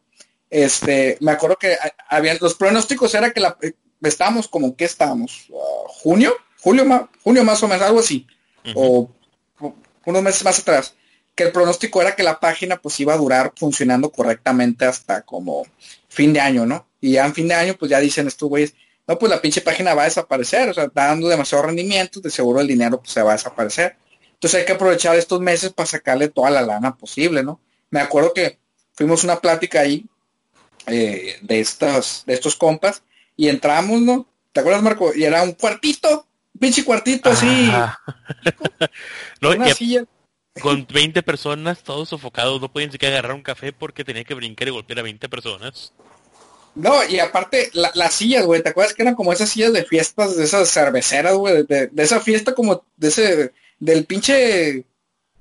Este, 0.50 1.18
me 1.22 1.32
acuerdo 1.32 1.56
que 1.58 1.76
había, 2.10 2.36
los 2.40 2.56
pronósticos 2.56 3.14
era 3.16 3.32
que 3.32 3.40
la, 3.40 3.58
eh, 3.62 3.74
estábamos 4.02 4.48
como 4.48 4.76
que 4.76 4.86
estábamos, 4.86 5.48
Ah, 5.54 5.88
junio, 5.88 6.34
julio, 6.62 6.86
ma- 6.86 7.10
junio 7.24 7.44
más 7.44 7.62
o 7.64 7.68
menos, 7.68 7.84
algo 7.86 8.00
así 8.00 8.28
o 8.76 9.10
unos 10.06 10.22
meses 10.24 10.44
más 10.44 10.60
atrás, 10.60 10.96
que 11.36 11.44
el 11.44 11.52
pronóstico 11.52 12.02
era 12.02 12.16
que 12.16 12.24
la 12.24 12.40
página 12.40 12.78
pues 12.78 13.00
iba 13.00 13.14
a 13.14 13.18
durar 13.18 13.54
funcionando 13.56 14.10
correctamente 14.10 14.86
hasta 14.86 15.22
como 15.22 15.68
fin 16.08 16.34
de 16.34 16.40
año, 16.40 16.66
¿no? 16.66 16.88
Y 17.02 17.12
ya 17.14 17.26
en 17.26 17.34
fin 17.34 17.48
de 17.48 17.54
año 17.54 17.76
pues 17.78 17.92
ya 17.92 18.00
dicen 18.00 18.28
estos 18.28 18.48
güeyes, 18.48 18.74
no, 19.06 19.20
pues 19.20 19.30
la 19.30 19.42
pinche 19.42 19.62
página 19.62 19.94
va 19.94 20.04
a 20.04 20.06
desaparecer, 20.06 20.70
o 20.70 20.74
sea, 20.74 20.86
está 20.86 21.08
dando 21.08 21.28
demasiado 21.28 21.66
rendimiento, 21.66 22.22
de 22.22 22.32
seguro 22.32 22.62
el 22.62 22.68
dinero 22.68 23.00
pues 23.00 23.12
se 23.12 23.22
va 23.22 23.32
a 23.32 23.36
desaparecer. 23.36 23.98
Entonces 24.34 24.60
hay 24.60 24.66
que 24.66 24.74
aprovechar 24.74 25.16
estos 25.16 25.42
meses 25.42 25.74
para 25.74 25.86
sacarle 25.86 26.30
toda 26.30 26.50
la 26.50 26.62
lana 26.62 26.96
posible, 26.96 27.44
¿no? 27.44 27.60
Me 27.90 28.00
acuerdo 28.00 28.34
que 28.34 28.58
fuimos 28.94 29.24
una 29.24 29.40
plática 29.40 29.82
ahí 29.82 30.06
eh, 30.88 31.38
de 31.42 31.60
estas, 31.60 32.24
de 32.26 32.34
estos 32.34 32.56
compas 32.56 33.04
y 33.36 33.50
entramos, 33.50 34.02
¿no? 34.02 34.26
¿Te 34.54 34.62
acuerdas, 34.62 34.84
Marco? 34.84 35.14
Y 35.14 35.26
era 35.26 35.44
un 35.44 35.52
cuartito, 35.52 36.26
pinche 36.60 36.84
cuartito 36.86 37.30
así, 37.30 37.70
Ah. 37.72 38.00
no, 39.42 39.54
y 39.54 40.00
con 40.62 40.88
20 40.92 41.22
personas, 41.24 41.84
todos 41.84 42.10
sofocados, 42.10 42.62
no 42.62 42.72
podían 42.72 42.92
siquiera 42.92 43.14
agarrar 43.16 43.36
un 43.36 43.44
café 43.44 43.74
porque 43.74 44.04
tenía 44.06 44.24
que 44.24 44.34
brincar 44.34 44.68
y 44.68 44.72
golpear 44.72 45.00
a 45.00 45.04
20 45.04 45.28
personas. 45.30 45.94
No, 46.76 47.06
y 47.08 47.20
aparte, 47.20 47.70
la- 47.74 47.92
las 47.94 48.14
sillas, 48.14 48.46
güey, 48.46 48.62
¿te 48.62 48.70
acuerdas 48.70 48.94
que 48.94 49.02
eran 49.02 49.16
como 49.16 49.32
esas 49.34 49.50
sillas 49.50 49.74
de 49.74 49.86
fiestas, 49.86 50.36
de 50.36 50.44
esas 50.44 50.70
cerveceras, 50.72 51.36
güey? 51.36 51.64
De, 51.66 51.88
de 51.88 52.04
esa 52.04 52.20
fiesta 52.20 52.54
como 52.54 52.86
de 52.98 53.08
ese, 53.10 53.54
del 53.80 54.06
pinche 54.06 54.86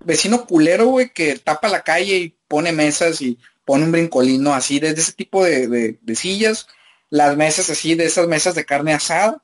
vecino 0.01 0.47
culero, 0.47 0.87
güey, 0.87 1.13
que 1.13 1.39
tapa 1.39 1.69
la 1.69 1.83
calle 1.83 2.17
y 2.19 2.37
pone 2.49 2.73
mesas 2.73 3.21
y 3.21 3.39
pone 3.65 3.85
un 3.85 3.93
brincolino 3.93 4.53
así, 4.55 4.79
de, 4.81 4.95
de 4.95 5.01
ese 5.01 5.13
tipo 5.13 5.45
de, 5.45 5.67
de- 5.69 5.99
de 6.03 6.15
sillas, 6.17 6.67
las 7.11 7.37
mesas 7.37 7.71
así, 7.71 7.95
de 7.95 8.05
esas 8.07 8.27
mesas 8.29 8.55
de 8.57 8.65
carne 8.65 8.93
asada, 8.95 9.43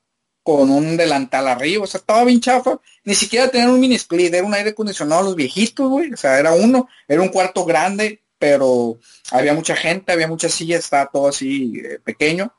con 0.56 0.70
un 0.70 0.96
delantal 0.96 1.46
arriba, 1.46 1.84
o 1.84 1.86
sea, 1.86 2.00
estaba 2.00 2.24
bien 2.24 2.40
chafa, 2.40 2.80
ni 3.04 3.14
siquiera 3.14 3.48
tener 3.48 3.68
un 3.68 3.78
mini 3.78 3.94
split, 3.94 4.34
era 4.34 4.44
un 4.44 4.52
aire 4.52 4.70
acondicionado 4.70 5.20
a 5.20 5.24
los 5.24 5.36
viejitos, 5.36 5.88
güey, 5.88 6.12
o 6.12 6.16
sea, 6.16 6.38
era 6.38 6.52
uno, 6.52 6.88
era 7.06 7.22
un 7.22 7.28
cuarto 7.28 7.64
grande, 7.64 8.20
pero 8.38 8.98
había 9.30 9.54
mucha 9.54 9.76
gente, 9.76 10.10
había 10.10 10.26
muchas 10.26 10.52
sillas, 10.52 10.80
estaba 10.80 11.06
todo 11.06 11.28
así 11.28 11.80
eh, 11.84 12.00
pequeño. 12.02 12.52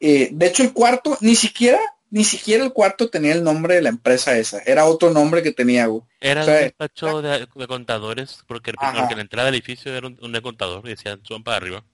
Eh, 0.00 0.28
de 0.32 0.46
hecho, 0.46 0.62
el 0.62 0.74
cuarto, 0.74 1.16
ni 1.20 1.34
siquiera, 1.34 1.80
ni 2.10 2.24
siquiera 2.24 2.62
el 2.62 2.74
cuarto 2.74 3.08
tenía 3.08 3.32
el 3.32 3.42
nombre 3.42 3.76
de 3.76 3.82
la 3.82 3.88
empresa 3.88 4.36
esa, 4.36 4.58
era 4.66 4.84
otro 4.84 5.10
nombre 5.10 5.42
que 5.42 5.52
tenía, 5.52 5.86
güey. 5.86 6.02
Era 6.20 6.42
O 6.42 6.44
sea, 6.44 6.54
un 6.56 6.60
despacho 6.60 7.22
de, 7.22 7.48
de 7.54 7.66
contadores, 7.66 8.40
porque, 8.46 8.72
porque 8.72 9.14
la 9.14 9.22
entrada 9.22 9.46
del 9.46 9.54
edificio 9.54 9.94
era 9.96 10.06
un, 10.06 10.18
un 10.20 10.32
de 10.32 10.42
contador 10.42 10.86
y 10.86 10.90
decían, 10.90 11.20
suban 11.24 11.42
para 11.42 11.56
arriba. 11.56 11.84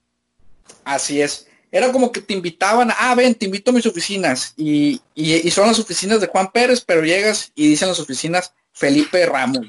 Así 0.83 1.21
es. 1.21 1.47
Era 1.71 1.91
como 1.91 2.11
que 2.11 2.21
te 2.21 2.33
invitaban, 2.33 2.91
ah, 2.97 3.13
ven, 3.15 3.35
te 3.35 3.45
invito 3.45 3.71
a 3.71 3.73
mis 3.73 3.85
oficinas. 3.85 4.53
Y, 4.55 5.01
y, 5.13 5.33
y 5.35 5.51
son 5.51 5.67
las 5.67 5.79
oficinas 5.79 6.21
de 6.21 6.27
Juan 6.27 6.51
Pérez, 6.51 6.83
pero 6.85 7.03
llegas 7.03 7.51
y 7.55 7.67
dicen 7.69 7.89
las 7.89 7.99
oficinas 7.99 8.53
Felipe 8.71 9.25
Ramos. 9.25 9.67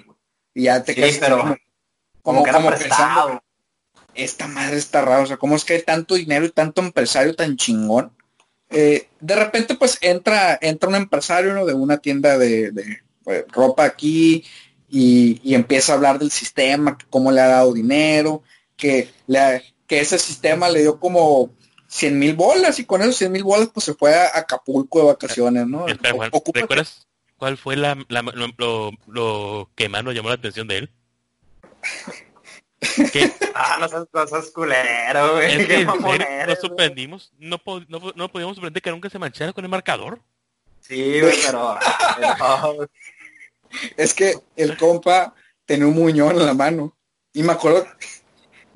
Y 0.54 0.64
ya 0.64 0.82
te 0.82 0.94
Sí, 0.94 1.00
quedas 1.00 1.18
pero 1.18 1.38
como, 1.38 1.56
Como 2.22 2.42
que 2.44 2.50
era 2.50 2.58
como 2.58 2.70
pensando, 2.70 3.42
esta 4.14 4.46
madre 4.48 4.76
está 4.76 5.02
rara, 5.02 5.22
o 5.22 5.26
sea, 5.26 5.36
¿cómo 5.36 5.56
es 5.56 5.64
que 5.64 5.74
hay 5.74 5.82
tanto 5.82 6.14
dinero 6.14 6.44
y 6.44 6.50
tanto 6.50 6.80
empresario 6.80 7.34
tan 7.34 7.56
chingón? 7.56 8.12
Eh, 8.70 9.08
de 9.20 9.34
repente, 9.36 9.76
pues 9.76 9.98
entra, 10.00 10.58
entra 10.60 10.88
un 10.88 10.96
empresario 10.96 11.54
¿no? 11.54 11.64
de 11.64 11.74
una 11.74 11.98
tienda 11.98 12.36
de, 12.36 12.70
de, 12.70 12.98
pues, 13.24 13.44
ropa 13.50 13.84
aquí 13.84 14.44
y, 14.88 15.40
y 15.42 15.54
empieza 15.54 15.92
a 15.92 15.96
hablar 15.96 16.18
del 16.18 16.30
sistema, 16.30 16.98
cómo 17.10 17.32
le 17.32 17.40
ha 17.40 17.48
dado 17.48 17.72
dinero, 17.72 18.42
que, 18.76 19.08
le, 19.26 19.62
que 19.86 20.00
ese 20.00 20.18
sistema 20.18 20.68
le 20.68 20.80
dio 20.82 20.98
como 21.00 21.50
100 21.88 22.18
mil 22.18 22.34
bolas 22.36 22.78
y 22.78 22.84
con 22.84 23.00
esos 23.02 23.16
100 23.16 23.32
mil 23.32 23.42
bolas 23.44 23.70
pues 23.72 23.84
se 23.84 23.94
fue 23.94 24.14
a 24.14 24.30
Acapulco 24.38 25.00
de 25.00 25.06
vacaciones, 25.06 25.66
¿no? 25.66 25.88
Espera, 25.88 26.14
Juan, 26.14 26.30
O- 26.32 26.36
ocupa- 26.38 26.60
¿recuerdas 26.60 27.06
cuál 27.36 27.56
fue 27.56 27.76
la, 27.76 27.96
la- 28.08 28.22
lo, 28.22 28.46
lo- 28.56 28.90
lo 29.06 29.70
que 29.74 29.88
más 29.88 30.04
nos 30.04 30.14
llamó 30.14 30.28
la 30.28 30.34
atención 30.36 30.68
de 30.68 30.78
él? 30.78 30.90
Que 33.12 33.32
Ah, 33.54 33.76
no 33.80 33.88
seas, 33.88 34.06
no 34.12 34.26
seas 34.28 34.50
culero, 34.52 35.32
güey. 35.34 35.50
es 35.52 35.58
que 35.66 35.76
Qué 35.78 35.84
nos 35.84 35.98
güey. 35.98 36.20
sorprendimos, 36.60 37.32
no, 37.38 37.58
po- 37.58 37.80
no, 37.88 38.00
po- 38.00 38.12
no 38.14 38.30
podíamos 38.30 38.54
sorprender 38.56 38.80
que 38.82 38.90
nunca 38.90 39.10
se 39.10 39.18
manchara 39.18 39.52
con 39.52 39.64
el 39.64 39.70
marcador. 39.70 40.20
Sí, 40.80 41.20
güey, 41.20 41.36
pero... 41.44 41.76
pero- 42.16 42.88
Es 43.96 44.14
que 44.14 44.34
el 44.54 44.76
compa 44.76 45.34
tenía 45.66 45.86
un 45.88 45.94
muñón 45.94 46.36
en 46.38 46.46
la 46.46 46.54
mano. 46.54 46.96
Y 47.32 47.42
me 47.42 47.52
acuerdo. 47.52 47.84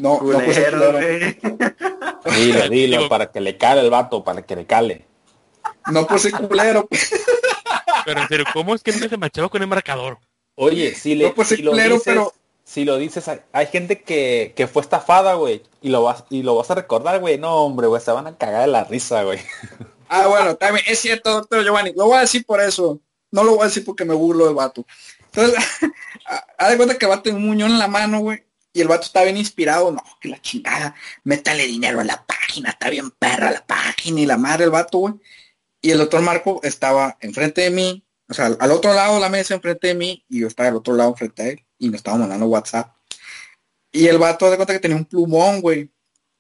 No, 0.03 0.15
no 0.21 0.41
puse 0.41 0.65
culero, 0.65 0.79
culero. 0.79 0.93
güey. 0.93 2.37
Dile, 2.37 2.69
dile, 2.69 2.97
Digo- 2.99 3.09
para 3.09 3.31
que 3.31 3.41
le 3.41 3.57
cale 3.57 3.81
el 3.83 3.91
vato, 3.91 4.25
para 4.25 4.43
que 4.43 4.57
le 4.57 4.67
cale. 4.67 5.07
No 5.93 6.07
puse 6.07 6.31
culero. 6.33 6.89
Pero 8.05 8.21
en 8.21 8.29
serio, 8.29 8.47
¿cómo 8.53 8.75
es 8.75 8.83
que 8.83 8.93
nunca 8.93 9.09
se 9.09 9.17
manchaba 9.17 9.49
con 9.49 9.63
el 9.63 9.69
marcador? 9.69 10.19
Oye, 10.57 10.95
si 10.95 11.15
le 11.15 11.27
No 11.29 11.35
puse 11.35 11.57
si 11.57 11.63
lo 11.63 11.71
culero, 11.71 11.95
dices, 11.95 12.05
pero- 12.07 12.33
si 12.65 12.85
lo 12.85 12.97
dices, 12.97 13.27
hay, 13.29 13.41
hay 13.53 13.67
gente 13.67 14.03
que, 14.03 14.53
que 14.57 14.67
fue 14.67 14.83
estafada, 14.83 15.35
güey, 15.35 15.63
y 15.81 15.89
lo 15.91 16.03
vas 16.03 16.25
y 16.31 16.43
lo 16.43 16.57
vas 16.57 16.71
a 16.71 16.75
recordar, 16.75 17.21
güey. 17.21 17.39
No, 17.39 17.57
hombre, 17.65 17.87
güey, 17.87 18.01
se 18.03 18.11
van 18.13 18.27
a 18.27 18.37
cagar 18.37 18.63
de 18.63 18.67
la 18.69 18.85
risa, 18.85 19.23
güey. 19.25 19.39
Ah, 20.09 20.27
bueno, 20.27 20.57
también 20.57 20.85
es 20.89 20.99
cierto, 20.99 21.31
doctor 21.33 21.65
Giovanni. 21.65 21.93
Lo 21.97 22.07
voy 22.07 22.17
a 22.17 22.21
decir 22.21 22.45
por 22.45 22.61
eso. 22.61 23.01
No 23.31 23.45
lo 23.45 23.53
voy 23.53 23.63
a 23.63 23.67
decir 23.67 23.85
porque 23.85 24.05
me 24.05 24.15
burlo 24.15 24.47
del 24.47 24.55
vato. 24.55 24.85
Entonces, 25.33 25.55
haz 26.59 26.71
de 26.71 26.77
cuenta 26.77 26.97
que 26.99 27.05
el 27.07 27.11
vato 27.11 27.23
tiene 27.23 27.39
un 27.39 27.47
muñón 27.47 27.71
en 27.71 27.79
la 27.79 27.89
mano, 27.89 28.21
güey. 28.21 28.43
Y 28.73 28.81
el 28.81 28.89
vato 28.89 29.05
está 29.05 29.23
bien 29.23 29.37
inspirado. 29.37 29.91
No, 29.91 30.03
que 30.21 30.29
la 30.29 30.41
chingada. 30.41 30.95
Métale 31.25 31.67
dinero 31.67 32.01
a 32.01 32.05
la 32.05 32.25
página. 32.25 32.71
Está 32.71 32.91
bien 32.91 33.11
perra 33.11 33.51
la 33.51 33.67
página 33.67 34.21
y 34.21 34.27
la 34.27 34.39
madre 34.39 34.65
el 34.65 34.71
vato, 34.71 34.99
güey. 34.99 35.15
Y 35.81 35.91
el 35.91 35.99
doctor 35.99 36.23
Marco 36.23 36.61
estaba 36.63 37.17
enfrente 37.21 37.63
de 37.63 37.71
mí. 37.71 38.05
O 38.29 38.35
sea, 38.35 38.47
al 38.47 38.71
otro 38.71 38.95
lado 38.95 39.15
de 39.15 39.21
la 39.21 39.29
mesa 39.29 39.55
enfrente 39.55 39.89
de 39.89 39.95
mí. 39.95 40.25
Y 40.29 40.41
yo 40.41 40.47
estaba 40.47 40.69
al 40.69 40.77
otro 40.77 40.95
lado 40.95 41.11
enfrente 41.11 41.43
de 41.43 41.51
él. 41.51 41.67
y 41.79 41.89
nos 41.89 41.97
estábamos 41.97 42.29
mandando 42.29 42.47
WhatsApp. 42.47 42.95
Y 43.91 44.07
el 44.07 44.19
vato 44.19 44.51
de 44.51 44.57
cuenta 44.57 44.73
que 44.73 44.81
tenía 44.81 44.97
un 44.97 45.05
plumón, 45.05 45.61
güey. 45.61 45.91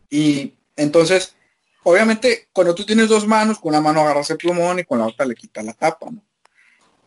Y 0.09 0.55
entonces, 0.77 1.35
obviamente, 1.83 2.49
cuando 2.53 2.75
tú 2.75 2.87
tienes 2.87 3.09
dos 3.09 3.27
manos, 3.27 3.59
con 3.59 3.71
una 3.71 3.81
mano 3.81 4.01
agarras 4.01 4.31
el 4.31 4.39
plumón 4.39 4.79
y 4.79 4.85
con 4.85 4.99
la 4.99 5.07
otra 5.07 5.27
le 5.27 5.35
quitas 5.35 5.65
la 5.65 5.75
tapa, 5.75 6.11
¿no? 6.11 6.25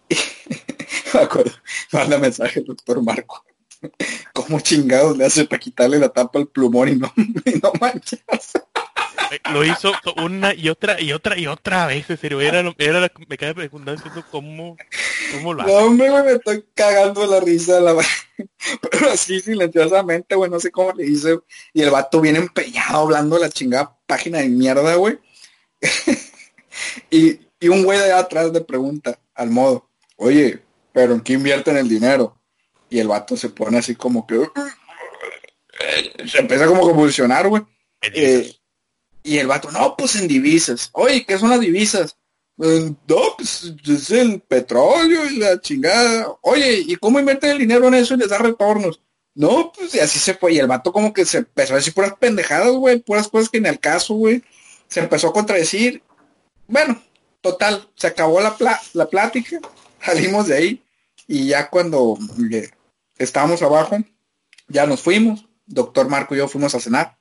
Y 0.08 0.16
me 1.14 1.22
acuerdo, 1.22 1.52
manda 1.92 2.20
mensaje 2.20 2.60
el 2.60 2.66
doctor 2.66 3.02
Marco. 3.02 3.44
¿Cómo 4.34 4.60
chingados 4.60 5.18
le 5.18 5.26
hace 5.26 5.46
para 5.46 5.60
quitarle 5.60 6.00
la 6.00 6.10
tapa 6.10 6.40
al 6.40 6.48
plumón 6.48 6.90
y 6.90 6.96
no, 6.96 7.12
y 7.46 7.60
no 7.62 7.72
manchas? 7.80 8.22
Eh, 9.32 9.40
Lo 9.52 9.64
hizo 9.66 9.92
una 10.18 10.54
y 10.54 10.70
otra 10.70 11.02
y 11.02 11.12
otra 11.12 11.38
y 11.38 11.48
otra 11.48 11.88
vez, 11.88 12.08
en 12.10 12.18
serio. 12.18 12.42
Era, 12.42 12.60
era 12.78 13.00
la- 13.00 13.12
me 13.28 13.38
quedé 13.38 13.56
preguntando 13.56 14.04
cómo, 14.30 14.78
cómo 15.32 15.54
lo 15.54 15.64
No, 15.64 15.76
hace. 15.78 15.86
hombre, 15.86 16.10
güey, 16.12 16.24
me 16.24 16.32
estoy 16.34 16.64
cagando 16.76 17.22
de 17.22 17.28
la 17.28 17.40
risa. 17.40 17.80
La... 17.82 17.96
Pero 18.92 19.10
así 19.12 19.40
silenciosamente, 19.40 20.36
güey, 20.36 20.52
no 20.52 20.60
sé 20.60 20.70
cómo 20.72 20.92
le 20.94 21.08
hice. 21.08 21.40
Y 21.74 21.82
el 21.82 21.90
vato 21.90 22.22
viene 22.22 22.40
empeñado 22.40 23.00
hablando 23.00 23.36
de 23.38 23.42
la 23.42 23.50
chingada 23.50 23.98
página 24.06 24.40
de 24.40 24.50
mierda, 24.50 24.94
güey. 24.96 25.18
y, 27.10 27.40
y 27.60 27.68
un 27.70 27.84
güey 27.84 27.98
de 27.98 28.06
allá 28.06 28.20
atrás 28.20 28.52
le 28.52 28.62
pregunta 28.62 29.18
al 29.34 29.50
modo, 29.50 29.90
oye, 30.18 30.62
¿pero 30.94 31.14
en 31.14 31.22
qué 31.22 31.34
invierten 31.34 31.78
el 31.78 31.90
dinero? 31.90 32.35
Y 32.90 33.00
el 33.00 33.08
vato 33.08 33.36
se 33.38 33.50
pone 33.50 33.78
así 33.80 33.96
como 33.96 34.26
que... 34.28 34.48
Se 36.28 36.40
empieza 36.40 36.66
como 36.68 36.84
a 36.84 36.90
convulsionar, 36.90 37.48
güey. 37.48 37.64
Eh, 38.02 38.54
y 39.24 39.38
el 39.38 39.48
vato, 39.48 39.72
no, 39.72 39.96
pues 39.98 40.16
en 40.16 40.28
divisas. 40.28 40.90
Oye, 40.94 41.26
¿qué 41.26 41.38
son 41.38 41.50
las 41.50 41.60
divisas? 41.60 42.16
"Eh, 42.62 42.92
No, 43.08 43.36
pues 43.38 43.74
es 43.86 44.12
el 44.12 44.40
petróleo 44.42 45.26
y 45.30 45.38
la 45.38 45.60
chingada. 45.60 46.28
Oye, 46.42 46.84
¿y 46.86 46.96
cómo 46.96 47.20
invierten 47.20 47.52
el 47.52 47.58
dinero 47.60 47.88
en 47.88 47.96
eso 47.96 48.14
y 48.14 48.18
les 48.18 48.30
da 48.30 48.38
retornos? 48.38 49.02
No, 49.34 49.74
pues 49.74 49.94
y 49.96 50.00
así 50.00 50.20
se 50.20 50.36
fue. 50.36 50.54
Y 50.54 50.60
el 50.60 50.68
vato 50.68 50.94
como 50.94 51.12
que 51.14 51.26
se 51.26 51.40
empezó 51.40 51.74
a 51.74 51.78
decir 51.78 51.94
puras 51.94 52.14
pendejadas, 52.20 52.72
güey, 52.72 53.00
puras 53.02 53.28
cosas 53.28 53.50
que 53.50 53.58
en 53.58 53.66
el 53.66 53.80
caso, 53.80 54.14
güey. 54.14 54.44
Se 54.88 55.00
empezó 55.02 55.30
a 55.30 55.34
contradecir. 55.34 56.02
Bueno, 56.68 57.02
total, 57.42 57.90
se 57.96 58.08
acabó 58.08 58.40
la, 58.40 58.56
pla- 58.56 58.82
la 58.94 59.08
plática, 59.10 59.60
salimos 60.02 60.48
de 60.48 60.56
ahí 60.56 60.84
y 61.28 61.48
ya 61.48 61.70
cuando 61.70 62.18
eh, 62.52 62.70
estábamos 63.18 63.62
abajo, 63.62 63.98
ya 64.68 64.86
nos 64.86 65.02
fuimos. 65.02 65.46
Doctor 65.68 66.08
Marco 66.10 66.36
y 66.36 66.38
yo 66.40 66.48
fuimos 66.48 66.76
a 66.76 66.80
cenar. 66.80 67.18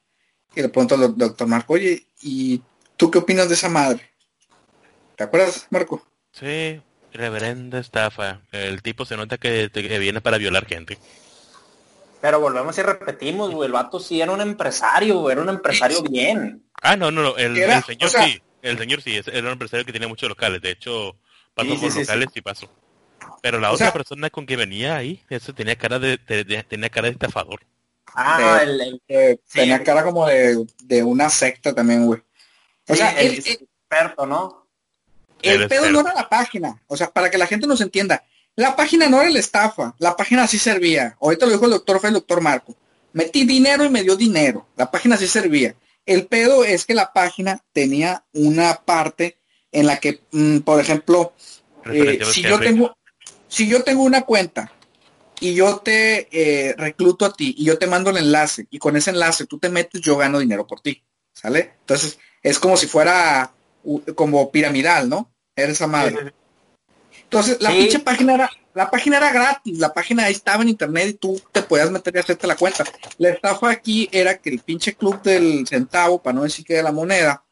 Y 0.55 0.61
le 0.63 0.69
pregunto 0.69 0.95
al 0.95 1.01
doc- 1.03 1.17
doctor 1.17 1.47
Marco, 1.49 1.73
oye, 1.75 2.07
¿y 2.23 2.61
tú 2.97 3.11
qué 3.11 3.19
opinas 3.19 3.49
de 3.49 3.55
esa 3.55 3.69
madre? 3.69 4.11
¿Te 5.17 5.25
acuerdas, 5.25 5.67
Marco? 5.71 6.07
Sí, 6.33 6.81
reverenda 7.13 7.79
estafa. 7.81 8.43
El 8.53 8.83
tipo 8.83 9.05
se 9.05 9.17
nota 9.17 9.39
que, 9.39 9.71
que 9.73 9.99
viene 9.99 10.21
para 10.21 10.39
violar 10.39 10.67
gente. 10.67 10.99
Pero 12.21 12.41
volvemos 12.41 12.77
y 12.79 12.83
repetimos, 12.83 13.51
güey. 13.53 13.67
El 13.67 13.73
vato 13.73 14.01
sí 14.01 14.21
era 14.21 14.33
un 14.33 14.41
empresario, 14.41 15.19
güey. 15.21 15.33
Era 15.33 15.43
un 15.43 15.49
empresario 15.51 16.03
bien. 16.11 16.65
Ah, 16.83 16.97
no, 16.97 17.11
no, 17.11 17.23
no. 17.23 17.37
El, 17.37 17.55
señor 17.85 18.07
o 18.07 18.09
sea- 18.11 18.27
sí. 18.27 18.41
El 18.63 18.79
señor 18.79 19.03
sí. 19.03 19.17
es- 19.17 19.29
Era 19.29 19.47
un 19.47 19.53
empresario 19.53 19.85
que 19.85 19.93
tenía 19.93 20.09
muchos 20.09 20.29
locales. 20.29 20.61
De 20.63 20.71
hecho, 20.71 21.17
pasó 21.55 21.71
Sí, 21.71 21.77
sí, 21.77 21.83
por 21.83 21.93
sí, 21.93 22.01
locales 22.01 22.29
y 22.35 22.41
pasó. 22.41 22.71
Pero 23.43 23.61
la 23.61 23.71
O 23.71 23.75
otra 23.75 23.87
sea- 23.87 23.93
persona 23.93 24.31
con 24.31 24.47
que 24.47 24.57
venía 24.57 24.97
ahí, 24.97 25.23
ese 25.29 25.53
tenía 25.53 25.77
cara 25.77 25.99
de, 25.99 26.19
de- 26.27 26.45
de- 26.45 26.63
tenía 26.65 26.89
cara 26.89 27.07
de 27.09 27.13
estafador. 27.13 27.61
Ah, 28.15 28.61
Sí. 28.63 28.69
el, 28.69 28.81
el- 29.09 29.41
Sí. 29.47 29.59
Tenía 29.61 29.83
cara 29.83 30.03
como 30.05 30.27
de, 30.27 30.65
de 30.85 31.03
una 31.03 31.29
secta 31.31 31.75
también, 31.75 32.07
güey. 32.07 32.21
O 32.89 32.93
sí, 32.95 32.97
sea, 32.99 33.11
el 33.21 33.27
el, 33.27 33.33
el- 33.47 33.69
experto, 33.89 34.27
¿no? 34.27 34.67
el 35.43 35.69
pedo 35.69 35.91
no 35.91 36.01
era 36.01 36.15
la 36.15 36.29
página. 36.29 36.81
O 36.87 36.97
sea, 36.97 37.11
para 37.11 37.31
que 37.31 37.37
la 37.39 37.47
gente 37.47 37.67
nos 37.67 37.81
entienda. 37.83 38.25
La 38.57 38.77
página 38.77 39.09
no 39.09 39.21
era 39.21 39.29
la 39.31 39.41
estafa. 39.41 39.95
La 39.99 40.17
página 40.17 40.47
sí 40.47 40.59
servía. 40.59 41.17
Ahorita 41.21 41.45
lo 41.45 41.53
dijo 41.53 41.65
el 41.67 41.73
doctor 41.73 42.01
Fe, 42.01 42.09
el 42.09 42.15
doctor 42.15 42.41
Marco. 42.41 42.75
Metí 43.13 43.45
dinero 43.45 43.85
y 43.85 43.91
me 43.91 44.03
dio 44.03 44.17
dinero. 44.17 44.67
La 44.77 44.91
página 44.91 45.17
sí 45.19 45.27
servía. 45.29 45.75
El 46.07 46.27
pedo 46.27 46.65
es 46.65 46.87
que 46.87 46.95
la 46.95 47.13
página 47.13 47.61
tenía 47.73 48.25
una 48.33 48.75
parte 48.85 49.37
en 49.73 49.87
la 49.87 49.99
que, 49.99 50.21
mm, 50.31 50.59
por 50.61 50.81
ejemplo, 50.81 51.35
Eh, 51.93 52.21
si 52.33 52.43
yo 52.43 52.59
tengo 52.61 52.97
si 53.55 53.69
yo 53.69 53.85
tengo 53.85 54.03
una 54.03 54.23
cuenta 54.23 54.73
y 55.39 55.55
yo 55.55 55.79
te 55.79 56.29
eh, 56.33 56.75
recluto 56.77 57.25
a 57.25 57.33
ti 57.33 57.55
y 57.57 57.65
yo 57.65 57.79
te 57.79 57.87
mando 57.87 58.11
el 58.11 58.17
enlace 58.17 58.67
y 58.69 58.79
con 58.81 58.97
ese 58.97 59.11
enlace 59.11 59.47
tú 59.47 59.61
te 59.61 59.69
metes 59.69 60.01
yo 60.01 60.17
gano 60.17 60.41
dinero 60.41 60.67
por 60.67 60.81
ti 60.81 61.05
sale 61.33 61.75
entonces 61.81 62.19
es 62.43 62.59
como 62.59 62.77
si 62.77 62.89
fuera 62.89 63.53
como 64.17 64.51
piramidal 64.51 65.09
no 65.09 65.31
era 65.55 65.71
esa 65.71 65.87
madre. 65.87 66.35
Entonces 67.23 67.59
la 67.61 67.71
Sí. 67.71 67.79
pinche 67.79 68.01
página 68.01 68.35
era 68.35 68.51
la 68.75 68.91
página 68.91 69.19
era 69.19 69.33
gratis 69.33 69.79
la 69.79 69.95
página 69.95 70.25
ahí 70.25 70.33
estaba 70.33 70.65
en 70.65 70.71
internet 70.71 71.09
y 71.11 71.15
tú 71.15 71.41
te 71.53 71.63
podías 71.63 71.93
meter 71.93 72.17
y 72.17 72.19
hacerte 72.19 72.49
la 72.49 72.57
cuenta. 72.57 72.85
La 73.19 73.29
estafa 73.31 73.71
aquí 73.71 74.09
era 74.11 74.39
que 74.39 74.51
el 74.51 74.59
pinche 74.59 74.95
club 74.97 75.23
del 75.23 75.65
centavo 75.69 76.21
para 76.21 76.35
no 76.35 76.43
decir 76.43 76.65
que 76.65 76.75
de 76.75 76.83
la 76.83 76.91
moneda 76.91 77.45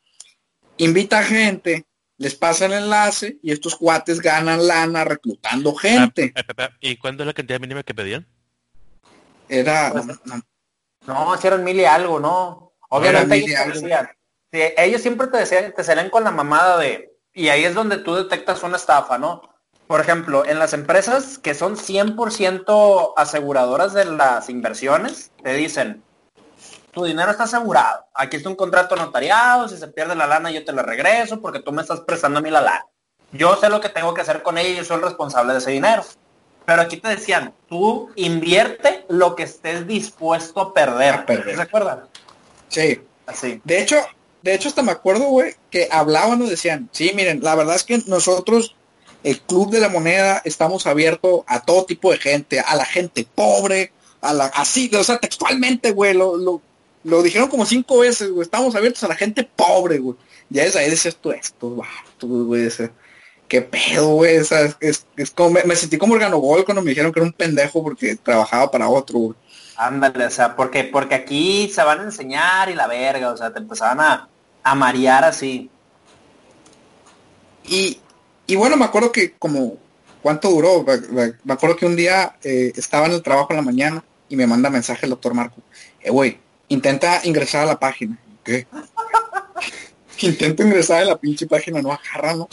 invita 0.78 1.20
a 1.20 1.22
gente 1.22 1.86
les 2.19 2.35
pasa 2.35 2.67
el 2.67 2.73
enlace 2.73 3.39
y 3.43 3.53
estos 3.53 3.77
cuates 3.77 4.21
ganan 4.21 4.67
lana 4.67 5.05
reclutando 5.05 5.75
gente. 5.75 6.33
Ah, 6.57 6.71
¿Y 6.81 6.97
cuándo 6.97 7.23
es 7.23 7.27
la 7.27 7.33
cantidad 7.33 7.61
mínima 7.61 7.83
que 7.83 7.95
pedían? 7.95 8.27
Era, 9.49 9.93
Pues, 9.93 10.07
no, 11.07 11.37
si 11.37 11.47
eran 11.47 11.65
mil 11.65 11.79
y 11.81 11.85
algo, 11.85 12.21
¿no? 12.21 12.73
Obviamente 12.89 13.37
ellos 13.37 13.81
decían. 13.83 14.09
sí, 14.53 14.61
ellos 14.77 15.03
siempre 15.03 15.27
te 15.27 15.39
decían, 15.39 15.73
te 15.75 15.83
salen 15.83 16.11
con 16.11 16.25
la 16.25 16.31
mamada 16.31 16.79
de, 16.79 17.13
y 17.33 17.49
ahí 17.49 17.65
es 17.65 17.75
donde 17.75 17.99
tú 17.99 18.15
detectas 18.15 18.63
una 18.63 18.77
estafa, 18.77 19.19
¿no? 19.19 19.43
Por 19.87 20.01
ejemplo, 20.01 20.47
en 20.47 20.59
las 20.59 20.73
empresas 20.73 21.39
que 21.39 21.55
son 21.55 21.77
100% 21.77 23.15
aseguradoras 23.17 23.93
de 23.93 24.05
las 24.05 24.49
inversiones, 24.49 25.33
te 25.43 25.55
dicen, 25.55 26.03
tu 26.93 27.05
dinero 27.05 27.30
está 27.30 27.45
asegurado. 27.45 28.05
Aquí 28.14 28.36
está 28.36 28.49
un 28.49 28.57
contrato 28.57 28.95
notariado, 28.97 29.68
si 29.68 29.76
se 29.76 29.88
pierde 29.88 30.14
la 30.14 30.26
lana 30.26 30.51
yo 30.51 30.64
te 30.64 30.72
la 30.72 30.82
regreso 30.82 31.40
porque 31.40 31.61
tú 31.61 31.72
me 31.72 31.82
estás 31.82 32.01
prestando 32.01 32.38
a 32.38 32.43
mí 32.43 32.51
la 32.51 32.61
lana. 32.61 32.86
Yo 33.32 33.57
sé 33.57 33.68
lo 33.70 33.80
que 33.80 33.88
tengo 33.88 34.12
que 34.12 34.20
hacer 34.20 34.43
con 34.43 34.59
ella 34.59 34.68
y 34.68 34.76
yo 34.76 34.84
soy 34.84 34.97
el 34.97 35.03
responsable 35.03 35.55
de 35.55 35.59
ese 35.59 35.70
dinero. 35.70 36.05
Pero 36.66 36.82
aquí 36.82 36.99
te 36.99 37.09
decían, 37.09 37.55
tú 37.68 38.11
invierte 38.14 39.05
lo 39.09 39.34
que 39.34 39.45
estés 39.45 39.86
dispuesto 39.86 40.61
a 40.61 40.74
perder. 40.74 41.14
A 41.14 41.26
perder. 41.26 41.57
¿Se 41.57 41.62
acuerdan? 41.62 42.01
sí. 42.68 43.03
Así. 43.26 43.61
De 43.64 43.80
hecho, 43.80 43.97
de 44.43 44.55
hecho 44.55 44.68
hasta 44.68 44.82
me 44.82 44.93
acuerdo, 44.93 45.26
güey, 45.26 45.55
que 45.70 45.88
hablaban 45.90 46.43
y 46.43 46.51
decían, 46.51 46.88
sí, 46.93 47.12
miren, 47.14 47.43
la 47.43 47.55
verdad 47.55 47.76
es 47.76 47.84
que 47.84 48.03
nosotros, 48.07 48.74
el 49.22 49.40
Club 49.40 49.70
de 49.70 49.80
la 49.80 49.88
Moneda, 49.88 50.43
estamos 50.45 50.86
abiertos 50.86 51.43
a 51.47 51.61
todo 51.61 51.84
tipo 51.84 52.11
de 52.11 52.18
gente, 52.18 52.61
a 52.61 52.74
la 52.74 52.84
gente 52.84 53.26
pobre, 53.34 53.93
a 54.20 54.32
la, 54.32 54.47
así, 54.47 54.90
o 54.95 55.05
sea, 55.05 55.18
textualmente, 55.18 55.93
güey, 55.93 56.14
lo, 56.14 56.36
lo, 56.36 56.61
lo 57.05 57.22
dijeron 57.22 57.48
como 57.48 57.66
cinco 57.66 57.98
veces, 58.00 58.30
güey, 58.30 58.42
estamos 58.42 58.74
abiertos 58.74 59.03
a 59.05 59.09
la 59.09 59.16
gente 59.16 59.44
pobre, 59.44 59.98
güey. 59.98 60.16
Ya 60.50 60.64
desde 60.64 60.80
ahí 60.80 60.90
decías 60.90 61.16
tú, 61.16 61.32
esto, 61.32 61.76
vatos, 61.76 62.46
güey, 62.46 62.66
ese, 62.66 62.90
qué 63.48 63.62
pedo, 63.62 64.09
güey, 64.14 64.36
es, 64.36 64.53
es, 64.80 65.07
es 65.16 65.30
como, 65.30 65.50
me, 65.50 65.64
me 65.64 65.76
sentí 65.76 65.98
como 65.98 66.14
Organogol 66.14 66.64
cuando 66.64 66.82
me 66.82 66.90
dijeron 66.90 67.12
que 67.12 67.20
era 67.20 67.26
un 67.26 67.32
pendejo 67.32 67.82
porque 67.82 68.16
trabajaba 68.16 68.70
para 68.70 68.88
otro, 68.88 69.18
güey. 69.18 69.34
Ándale, 69.76 70.26
o 70.26 70.30
sea, 70.30 70.55
porque, 70.55 70.84
porque 70.84 71.14
aquí 71.14 71.68
se 71.74 71.82
van 71.82 72.00
a 72.00 72.05
enseñar 72.05 72.68
y 72.70 72.74
la 72.74 72.86
verga, 72.86 73.32
o 73.32 73.36
sea, 73.36 73.53
te 73.53 73.59
empezaban 73.59 74.00
a, 74.00 74.28
a 74.62 74.74
marear 74.74 75.24
así. 75.24 75.70
Y, 77.64 77.98
y 78.46 78.57
bueno, 78.57 78.76
me 78.76 78.84
acuerdo 78.84 79.12
que 79.12 79.32
como, 79.32 79.76
¿cuánto 80.22 80.50
duró? 80.50 80.82
Me, 80.84 80.98
me- 81.09 81.32
me 81.44 81.53
acuerdo 81.55 81.76
que 81.76 81.86
un 81.86 81.96
día 81.96 82.36
eh, 82.42 82.72
estaba 82.76 83.07
en 83.07 83.12
el 83.12 83.22
trabajo 83.22 83.48
en 83.50 83.57
la 83.57 83.62
mañana 83.62 84.05
y 84.28 84.36
me 84.36 84.46
manda 84.46 84.70
mensaje 84.70 85.07
el 85.07 85.11
doctor 85.11 85.34
Marco. 85.34 85.57
Eh, 86.00 86.11
güey, 86.11 86.38
intenta 86.73 87.20
ingresar 87.25 87.62
a 87.62 87.66
la 87.66 87.79
página. 87.79 88.18
¿Qué? 88.45 88.66
Intento 90.20 90.62
ingresar 90.62 91.03
a 91.03 91.05
la 91.07 91.16
pinche 91.16 91.47
página, 91.47 91.83
no 91.83 91.93
agarra, 91.93 92.35
¿no? 92.35 92.49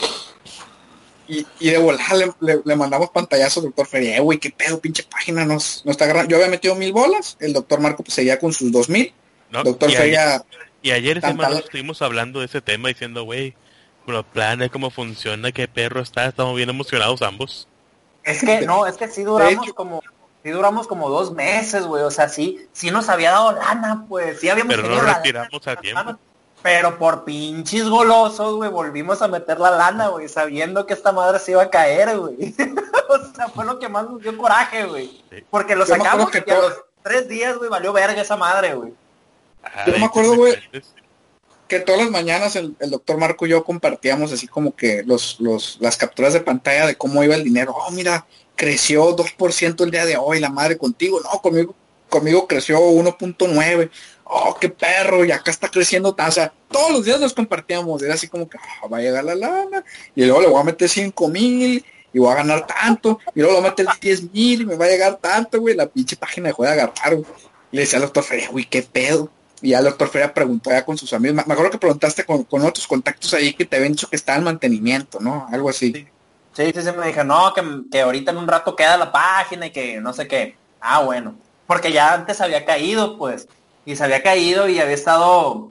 Y, 1.28 1.46
y 1.60 1.70
de 1.70 1.78
volar 1.78 2.16
le, 2.16 2.32
le- 2.40 2.60
le 2.64 2.76
mandamos 2.76 3.10
pantallazo 3.10 3.60
al 3.60 3.66
doctor 3.66 3.86
Feria. 3.86 4.16
Eh, 4.16 4.20
güey, 4.20 4.38
qué 4.38 4.50
pedo, 4.50 4.80
pinche 4.80 5.04
página, 5.04 5.44
nos, 5.44 5.84
no 5.84 5.92
está 5.92 6.04
agarrando. 6.04 6.28
Yo 6.30 6.36
había 6.38 6.48
metido 6.48 6.74
mil 6.74 6.92
bolas, 6.92 7.36
el 7.38 7.52
doctor 7.52 7.80
Marco 7.80 8.02
pues 8.02 8.14
seguía 8.14 8.38
con 8.40 8.52
sus 8.52 8.72
dos 8.72 8.88
mil. 8.88 9.12
¿no? 9.50 9.62
Doctor 9.62 9.90
y, 9.90 9.94
ayer, 9.94 10.02
Feria, 10.02 10.44
y 10.82 10.90
ayer 10.90 11.22
mano 11.34 11.58
estuvimos 11.58 12.02
hablando 12.02 12.40
de 12.40 12.46
ese 12.46 12.60
tema 12.60 12.88
diciendo, 12.88 13.22
güey, 13.22 13.54
los 14.06 14.24
planes, 14.24 14.70
cómo 14.70 14.90
funciona, 14.90 15.52
qué 15.52 15.68
perro 15.68 16.00
está, 16.00 16.26
estamos 16.26 16.56
bien 16.56 16.68
emocionados 16.70 17.22
ambos. 17.22 17.68
Es 18.24 18.40
que, 18.40 18.62
no, 18.62 18.86
es 18.88 18.96
que 18.96 19.06
sí 19.06 19.22
duramos 19.22 19.64
hecho- 19.66 19.74
como, 19.76 20.02
sí 20.42 20.50
duramos 20.50 20.86
como 20.86 21.08
dos 21.08 21.32
meses, 21.32 21.84
güey, 21.84 22.02
o 22.02 22.10
sea, 22.10 22.28
sí, 22.28 22.66
sí 22.72 22.90
nos 22.90 23.08
había 23.08 23.32
dado 23.32 23.52
lana, 23.52 24.04
pues, 24.08 24.40
sí 24.40 24.48
habíamos 24.48 24.74
Pero 24.74 24.88
no 24.88 25.10
a 25.10 25.22
tiempo. 25.22 25.58
lana, 25.92 26.18
pero 26.62 26.98
por 26.98 27.24
pinches 27.24 27.88
golosos, 27.88 28.56
güey, 28.56 28.70
volvimos 28.70 29.22
a 29.22 29.28
meter 29.28 29.58
la 29.58 29.70
lana, 29.70 30.08
güey, 30.08 30.28
sabiendo 30.28 30.86
que 30.86 30.92
esta 30.92 31.12
madre 31.12 31.38
se 31.38 31.52
iba 31.52 31.62
a 31.62 31.70
caer, 31.70 32.18
güey. 32.18 32.54
o 33.08 33.34
sea, 33.34 33.48
fue 33.48 33.64
lo 33.64 33.78
que 33.78 33.88
más 33.88 34.08
nos 34.08 34.20
dio 34.22 34.36
coraje, 34.36 34.84
güey. 34.84 35.22
Sí. 35.30 35.44
Porque 35.50 35.74
lo 35.74 35.86
sacamos 35.86 36.30
que 36.30 36.44
y 36.46 36.50
a 36.50 36.58
los 36.58 36.74
tres 37.02 37.28
días, 37.28 37.56
güey, 37.56 37.70
valió 37.70 37.92
verga 37.92 38.20
esa 38.20 38.36
madre, 38.36 38.74
güey. 38.74 38.92
Yo 39.86 39.98
me 39.98 40.04
acuerdo, 40.04 40.36
güey. 40.36 40.54
que 41.66 41.80
todas 41.80 42.02
las 42.02 42.10
mañanas 42.10 42.56
el, 42.56 42.74
el 42.80 42.90
doctor 42.90 43.16
Marco 43.16 43.46
y 43.46 43.50
yo 43.50 43.64
compartíamos 43.64 44.32
así 44.32 44.46
como 44.46 44.74
que 44.74 45.02
los, 45.04 45.38
los, 45.40 45.78
las 45.80 45.96
capturas 45.96 46.32
de 46.32 46.40
pantalla 46.40 46.86
de 46.86 46.96
cómo 46.96 47.22
iba 47.24 47.34
el 47.34 47.44
dinero. 47.44 47.74
Oh, 47.74 47.90
mira, 47.90 48.26
creció 48.60 49.16
2% 49.16 49.84
el 49.84 49.90
día 49.90 50.04
de 50.04 50.18
hoy, 50.18 50.38
la 50.38 50.50
madre 50.50 50.76
contigo, 50.76 51.18
no, 51.22 51.40
conmigo, 51.40 51.74
conmigo 52.10 52.46
creció 52.46 52.78
1.9, 52.78 53.90
oh, 54.24 54.54
qué 54.60 54.68
perro, 54.68 55.24
y 55.24 55.32
acá 55.32 55.50
está 55.50 55.70
creciendo, 55.70 56.10
o 56.10 56.16
todos 56.70 56.92
los 56.92 57.06
días 57.06 57.18
nos 57.18 57.32
compartíamos, 57.32 58.02
era 58.02 58.12
así 58.12 58.28
como 58.28 58.46
que 58.46 58.58
ah, 58.58 58.86
va 58.86 58.98
a 58.98 59.00
llegar 59.00 59.24
la 59.24 59.34
lana, 59.34 59.82
y 60.14 60.26
luego 60.26 60.42
le 60.42 60.48
voy 60.48 60.60
a 60.60 60.64
meter 60.64 60.90
5 60.90 61.28
mil, 61.28 61.82
y 62.12 62.18
voy 62.18 62.30
a 62.30 62.34
ganar 62.34 62.66
tanto, 62.66 63.18
y 63.34 63.40
luego 63.40 63.54
le 63.54 63.60
voy 63.62 63.68
a 63.68 63.70
meter 63.70 63.86
10 63.98 64.30
mil, 64.30 64.60
y 64.60 64.66
me 64.66 64.76
va 64.76 64.84
a 64.84 64.88
llegar 64.88 65.16
tanto, 65.16 65.58
güey, 65.58 65.74
la 65.74 65.86
pinche 65.86 66.16
página 66.16 66.48
dejó 66.48 66.64
de 66.64 66.68
agarrar, 66.68 67.14
güey. 67.14 67.26
Le 67.72 67.80
decía 67.80 67.96
al 67.96 68.02
doctor 68.02 68.24
Feria, 68.24 68.50
güey, 68.50 68.66
qué 68.68 68.82
pedo. 68.82 69.30
Y 69.62 69.70
ya 69.70 69.78
el 69.78 69.84
doctor 69.84 70.08
Feria 70.08 70.34
preguntó 70.34 70.70
ya 70.70 70.84
con 70.84 70.98
sus 70.98 71.14
amigos, 71.14 71.46
me 71.46 71.52
acuerdo 71.52 71.70
que 71.70 71.78
preguntaste 71.78 72.24
con, 72.24 72.44
con 72.44 72.62
otros 72.62 72.86
contactos 72.86 73.32
ahí 73.32 73.54
que 73.54 73.64
te 73.64 73.76
habían 73.76 73.92
dicho 73.92 74.08
que 74.08 74.16
está 74.16 74.36
en 74.36 74.44
mantenimiento, 74.44 75.18
¿no? 75.20 75.46
Algo 75.50 75.70
así. 75.70 75.92
Sí, 75.92 76.08
sí, 76.52 76.72
sí, 76.74 76.92
me 76.96 77.06
dijo, 77.06 77.24
no, 77.24 77.52
que, 77.54 77.62
que 77.90 78.00
ahorita 78.02 78.30
en 78.32 78.38
un 78.38 78.48
rato 78.48 78.76
queda 78.76 78.96
la 78.96 79.12
página 79.12 79.66
y 79.66 79.70
que 79.70 80.00
no 80.00 80.12
sé 80.12 80.26
qué. 80.28 80.56
Ah, 80.80 81.00
bueno. 81.00 81.34
Porque 81.66 81.92
ya 81.92 82.12
antes 82.14 82.40
había 82.40 82.64
caído, 82.64 83.16
pues. 83.16 83.48
Y 83.84 83.96
se 83.96 84.04
había 84.04 84.22
caído 84.22 84.68
y 84.68 84.80
había 84.80 84.94
estado 84.94 85.70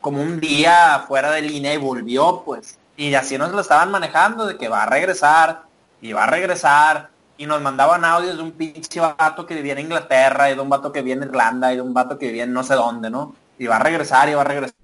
como 0.00 0.22
un 0.22 0.40
día 0.40 1.04
fuera 1.08 1.30
de 1.30 1.42
línea 1.42 1.74
y 1.74 1.78
volvió, 1.78 2.42
pues. 2.44 2.78
Y 2.96 3.14
así 3.14 3.38
nos 3.38 3.52
lo 3.52 3.60
estaban 3.60 3.90
manejando, 3.90 4.46
de 4.46 4.58
que 4.58 4.68
va 4.68 4.82
a 4.82 4.86
regresar, 4.86 5.62
y 6.00 6.12
va 6.12 6.24
a 6.24 6.26
regresar. 6.26 7.10
Y 7.36 7.46
nos 7.46 7.62
mandaban 7.62 8.04
audios 8.04 8.36
de 8.36 8.42
un 8.42 8.52
pinche 8.52 9.00
vato 9.00 9.46
que 9.46 9.54
vivía 9.54 9.72
en 9.72 9.78
Inglaterra, 9.80 10.50
y 10.50 10.54
de 10.54 10.60
un 10.60 10.68
vato 10.68 10.92
que 10.92 11.00
vivía 11.00 11.14
en 11.14 11.28
Irlanda, 11.28 11.72
y 11.72 11.76
de 11.76 11.82
un 11.82 11.94
vato 11.94 12.18
que 12.18 12.26
vivía 12.26 12.44
en 12.44 12.52
no 12.52 12.64
sé 12.64 12.74
dónde, 12.74 13.08
¿no? 13.08 13.34
Y 13.58 13.66
va 13.66 13.76
a 13.76 13.78
regresar, 13.78 14.28
y 14.28 14.34
va 14.34 14.42
a 14.42 14.44
regresar. 14.44 14.74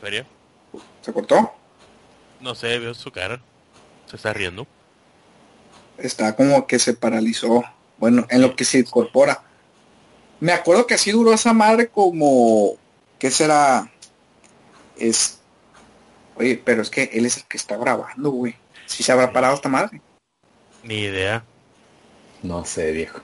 ¿Serio? 0.00 0.26
¿Se 1.00 1.12
cortó? 1.12 1.52
No 2.44 2.54
sé, 2.54 2.78
veo 2.78 2.92
su 2.92 3.10
cara. 3.10 3.40
Se 4.04 4.16
está 4.16 4.34
riendo. 4.34 4.66
Está 5.96 6.36
como 6.36 6.66
que 6.66 6.78
se 6.78 6.92
paralizó. 6.92 7.64
Bueno, 7.96 8.26
en 8.28 8.42
lo 8.42 8.54
que 8.54 8.66
se 8.66 8.80
incorpora. 8.80 9.42
Me 10.40 10.52
acuerdo 10.52 10.86
que 10.86 10.92
así 10.92 11.10
duró 11.10 11.32
esa 11.32 11.54
madre 11.54 11.88
como... 11.88 12.74
¿Qué 13.18 13.30
será? 13.30 13.90
Es... 14.98 15.40
Oye, 16.36 16.60
pero 16.62 16.82
es 16.82 16.90
que 16.90 17.04
él 17.14 17.24
es 17.24 17.38
el 17.38 17.44
que 17.44 17.56
está 17.56 17.78
grabando, 17.78 18.30
güey. 18.30 18.54
Si 18.84 19.02
se 19.02 19.10
habrá 19.10 19.32
parado 19.32 19.54
esta 19.54 19.70
madre. 19.70 20.02
Ni 20.82 20.96
idea. 20.96 21.42
No 22.42 22.66
sé, 22.66 22.92
viejo. 22.92 23.20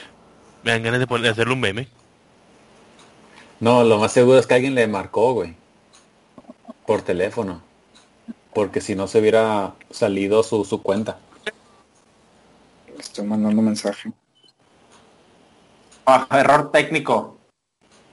Me 0.62 0.70
dan 0.70 0.82
ganas 0.82 1.00
de, 1.00 1.06
poner, 1.06 1.24
de 1.24 1.30
hacerle 1.32 1.52
un 1.52 1.60
meme. 1.60 1.88
No, 3.60 3.84
lo 3.84 3.98
más 3.98 4.12
seguro 4.12 4.38
es 4.38 4.46
que 4.46 4.54
alguien 4.54 4.74
le 4.74 4.86
marcó, 4.86 5.34
güey. 5.34 5.54
Por 6.86 7.02
teléfono. 7.02 7.73
Porque 8.54 8.80
si 8.80 8.94
no 8.94 9.08
se 9.08 9.18
hubiera 9.18 9.74
salido 9.90 10.42
su, 10.42 10.64
su 10.64 10.82
cuenta. 10.82 11.18
Estoy 12.98 13.26
mandando 13.26 13.60
mensaje. 13.62 14.12
Ah, 16.06 16.26
error 16.30 16.70
técnico. 16.70 17.38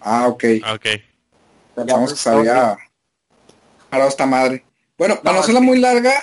Ah, 0.01 0.27
ok. 0.27 0.43
Ah, 0.63 0.73
Ok. 0.73 0.85
Pensamos 1.75 2.11
que 2.11 2.19
se 2.19 2.29
había 2.29 2.77
parado 3.89 4.09
esta 4.09 4.25
madre. 4.25 4.65
Bueno, 4.97 5.21
para 5.21 5.35
no 5.35 5.41
hacerla 5.41 5.61
muy 5.61 5.79
larga, 5.79 6.21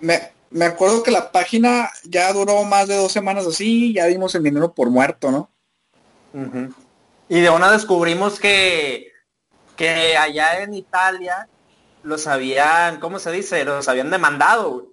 me, 0.00 0.32
me 0.50 0.66
acuerdo 0.66 1.02
que 1.02 1.10
la 1.10 1.32
página 1.32 1.90
ya 2.04 2.32
duró 2.32 2.62
más 2.64 2.88
de 2.88 2.96
dos 2.96 3.10
semanas 3.10 3.46
así, 3.46 3.92
ya 3.92 4.06
dimos 4.06 4.34
el 4.34 4.42
dinero 4.42 4.72
por 4.72 4.88
muerto, 4.88 5.30
¿no? 5.30 5.50
Ujú. 6.32 6.72
Y 7.28 7.40
de 7.40 7.50
una 7.50 7.72
descubrimos 7.72 8.38
que, 8.38 9.08
que 9.76 10.16
allá 10.16 10.62
en 10.62 10.74
Italia 10.74 11.48
los 12.02 12.26
habían, 12.26 13.00
¿cómo 13.00 13.18
se 13.18 13.30
dice? 13.32 13.64
Los 13.64 13.88
habían 13.88 14.10
demandado. 14.10 14.70
güey. 14.70 14.86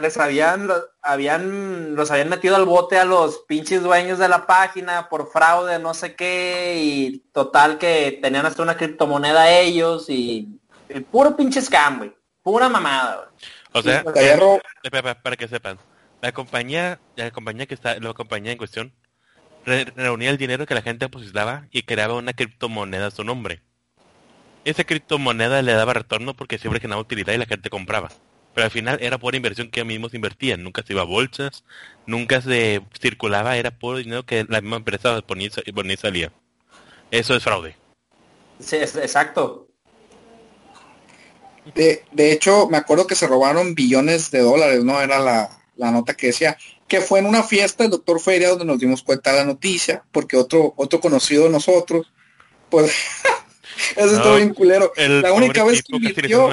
Les 0.00 0.18
habían, 0.18 0.66
lo- 0.66 0.84
habían, 1.00 1.94
los 1.94 2.10
habían 2.10 2.28
metido 2.28 2.54
al 2.56 2.66
bote 2.66 2.98
a 2.98 3.04
los 3.06 3.38
pinches 3.48 3.82
dueños 3.82 4.18
de 4.18 4.28
la 4.28 4.46
página 4.46 5.08
por 5.08 5.30
fraude, 5.30 5.78
no 5.78 5.94
sé 5.94 6.14
qué, 6.14 6.76
y 6.82 7.18
total 7.32 7.78
que 7.78 8.18
tenían 8.20 8.44
hasta 8.44 8.62
una 8.62 8.76
criptomoneda 8.76 9.50
ellos 9.50 10.10
y, 10.10 10.60
y 10.90 11.00
puro 11.00 11.34
pinche 11.34 11.62
scam, 11.62 11.98
güey. 11.98 12.14
Pura 12.42 12.68
mamada, 12.68 13.16
güey. 13.16 13.28
O 13.72 13.82
sea, 13.82 14.02
ro- 14.36 14.60
Espera, 14.82 14.98
espera, 14.98 15.22
para 15.22 15.36
que 15.36 15.48
sepan. 15.48 15.78
La 16.20 16.32
compañía, 16.32 17.00
la 17.14 17.30
compañía 17.30 17.66
que 17.66 17.74
está, 17.74 17.98
la 17.98 18.12
compañía 18.12 18.52
en 18.52 18.58
cuestión, 18.58 18.92
re- 19.64 19.92
reunía 19.96 20.30
el 20.30 20.36
dinero 20.38 20.66
que 20.66 20.74
la 20.74 20.82
gente 20.82 21.06
depositaba 21.06 21.66
y 21.70 21.82
creaba 21.84 22.14
una 22.14 22.32
criptomoneda 22.34 23.06
a 23.06 23.10
su 23.10 23.24
nombre. 23.24 23.62
Esa 24.66 24.84
criptomoneda 24.84 25.62
le 25.62 25.72
daba 25.72 25.94
retorno 25.94 26.34
porque 26.34 26.58
siempre 26.58 26.80
generaba 26.80 27.02
utilidad 27.02 27.32
y 27.32 27.38
la 27.38 27.46
gente 27.46 27.70
compraba. 27.70 28.10
Pero 28.54 28.64
al 28.66 28.70
final 28.70 28.98
era 29.00 29.18
pura 29.18 29.36
inversión 29.36 29.70
que 29.70 29.80
ellos 29.80 29.88
mismos 29.88 30.14
invertían. 30.14 30.62
Nunca 30.62 30.82
se 30.82 30.92
iba 30.92 31.02
a 31.02 31.04
bolsas, 31.06 31.64
nunca 32.06 32.40
se 32.42 32.82
circulaba, 33.00 33.56
era 33.56 33.70
puro 33.78 33.98
dinero 33.98 34.24
que 34.26 34.44
la 34.48 34.60
misma 34.60 34.76
empresa 34.78 35.20
ponía 35.22 35.48
y 35.48 35.50
sa- 35.50 35.62
ponía 35.74 35.94
y 35.94 35.96
salía. 35.98 36.32
Eso 37.10 37.36
es 37.36 37.44
fraude. 37.44 37.76
Sí, 38.58 38.76
es- 38.76 38.96
exacto. 38.96 39.68
De, 41.74 42.04
de 42.12 42.32
hecho, 42.32 42.68
me 42.68 42.76
acuerdo 42.76 43.06
que 43.06 43.14
se 43.16 43.26
robaron 43.26 43.74
billones 43.74 44.30
de 44.30 44.40
dólares, 44.40 44.84
¿no? 44.84 45.00
Era 45.00 45.18
la, 45.18 45.50
la 45.76 45.90
nota 45.90 46.14
que 46.14 46.28
decía 46.28 46.56
que 46.88 47.00
fue 47.00 47.18
en 47.18 47.26
una 47.26 47.42
fiesta 47.42 47.84
del 47.84 47.90
doctor 47.90 48.20
Feria 48.20 48.50
donde 48.50 48.64
nos 48.64 48.78
dimos 48.78 49.02
cuenta 49.02 49.32
de 49.32 49.38
la 49.38 49.44
noticia, 49.44 50.04
porque 50.12 50.36
otro, 50.36 50.74
otro 50.76 51.00
conocido 51.00 51.44
de 51.44 51.50
nosotros, 51.50 52.12
pues, 52.70 52.92
eso 53.96 54.06
No, 54.06 54.12
estuvo 54.16 54.36
bien 54.36 54.54
culero. 54.54 54.92
La 54.96 55.32
única 55.32 55.64
vez 55.64 55.82
que 55.82 55.96
invirtió. 55.96 56.48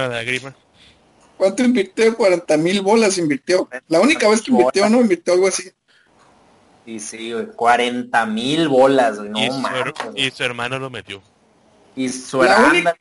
¿cuánto 1.37 1.63
invirtió? 1.63 2.15
40 2.15 2.57
mil 2.57 2.81
bolas 2.81 3.17
invirtió. 3.17 3.67
La 3.87 3.99
única 3.99 4.29
vez 4.29 4.41
que 4.41 4.51
invirtió, 4.51 4.89
¿no? 4.89 5.01
Invirtió 5.01 5.33
algo 5.33 5.47
así. 5.47 5.71
Y 6.85 6.99
sí, 6.99 7.31
güey, 7.31 7.47
40 7.47 8.25
mil 8.25 8.67
bolas, 8.67 9.17
güey. 9.17 9.29
No 9.29 9.39
y, 9.39 9.47
su, 9.47 9.57
mames. 9.59 9.81
her- 9.85 10.11
y 10.15 10.31
su 10.31 10.43
hermano 10.43 10.79
lo 10.79 10.89
metió. 10.89 11.21
Y 11.95 12.09
su 12.09 12.41
La 12.43 12.51
hermana- 12.53 12.69
única- 12.71 12.95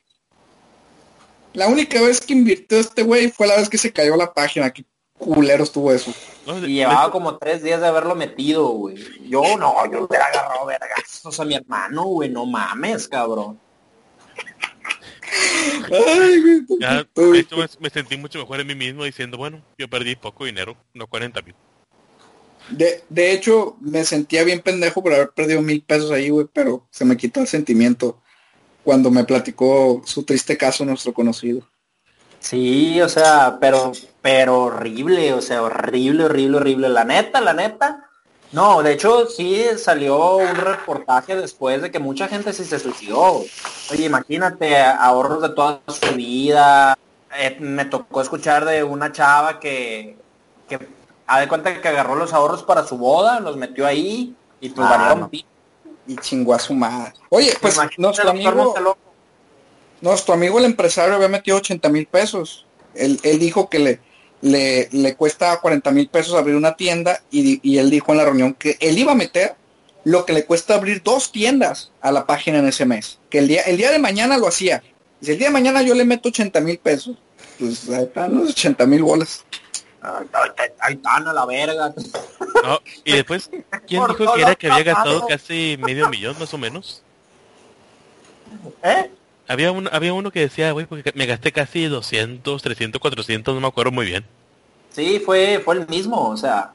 La 1.55 1.67
única 1.69 2.01
vez 2.01 2.21
que 2.21 2.33
invirtió 2.33 2.79
este 2.79 3.03
güey 3.03 3.31
fue 3.31 3.47
la 3.47 3.57
vez 3.57 3.69
que 3.69 3.77
se 3.79 3.93
cayó 3.93 4.17
la 4.17 4.33
página. 4.33 4.71
Qué 4.71 4.85
culero 5.19 5.65
estuvo 5.65 5.93
eso. 5.93 6.13
No, 6.47 6.61
de- 6.61 6.69
Y 6.69 6.75
llevaba 6.77 7.11
como 7.11 7.37
tres 7.39 7.63
días 7.63 7.81
de 7.81 7.87
haberlo 7.89 8.15
metido, 8.15 8.69
güey. 8.69 8.97
Yo 9.29 9.43
no, 9.59 9.75
yo 9.93 10.05
hubiera 10.05 10.27
agarrado 10.27 10.65
vergazos 10.67 11.39
a 11.41 11.45
mi 11.45 11.55
hermano, 11.55 12.05
güey. 12.05 12.29
No 12.31 12.47
mames, 12.47 13.07
cabrón. 13.09 13.59
Ay, 15.91 16.41
güey. 16.41 16.81
Ya, 16.81 17.07
de 17.15 17.39
hecho, 17.39 17.57
me, 17.57 17.67
me 17.81 17.91
sentí 17.91 18.17
mucho 18.17 18.39
mejor 18.39 18.61
en 18.61 18.67
mí 18.67 18.75
mismo 18.75 19.05
diciendo, 19.05 19.37
bueno, 19.37 19.63
yo 19.79 19.89
perdí 19.89 20.17
poco 20.17 20.45
dinero, 20.45 20.77
no 20.95 21.07
40 21.07 21.43
mil. 21.43 21.55
De, 22.71 23.03
de 23.09 23.33
hecho, 23.33 23.77
me 23.81 24.05
sentía 24.05 24.45
bien 24.45 24.61
pendejo 24.61 25.03
por 25.03 25.13
haber 25.13 25.31
perdido 25.31 25.61
mil 25.63 25.83
pesos 25.83 26.11
ahí, 26.11 26.31
güey, 26.31 26.47
pero 26.53 26.87
se 26.91 27.05
me 27.05 27.17
quitó 27.17 27.41
el 27.41 27.47
sentimiento 27.47 28.21
cuando 28.85 29.11
me 29.11 29.25
platicó 29.25 30.03
su 30.05 30.25
triste 30.25 30.57
caso 30.57 30.85
nuestro 30.85 31.13
conocido. 31.13 31.67
Sí, 32.41 33.01
o 33.01 33.09
sea, 33.09 33.59
pero, 33.61 33.93
pero 34.21 34.63
horrible, 34.63 35.33
o 35.33 35.41
sea, 35.41 35.63
horrible, 35.63 36.25
horrible, 36.25 36.57
horrible. 36.57 36.89
La 36.89 37.05
neta, 37.05 37.41
la 37.41 37.53
neta. 37.53 38.09
No, 38.53 38.83
de 38.83 38.93
hecho 38.93 39.27
sí 39.29 39.65
salió 39.79 40.37
un 40.37 40.55
reportaje 40.55 41.35
después 41.37 41.81
de 41.81 41.91
que 41.91 41.99
mucha 41.99 42.29
gente 42.29 42.53
sí 42.53 42.65
se 42.65 42.79
suicidó. 42.79 43.43
Oye, 43.91 44.05
imagínate, 44.05 44.77
ahorros 44.77 45.41
de 45.43 45.49
toda 45.51 45.81
su 45.89 46.15
vida. 46.15 46.97
Eh, 47.35 47.57
me 47.61 47.87
tocó 47.87 48.21
escuchar 48.21 48.67
de 48.67 48.83
una 48.85 49.11
chava 49.11 49.59
que, 49.59 50.17
que 50.69 50.79
a 51.27 51.41
de 51.41 51.49
cuenta 51.49 51.81
que 51.81 51.89
agarró 51.89 52.15
los 52.15 52.35
ahorros 52.35 52.63
para 52.63 52.85
su 52.87 52.99
boda, 52.99 53.41
los 53.41 53.57
metió 53.57 53.87
ahí 53.87 54.35
y 54.61 54.69
pues 54.69 54.87
Ah, 54.91 55.15
no. 55.17 55.31
pi- 55.31 55.47
Y 56.07 56.17
chingó 56.17 56.53
a 56.53 56.59
su 56.59 56.75
madre. 56.75 57.15
Oye, 57.31 57.55
pues 57.61 57.79
nuestro 57.97 58.29
amigo, 58.31 58.75
nuestro 60.03 60.35
amigo 60.35 60.59
el 60.59 60.67
empresario 60.67 61.15
había 61.15 61.29
metido 61.29 61.57
80 61.57 61.89
mil 61.89 62.07
pesos. 62.07 62.67
Él, 62.95 63.19
él 63.23 63.39
dijo 63.39 63.71
que 63.71 63.79
le, 63.79 64.01
le, 64.43 64.89
le 64.93 65.15
cuesta 65.17 65.59
40 65.61 65.91
mil 65.93 66.09
pesos 66.09 66.35
abrir 66.35 66.55
una 66.57 66.77
tienda 66.77 67.23
y, 67.31 67.43
di- 67.43 67.61
y 67.63 67.79
él 67.79 67.89
dijo 67.91 68.13
en 68.13 68.19
la 68.19 68.25
reunión 68.25 68.55
que 68.55 68.77
él 68.81 68.99
iba 68.99 69.13
a 69.13 69.15
meter 69.17 69.55
lo 70.05 70.27
que 70.27 70.33
le 70.33 70.45
cuesta 70.45 70.75
abrir 70.75 71.03
dos 71.03 71.31
tiendas 71.33 71.91
a 72.01 72.11
la 72.13 72.27
página 72.27 72.59
en 72.59 72.67
ese 72.67 72.85
mes. 72.85 73.19
Que 73.31 73.39
el 73.39 73.49
día, 73.49 73.63
el 73.63 73.77
día 73.77 73.91
de 73.91 73.99
mañana 73.99 74.37
lo 74.37 74.49
hacía. 74.49 74.83
Si 75.21 75.31
el 75.31 75.39
día 75.39 75.47
de 75.47 75.53
mañana 75.53 75.83
yo 75.83 75.95
le 75.95 76.05
meto 76.05 76.29
80 76.29 76.61
mil 76.61 76.79
pesos, 76.79 77.17
pues 77.59 77.89
ahí 77.89 78.03
están 78.05 78.35
los 78.37 78.51
80 78.51 78.85
mil 78.87 79.03
bolas. 79.05 79.45
Ay, 80.81 80.97
tan 80.97 81.29
a 81.29 81.33
la 81.33 81.47
verga. 81.47 81.95
No, 82.65 82.81
y 83.05 83.13
después, 83.13 83.49
¿quién 83.87 84.03
dijo 84.09 84.35
que 84.35 84.41
era 84.43 84.57
que 84.57 84.67
había 84.69 84.83
gastado 84.93 85.25
casi 85.29 85.79
medio 85.81 86.09
millón 86.09 86.37
más 86.41 86.53
o 86.53 86.59
menos? 86.59 87.03
¿Eh? 88.83 89.11
Había 89.53 89.71
uno, 89.71 89.91
había 89.93 90.15
uno 90.15 90.31
que 90.31 90.41
decía, 90.41 90.73
güey, 90.73 90.87
porque 90.87 91.13
me 91.15 91.27
gasté 91.27 91.53
casi 91.53 91.85
200, 91.85 92.63
300, 92.63 92.99
400, 92.99 93.55
no 93.55 93.61
me 93.61 93.67
acuerdo 93.67 93.93
muy 93.93 94.07
bien. 94.07 94.25
Sí, 94.93 95.21
fue, 95.21 95.61
fue 95.63 95.75
el 95.75 95.87
mismo, 95.89 96.31
o 96.31 96.37
sea, 96.39 96.73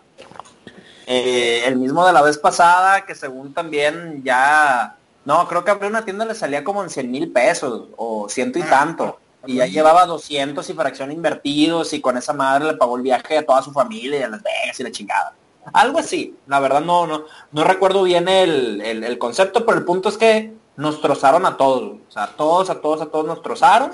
eh, 1.08 1.64
el 1.66 1.78
mismo 1.78 2.06
de 2.06 2.14
la 2.14 2.22
vez 2.22 2.38
pasada, 2.38 3.04
que 3.04 3.16
según 3.16 3.52
también 3.52 4.22
ya, 4.24 4.96
no, 5.26 5.48
creo 5.48 5.66
que 5.66 5.72
abrir 5.72 5.90
una 5.90 6.06
tienda 6.06 6.24
le 6.24 6.36
salía 6.36 6.64
como 6.64 6.84
en 6.84 6.92
100 6.92 7.10
mil 7.10 7.32
pesos, 7.32 7.88
o 7.98 8.30
ciento 8.30 8.60
y 8.60 8.64
tanto. 8.64 9.20
y 9.48 9.56
ya 9.56 9.66
llevaba 9.66 10.06
200 10.06 10.70
y 10.70 10.74
fracción 10.74 11.12
invertidos 11.12 11.94
y 11.94 12.02
con 12.02 12.16
esa 12.16 12.34
madre 12.34 12.66
le 12.66 12.74
pagó 12.76 12.96
el 12.98 13.02
viaje 13.02 13.40
a 13.40 13.46
toda 13.46 13.64
su 13.64 13.72
familia 13.72 14.20
y 14.20 14.24
a 14.24 14.28
Las 14.28 14.44
Vegas 14.44 14.80
y 14.80 14.84
la 14.84 14.92
chingada. 14.92 15.34
Algo 15.74 15.98
así, 15.98 16.36
la 16.46 16.60
verdad 16.60 16.82
no, 16.82 17.08
no, 17.08 17.26
no 17.52 17.64
recuerdo 17.64 18.04
bien 18.04 18.28
el, 18.28 18.82
el, 18.82 19.04
el 19.04 19.18
concepto, 19.18 19.66
pero 19.66 19.80
el 19.80 19.84
punto 19.84 20.10
es 20.10 20.18
que 20.18 20.54
nos 20.78 21.02
trozaron 21.02 21.46
a 21.46 21.58
todos, 21.58 21.98
o 22.08 22.12
sea, 22.12 22.24
a 22.24 22.28
todos, 22.28 22.70
a 22.70 22.80
todos, 22.80 23.02
a 23.02 23.08
todos 23.08 23.26
nos 23.26 23.42
trozaron 23.42 23.92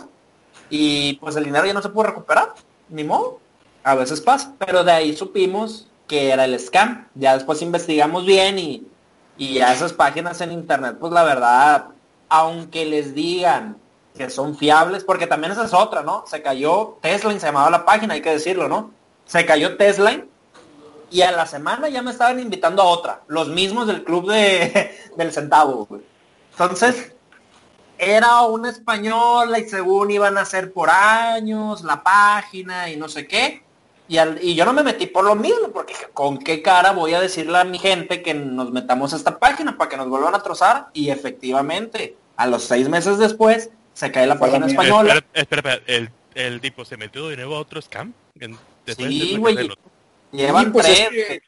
y 0.70 1.14
pues 1.14 1.36
el 1.36 1.46
dinero 1.46 1.66
ya 1.66 1.74
no 1.74 1.82
se 1.82 1.90
pudo 1.90 2.04
recuperar, 2.04 2.54
ni 2.90 3.04
modo, 3.04 3.40
a 3.84 3.96
veces 3.96 4.22
pasa, 4.22 4.54
pero 4.60 4.84
de 4.84 4.92
ahí 4.92 5.16
supimos 5.16 5.88
que 6.08 6.30
era 6.30 6.46
el 6.46 6.60
scam, 6.60 7.08
ya 7.16 7.34
después 7.34 7.62
investigamos 7.62 8.26
bien 8.26 8.60
y, 8.60 8.86
y 9.38 9.60
a 9.60 9.74
esas 9.74 9.94
páginas 9.94 10.42
en 10.42 10.52
internet, 10.52 10.98
pues 11.00 11.14
la 11.14 11.24
verdad, 11.24 11.86
aunque 12.28 12.86
les 12.86 13.16
digan 13.16 13.78
que 14.16 14.30
son 14.30 14.56
fiables, 14.56 15.04
porque 15.04 15.26
también 15.26 15.54
esa 15.54 15.66
es 15.66 15.74
otra, 15.74 16.04
¿no? 16.04 16.26
Se 16.28 16.42
cayó 16.42 16.98
Tesla, 17.02 17.32
se 17.32 17.46
llamaba 17.46 17.70
la 17.70 17.86
página, 17.86 18.14
hay 18.14 18.22
que 18.22 18.32
decirlo, 18.32 18.68
¿no? 18.68 18.92
Se 19.26 19.46
cayó 19.46 19.78
Tesla 19.78 20.24
y 21.10 21.22
a 21.22 21.32
la 21.32 21.46
semana 21.46 21.90
ya 21.90 22.02
me 22.02 22.12
estaban 22.12 22.40
invitando 22.40 22.82
a 22.82 22.86
otra, 22.86 23.22
los 23.28 23.48
mismos 23.48 23.88
del 23.88 24.04
club 24.04 24.30
de, 24.30 24.92
del 25.18 25.32
centavo, 25.32 25.86
güey. 25.86 26.02
Entonces, 26.54 27.14
era 27.98 28.42
una 28.42 28.70
española 28.70 29.60
y 29.60 29.68
según 29.68 30.12
iban 30.12 30.38
a 30.38 30.46
ser 30.46 30.72
por 30.72 30.90
años 30.90 31.84
la 31.84 32.04
página 32.04 32.90
y 32.90 32.96
no 32.96 33.10
sé 33.10 33.28
qué. 33.28 33.64
Y, 34.08 34.18
al, 34.18 34.44
y, 34.44 34.54
yo 34.54 34.66
no 34.66 34.74
me 34.74 34.84
metí 34.84 35.08
por 35.08 35.24
lo 35.24 35.36
mismo, 35.36 35.70
porque 35.74 35.94
con 36.14 36.38
qué 36.38 36.62
cara 36.62 36.92
voy 36.92 37.14
a 37.14 37.22
decirle 37.22 37.58
a 37.58 37.64
mi 37.64 37.80
gente 37.80 38.22
que 38.22 38.34
nos 38.34 38.72
metamos 38.72 39.14
a 39.14 39.16
esta 39.16 39.40
página 39.40 39.78
para 39.78 39.90
que 39.90 39.98
nos 39.98 40.10
vuelvan 40.10 40.36
a 40.36 40.44
trozar. 40.44 40.88
Y 40.94 41.10
efectivamente, 41.10 42.18
a 42.36 42.46
los 42.48 42.64
seis 42.64 42.90
meses 42.90 43.18
después, 43.18 43.70
se 43.94 44.12
cae 44.12 44.28
la 44.28 44.38
página 44.38 44.66
española. 44.66 45.24
Espera, 45.34 45.60
espera, 45.62 45.80
¿El, 45.88 46.10
el, 46.36 46.62
tipo 46.62 46.84
se 46.84 46.98
metió 46.98 47.30
de 47.30 47.38
nuevo 47.38 47.56
a 47.56 47.60
otro 47.60 47.82
scam. 47.82 48.14
Sí, 48.86 49.38
güey. 49.38 49.70
Llevan 50.32 50.72
pues 50.74 50.86
tres. 50.86 51.00
Es 51.00 51.10
que, 51.10 51.44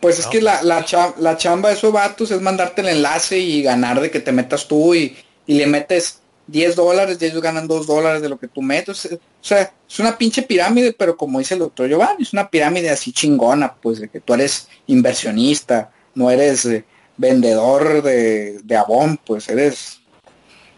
pues 0.00 0.18
es 0.18 0.26
que 0.26 0.40
la, 0.40 0.62
la, 0.62 0.84
chamba, 0.84 1.14
la 1.18 1.36
chamba 1.36 1.68
de 1.70 1.76
esos 1.76 1.92
vatos 1.92 2.30
es 2.30 2.40
mandarte 2.40 2.82
el 2.82 2.88
enlace 2.88 3.38
y 3.38 3.62
ganar 3.62 4.00
de 4.00 4.10
que 4.10 4.20
te 4.20 4.32
metas 4.32 4.68
tú 4.68 4.94
y, 4.94 5.16
y 5.46 5.54
le 5.54 5.66
metes 5.66 6.20
10 6.48 6.76
dólares 6.76 7.18
y 7.20 7.24
ellos 7.24 7.42
ganan 7.42 7.66
2 7.66 7.86
dólares 7.86 8.22
de 8.22 8.28
lo 8.28 8.38
que 8.38 8.48
tú 8.48 8.62
metes. 8.62 9.06
O 9.06 9.18
sea, 9.40 9.72
es 9.88 9.98
una 9.98 10.16
pinche 10.16 10.42
pirámide, 10.42 10.92
pero 10.92 11.16
como 11.16 11.38
dice 11.38 11.54
el 11.54 11.60
doctor 11.60 11.88
Giovanni, 11.88 12.22
es 12.22 12.32
una 12.32 12.48
pirámide 12.48 12.90
así 12.90 13.12
chingona, 13.12 13.74
pues 13.74 14.00
de 14.00 14.08
que 14.08 14.20
tú 14.20 14.34
eres 14.34 14.68
inversionista, 14.86 15.90
no 16.14 16.30
eres 16.30 16.64
eh, 16.66 16.84
vendedor 17.16 18.02
de, 18.02 18.60
de 18.62 18.76
abón, 18.76 19.18
pues 19.24 19.48
eres 19.48 20.00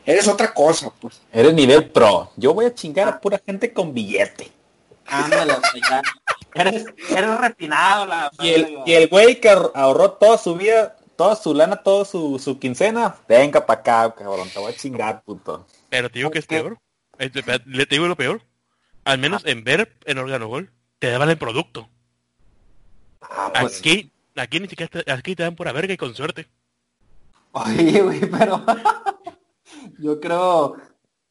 eres 0.09 0.27
otra 0.27 0.55
cosa, 0.55 0.91
pues. 0.99 1.21
Eres 1.31 1.53
nivel 1.53 1.91
pro. 1.91 2.33
Yo 2.37 2.55
voy 2.55 2.64
a 2.64 2.75
chingar 2.75 3.09
a 3.09 3.21
pura 3.21 3.39
gente 3.45 3.75
con 3.75 3.93
billete. 3.93 4.51
Ándale. 5.05 5.55
Eres, 6.55 6.87
eres 7.11 7.41
refinado 7.41 8.07
la 8.07 8.31
y 8.41 8.49
el, 8.49 8.79
y 8.87 8.93
el 8.93 9.09
güey 9.09 9.41
que 9.41 9.49
ahorró 9.49 10.13
toda 10.13 10.39
su 10.39 10.55
vida, 10.55 10.97
toda 11.17 11.37
su 11.37 11.55
lana, 11.55 11.77
toda 11.77 12.05
su, 12.05 12.39
su 12.39 12.59
quincena, 12.59 13.17
venga 13.29 13.65
para 13.67 13.81
acá, 13.81 14.15
cabrón, 14.15 14.49
te 14.53 14.59
voy 14.59 14.73
a 14.73 14.77
chingar, 14.77 15.23
puto. 15.23 15.67
Pero 15.91 16.11
te 16.11 16.19
digo 16.19 16.31
que 16.31 16.39
es 16.39 16.47
peor. 16.47 16.79
Le 17.19 17.87
te 17.87 17.95
digo 17.95 18.07
lo 18.07 18.17
peor. 18.17 18.43
Al 19.05 19.19
menos 19.19 19.45
en 19.47 19.65
ver 19.65 19.97
en 20.05 20.19
Organogol, 20.19 20.71
te 20.99 21.11
daban 21.11 21.31
el 21.31 21.39
producto. 21.39 21.89
Ah, 23.21 23.51
pues, 23.61 23.79
aquí, 23.79 24.13
aquí 24.37 24.61
ni 24.61 24.69
siquiera 24.69 25.03
te, 25.03 25.11
aquí 25.11 25.35
te 25.35 25.43
dan 25.43 25.57
pura 25.57 25.73
verga 25.73 25.93
y 25.93 25.97
con 25.97 26.15
suerte. 26.15 26.47
Oye, 27.53 28.03
güey, 28.03 28.21
pero 28.21 28.65
yo 29.99 30.21
creo, 30.21 30.77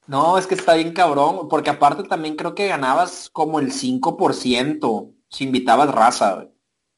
no, 0.08 0.38
es 0.38 0.48
que 0.48 0.56
está 0.56 0.76
bien 0.76 0.94
cabrón, 0.94 1.48
porque 1.50 1.70
aparte 1.70 2.04
también 2.04 2.36
creo 2.36 2.56
que 2.56 2.68
ganabas 2.68 3.30
como 3.32 3.60
el 3.60 3.72
5% 3.72 5.14
si 5.30 5.44
invitabas 5.44 5.92
raza, 5.94 6.36
güey. 6.36 6.48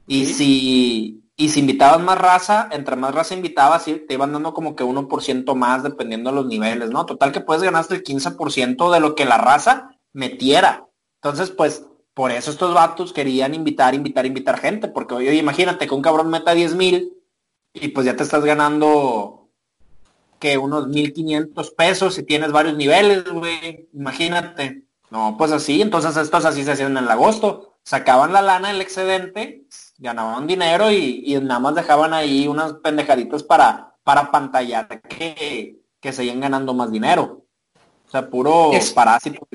Y 0.07 0.25
¿Sí? 0.25 0.33
si 0.33 1.29
y 1.39 1.47
si 1.47 1.61
invitabas 1.61 2.01
más 2.01 2.17
raza, 2.17 2.67
entre 2.69 2.97
más 2.97 3.15
raza 3.15 3.33
invitabas, 3.33 3.85
te 3.85 4.13
iban 4.13 4.33
dando 4.33 4.53
como 4.53 4.75
que 4.75 4.83
1% 4.83 5.55
más 5.55 5.83
dependiendo 5.83 6.31
de 6.31 6.35
los 6.35 6.47
niveles, 6.47 6.89
¿no? 6.89 7.05
Total 7.05 7.31
que 7.31 7.39
puedes 7.39 7.63
ganar 7.63 7.79
hasta 7.79 7.95
el 7.95 8.03
15% 8.03 8.91
de 8.91 8.99
lo 8.99 9.15
que 9.15 9.23
la 9.23 9.37
raza 9.37 9.89
metiera. 10.11 10.89
Entonces, 11.23 11.49
pues, 11.49 11.85
por 12.13 12.31
eso 12.31 12.51
estos 12.51 12.73
vatos 12.73 13.13
querían 13.13 13.53
invitar, 13.53 13.95
invitar, 13.95 14.25
invitar 14.25 14.59
gente, 14.59 14.89
porque 14.89 15.15
oye, 15.15 15.33
imagínate 15.35 15.87
que 15.87 15.95
un 15.95 16.01
cabrón 16.01 16.29
meta 16.29 16.53
10 16.53 16.75
mil 16.75 17.13
y 17.73 17.87
pues 17.87 18.05
ya 18.05 18.17
te 18.17 18.23
estás 18.23 18.43
ganando 18.43 19.38
que 20.39 20.57
unos 20.57 20.87
1500 20.87 21.71
pesos 21.71 22.15
si 22.15 22.23
tienes 22.23 22.51
varios 22.51 22.75
niveles, 22.75 23.25
güey. 23.25 23.89
Imagínate. 23.93 24.83
No, 25.11 25.35
pues 25.37 25.51
así, 25.51 25.81
entonces 25.81 26.15
estos 26.17 26.45
así 26.45 26.63
se 26.63 26.71
hacían 26.71 26.91
en 26.91 27.03
el 27.03 27.09
agosto. 27.09 27.77
Sacaban 27.83 28.33
la 28.33 28.41
lana 28.41 28.69
del 28.69 28.81
excedente, 28.81 29.65
ganaban 29.97 30.45
dinero 30.45 30.91
y, 30.91 31.23
y, 31.25 31.39
nada 31.39 31.59
más 31.59 31.75
dejaban 31.75 32.13
ahí 32.13 32.47
unas 32.47 32.73
pendejaditas 32.73 33.41
para, 33.41 33.95
para 34.03 34.29
pantallar 34.29 35.01
que, 35.01 35.79
que 35.99 36.13
seguían 36.13 36.39
ganando 36.39 36.73
más 36.73 36.91
dinero. 36.91 37.45
O 38.07 38.11
sea, 38.11 38.29
puro 38.29 38.71
es, 38.73 38.91
parásito. 38.91 39.47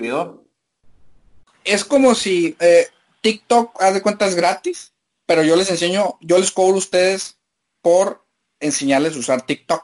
Es 1.65 1.85
como 1.85 2.15
si 2.15 2.57
eh, 2.61 2.87
TikTok, 3.21 3.81
haz 3.83 3.95
de 3.95 4.03
cuentas 4.03 4.35
gratis, 4.35 4.93
pero 5.27 5.43
yo 5.43 5.57
les 5.57 5.71
enseño, 5.71 6.19
yo 6.21 6.39
les 6.39 6.53
cobro 6.53 6.75
a 6.75 6.79
ustedes 6.79 7.39
por 7.81 8.25
enseñarles 8.61 9.17
a 9.17 9.19
usar 9.19 9.43
TikTok. 9.43 9.83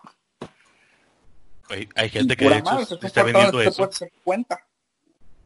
Hay, 1.70 1.88
hay 1.94 2.08
gente 2.10 2.36
que 2.36 2.48
de 2.48 2.58
hecho 2.58 2.98
está 3.02 3.22
vendiendo 3.22 3.60
eso. 3.60 3.88
Cuenta. 4.24 4.66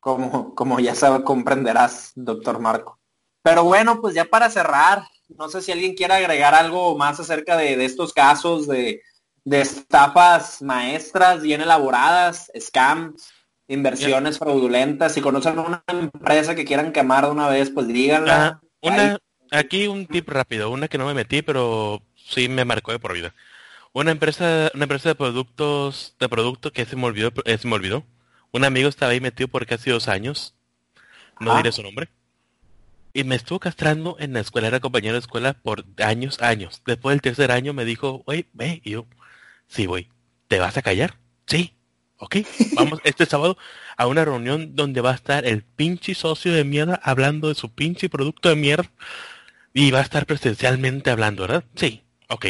Como, 0.01 0.55
como 0.55 0.81
ya 0.81 0.95
sabes, 0.95 1.23
comprenderás, 1.23 2.13
doctor 2.15 2.59
Marco. 2.59 2.99
Pero 3.43 3.65
bueno, 3.65 4.01
pues 4.01 4.15
ya 4.15 4.25
para 4.25 4.51
cerrar, 4.51 5.05
no 5.37 5.49
sé 5.49 5.63
si 5.63 5.73
alguien 5.73 5.95
quiere 5.95 6.15
agregar 6.15 6.55
algo 6.55 6.97
más 6.97 7.21
acerca 7.21 7.57
de, 7.57 7.77
de 7.77 7.85
estos 7.85 8.13
casos 8.13 8.67
de, 8.67 9.03
de, 9.45 9.61
estafas 9.61 10.63
maestras 10.63 11.43
bien 11.43 11.61
elaboradas, 11.61 12.51
scams, 12.59 13.31
inversiones 13.69 14.39
fraudulentas. 14.39 15.13
Si 15.13 15.21
conocen 15.21 15.59
una 15.59 15.83
empresa 15.89 16.55
que 16.55 16.65
quieran 16.65 16.93
quemar 16.93 17.27
de 17.27 17.33
una 17.33 17.49
vez, 17.49 17.71
pues 17.71 17.87
díganla. 17.87 18.61
Una, 18.81 19.19
aquí 19.51 19.89
un 19.89 20.07
tip 20.07 20.29
rápido, 20.29 20.71
una 20.71 20.89
que 20.89 20.99
no 20.99 21.07
me 21.07 21.15
metí, 21.15 21.43
pero 21.43 22.03
sí 22.15 22.49
me 22.49 22.65
marcó 22.65 22.93
de 22.93 22.99
por 22.99 23.13
vida. 23.15 23.35
Una 23.95 24.11
empresa, 24.11 24.73
una 24.75 24.85
empresa 24.85 25.11
de 25.11 25.15
productos, 25.15 26.17
de 26.19 26.29
productos 26.29 26.73
que 26.73 26.85
se 26.85 26.97
me 26.97 27.05
olvidó, 27.05 27.33
eh, 27.45 27.57
se 27.57 27.69
me 27.69 27.75
olvidó. 27.75 28.05
Un 28.51 28.65
amigo 28.65 28.89
estaba 28.89 29.13
ahí 29.13 29.21
metido 29.21 29.47
por 29.47 29.65
casi 29.67 29.89
dos 29.89 30.09
años. 30.09 30.57
No 31.39 31.53
ah. 31.53 31.59
diré 31.59 31.71
su 31.71 31.81
nombre. 31.85 32.09
Y 33.13 33.23
me 33.23 33.37
estuvo 33.37 33.61
castrando 33.61 34.17
en 34.19 34.33
la 34.33 34.41
escuela, 34.41 34.67
era 34.67 34.81
compañero 34.81 35.15
de 35.15 35.21
escuela 35.21 35.53
por 35.55 35.85
años, 35.99 36.43
años. 36.43 36.83
Después 36.85 37.15
del 37.15 37.23
tercer 37.23 37.53
año 37.53 37.73
me 37.73 37.85
dijo, 37.85 38.25
oye, 38.27 38.49
ve, 38.53 38.83
y 38.83 38.91
yo, 38.91 39.07
sí, 39.69 39.87
voy, 39.87 40.11
¿te 40.49 40.59
vas 40.59 40.77
a 40.77 40.83
callar? 40.83 41.17
Sí, 41.47 41.77
ok, 42.17 42.39
vamos 42.75 42.99
este 43.05 43.27
sábado 43.27 43.57
a 43.97 44.09
una 44.09 44.25
reunión 44.25 44.75
donde 44.75 45.03
va 45.03 45.13
a 45.13 45.15
estar 45.15 45.47
el 45.47 45.63
pinche 45.63 46.17
socio 46.17 46.53
de 46.53 46.65
mierda 46.65 47.01
hablando 47.05 47.47
de 47.47 47.55
su 47.55 47.73
pinche 47.73 48.09
producto 48.09 48.49
de 48.49 48.57
mierda 48.57 48.91
y 49.73 49.93
va 49.93 50.01
a 50.01 50.03
estar 50.03 50.27
presencialmente 50.27 51.11
hablando, 51.11 51.43
¿verdad? 51.43 51.65
Sí, 51.77 52.03
ok. 52.29 52.47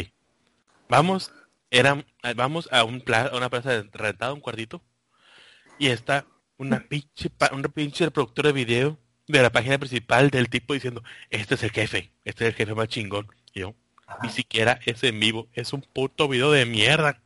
Vamos, 0.89 1.31
era, 1.69 2.05
vamos 2.35 2.69
a, 2.71 2.83
un 2.83 3.01
pla 3.01 3.27
a 3.27 3.37
una 3.37 3.49
plaza 3.49 3.83
rentada, 3.91 4.33
un 4.33 4.41
cuartito, 4.41 4.81
y 5.79 5.87
está 5.87 6.25
una 6.57 6.79
pinche, 6.87 7.31
una 7.51 7.67
pinche 7.69 8.09
productor 8.11 8.47
de 8.47 8.51
video 8.53 8.97
de 9.27 9.41
la 9.41 9.51
página 9.51 9.77
principal 9.77 10.29
del 10.29 10.49
tipo 10.49 10.73
diciendo, 10.73 11.03
este 11.29 11.55
es 11.55 11.63
el 11.63 11.71
jefe, 11.71 12.11
este 12.23 12.45
es 12.45 12.49
el 12.51 12.55
jefe 12.55 12.75
más 12.75 12.87
chingón. 12.87 13.27
Y 13.53 13.61
yo, 13.61 13.73
Ajá. 14.05 14.19
ni 14.23 14.29
siquiera 14.29 14.79
es 14.85 15.03
en 15.03 15.19
vivo, 15.19 15.47
es 15.53 15.73
un 15.73 15.81
puto 15.81 16.27
video 16.27 16.51
de 16.51 16.65
mierda. 16.65 17.21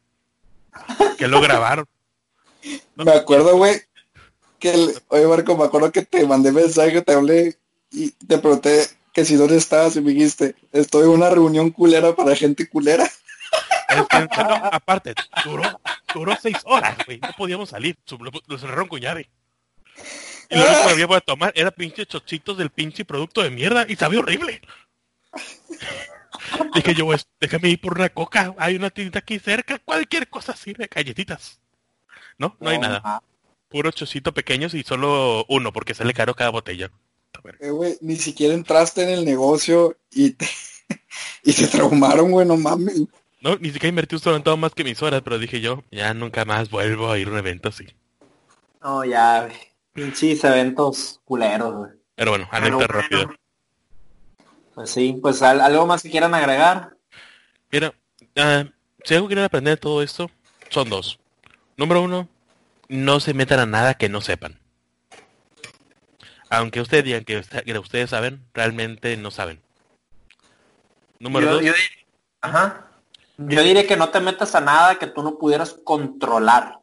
Que 1.17 1.27
lo 1.27 1.41
grabaron. 1.41 1.85
¿No? 2.95 3.03
Me 3.05 3.11
acuerdo, 3.11 3.57
güey, 3.57 3.81
que 4.59 4.71
el, 4.71 4.93
oye 5.07 5.25
Marco, 5.25 5.57
me 5.57 5.63
acuerdo 5.63 5.91
que 5.91 6.03
te 6.03 6.27
mandé 6.27 6.51
mensaje, 6.51 7.01
te 7.01 7.13
hablé 7.13 7.57
y 7.91 8.11
te 8.11 8.37
pregunté 8.37 8.87
que 9.13 9.25
si 9.25 9.35
dónde 9.35 9.57
estabas 9.57 9.95
y 9.95 10.01
me 10.01 10.11
dijiste, 10.11 10.55
estoy 10.71 11.03
en 11.03 11.09
una 11.09 11.29
reunión 11.29 11.71
culera 11.71 12.15
para 12.15 12.35
gente 12.35 12.67
culera. 12.67 13.09
No, 13.95 14.55
aparte, 14.71 15.13
duró, 15.43 15.81
duró 16.13 16.37
seis 16.41 16.57
horas, 16.65 16.97
güey, 17.05 17.19
no 17.19 17.29
podíamos 17.37 17.69
salir, 17.69 17.97
lo, 18.47 18.57
cerraron 18.57 18.87
con 18.87 18.99
llave. 18.99 19.29
Y 20.49 20.55
lo 20.57 20.65
único 20.65 20.83
que 20.85 20.89
había 20.91 21.07
para 21.07 21.21
tomar 21.21 21.53
era 21.55 21.71
pinche 21.71 22.05
chochitos 22.05 22.57
del 22.57 22.69
pinche 22.69 23.05
producto 23.05 23.41
de 23.41 23.49
mierda 23.49 23.85
y 23.87 23.95
sabía 23.95 24.19
horrible. 24.19 24.61
Dije 26.73 26.95
yo, 26.95 27.05
pues, 27.05 27.27
déjame 27.39 27.69
ir 27.69 27.81
por 27.81 27.97
una 27.97 28.09
coca, 28.09 28.53
hay 28.57 28.75
una 28.75 28.89
tienda 28.89 29.19
aquí 29.19 29.39
cerca, 29.39 29.79
cualquier 29.79 30.29
cosa 30.29 30.55
sirve, 30.55 30.87
galletitas. 30.89 31.59
No, 32.37 32.55
no, 32.59 32.69
hay 32.69 32.79
nada. 32.79 33.21
Puro 33.67 33.91
chocito 33.91 34.33
pequeños 34.33 34.73
y 34.73 34.83
solo 34.83 35.45
uno, 35.49 35.73
porque 35.73 35.93
sale 35.93 36.13
caro 36.13 36.35
cada 36.35 36.49
botella. 36.49 36.91
Eh, 37.59 37.69
güey, 37.69 37.97
ni 38.01 38.15
siquiera 38.15 38.53
entraste 38.53 39.03
en 39.03 39.09
el 39.09 39.25
negocio 39.25 39.97
y 40.11 40.31
te, 40.31 40.47
y 41.43 41.53
te 41.53 41.67
traumaron, 41.67 42.31
güey, 42.31 42.47
no 42.47 42.57
mames. 42.57 43.03
No, 43.41 43.55
ni 43.57 43.69
siquiera 43.69 43.89
invertí 43.89 44.15
un 44.15 44.21
solo 44.21 44.57
más 44.57 44.73
que 44.73 44.83
mis 44.83 45.01
horas, 45.01 45.21
pero 45.21 45.39
dije 45.39 45.61
yo, 45.61 45.83
ya 45.91 46.13
nunca 46.13 46.43
más 46.43 46.69
vuelvo 46.69 47.09
a 47.09 47.17
ir 47.17 47.27
a 47.27 47.31
un 47.31 47.37
evento 47.37 47.69
así. 47.69 47.87
No, 48.81 49.05
ya, 49.05 49.47
pinches 49.93 50.43
eventos 50.43 51.21
culeros, 51.23 51.73
güey. 51.73 51.91
Pero 52.15 52.31
bueno, 52.31 52.49
anécdota 52.51 52.87
rápida. 52.87 53.29
Pues 54.75 54.89
sí, 54.89 55.17
pues 55.21 55.41
algo 55.41 55.85
más 55.85 56.03
que 56.03 56.09
quieran 56.09 56.33
agregar. 56.33 56.95
Mira, 57.71 57.93
uh, 58.35 58.69
si 59.03 59.15
algo 59.15 59.27
quieren 59.27 59.45
aprender 59.45 59.75
de 59.75 59.81
todo 59.81 60.03
esto, 60.03 60.29
son 60.69 60.89
dos. 60.89 61.19
Número 61.77 62.01
uno, 62.01 62.27
no 62.89 63.19
se 63.21 63.33
metan 63.33 63.59
a 63.59 63.65
nada 63.65 63.93
que 63.93 64.09
no 64.09 64.19
sepan. 64.19 64.59
Aunque 66.49 66.81
ustedes 66.81 67.05
digan 67.05 67.23
que, 67.23 67.37
ustedes 67.77 68.09
saben, 68.09 68.43
realmente 68.53 69.15
no 69.17 69.31
saben. 69.31 69.61
Número 71.19 71.53
dos. 71.53 71.63
Yo, 71.63 71.73
ajá. 72.41 72.88
Yo 73.47 73.63
diría 73.63 73.87
que 73.87 73.95
no 73.95 74.09
te 74.09 74.19
metas 74.19 74.53
a 74.53 74.59
nada 74.59 74.99
que 74.99 75.07
tú 75.07 75.23
no 75.23 75.37
pudieras 75.37 75.73
controlar. 75.85 76.79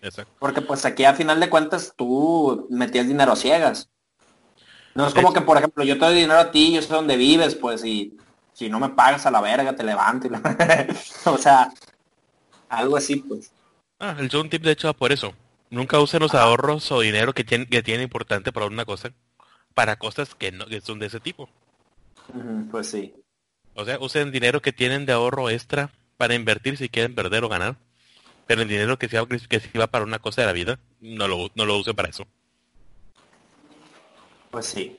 exacto. 0.00 0.32
Porque 0.38 0.62
pues 0.62 0.86
aquí 0.86 1.04
a 1.04 1.12
final 1.12 1.38
de 1.38 1.50
cuentas 1.50 1.92
tú 1.94 2.66
metías 2.70 3.06
dinero 3.06 3.36
ciegas. 3.36 3.90
No 4.94 5.06
es 5.06 5.14
como 5.14 5.32
que, 5.32 5.42
por 5.42 5.56
ejemplo, 5.58 5.84
yo 5.84 5.98
te 5.98 6.04
doy 6.04 6.14
dinero 6.14 6.38
a 6.38 6.50
ti, 6.50 6.72
yo 6.72 6.82
sé 6.82 6.92
dónde 6.92 7.16
vives, 7.16 7.54
pues, 7.54 7.84
y 7.84 8.16
si 8.52 8.68
no 8.68 8.78
me 8.78 8.90
pagas 8.90 9.24
a 9.26 9.30
la 9.30 9.40
verga, 9.40 9.74
te 9.74 9.84
levanto. 9.84 10.28
o 11.24 11.38
sea, 11.38 11.72
algo 12.68 12.96
así, 12.96 13.16
pues. 13.16 13.52
Ah, 13.98 14.16
el 14.18 14.34
un 14.34 14.50
tip 14.50 14.62
de 14.62 14.72
hecho 14.72 14.88
va 14.88 14.94
por 14.94 15.12
eso. 15.12 15.34
Nunca 15.70 16.00
usen 16.00 16.20
los 16.20 16.34
ahorros 16.34 16.90
o 16.92 17.00
dinero 17.00 17.32
que 17.32 17.44
tiene, 17.44 17.66
que 17.66 17.82
tiene 17.82 18.02
importante 18.02 18.52
para 18.52 18.66
una 18.66 18.84
cosa, 18.84 19.12
para 19.74 19.96
cosas 19.96 20.34
que 20.34 20.52
no 20.52 20.66
que 20.66 20.80
son 20.80 20.98
de 20.98 21.06
ese 21.06 21.20
tipo. 21.20 21.48
pues 22.70 22.90
sí. 22.90 23.14
O 23.74 23.84
sea, 23.84 23.98
usen 24.00 24.32
dinero 24.32 24.60
que 24.60 24.72
tienen 24.72 25.06
de 25.06 25.12
ahorro 25.12 25.50
extra 25.50 25.90
para 26.16 26.34
invertir 26.34 26.76
si 26.76 26.88
quieren 26.88 27.14
perder 27.14 27.44
o 27.44 27.48
ganar. 27.48 27.76
Pero 28.46 28.62
el 28.62 28.68
dinero 28.68 28.98
que 28.98 29.08
se 29.08 29.18
va, 29.18 29.26
que 29.26 29.60
se 29.60 29.78
va 29.78 29.86
para 29.86 30.04
una 30.04 30.18
cosa 30.18 30.42
de 30.42 30.46
la 30.46 30.52
vida, 30.52 30.78
no 31.00 31.28
lo, 31.28 31.50
no 31.54 31.64
lo 31.64 31.78
usen 31.78 31.94
para 31.94 32.08
eso. 32.08 32.26
Pues 34.50 34.66
sí. 34.66 34.98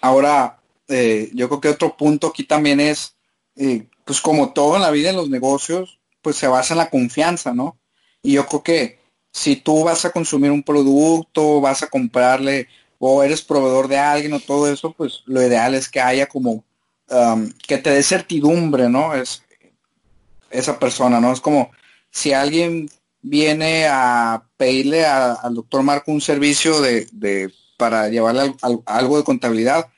Ahora, 0.00 0.60
eh, 0.86 1.30
yo 1.34 1.48
creo 1.48 1.60
que 1.60 1.68
otro 1.68 1.96
punto 1.96 2.28
aquí 2.28 2.44
también 2.44 2.78
es, 2.80 3.16
eh, 3.56 3.86
pues 4.04 4.20
como 4.20 4.52
todo 4.52 4.76
en 4.76 4.82
la 4.82 4.90
vida 4.90 5.10
en 5.10 5.16
los 5.16 5.28
negocios, 5.28 5.98
pues 6.22 6.36
se 6.36 6.46
basa 6.46 6.74
en 6.74 6.78
la 6.78 6.90
confianza, 6.90 7.52
¿no? 7.52 7.78
Y 8.22 8.32
yo 8.32 8.46
creo 8.46 8.62
que 8.62 8.98
si 9.32 9.56
tú 9.56 9.84
vas 9.84 10.04
a 10.04 10.10
consumir 10.10 10.50
un 10.50 10.62
producto, 10.62 11.60
vas 11.60 11.82
a 11.82 11.88
comprarle 11.88 12.68
o 12.98 13.22
eres 13.22 13.42
proveedor 13.42 13.88
de 13.88 13.98
alguien 13.98 14.32
o 14.32 14.40
todo 14.40 14.70
eso, 14.70 14.92
pues 14.92 15.22
lo 15.26 15.42
ideal 15.42 15.74
es 15.74 15.88
que 15.88 16.00
haya 16.00 16.26
como 16.26 16.64
um, 17.10 17.50
que 17.66 17.78
te 17.78 17.90
dé 17.90 18.02
certidumbre, 18.02 18.88
¿no? 18.88 19.14
Es 19.14 19.42
esa 20.50 20.78
persona, 20.78 21.20
¿no? 21.20 21.32
Es 21.32 21.40
como 21.40 21.70
si 22.10 22.32
alguien 22.32 22.90
viene 23.22 23.86
a 23.86 24.42
pedirle 24.56 25.04
al 25.06 25.54
doctor 25.54 25.82
Marco 25.82 26.12
un 26.12 26.20
servicio 26.20 26.80
de, 26.80 27.52
para 27.76 28.08
llevarle 28.08 28.54
algo 28.86 29.18
de 29.18 29.24
contabilidad, 29.24 29.88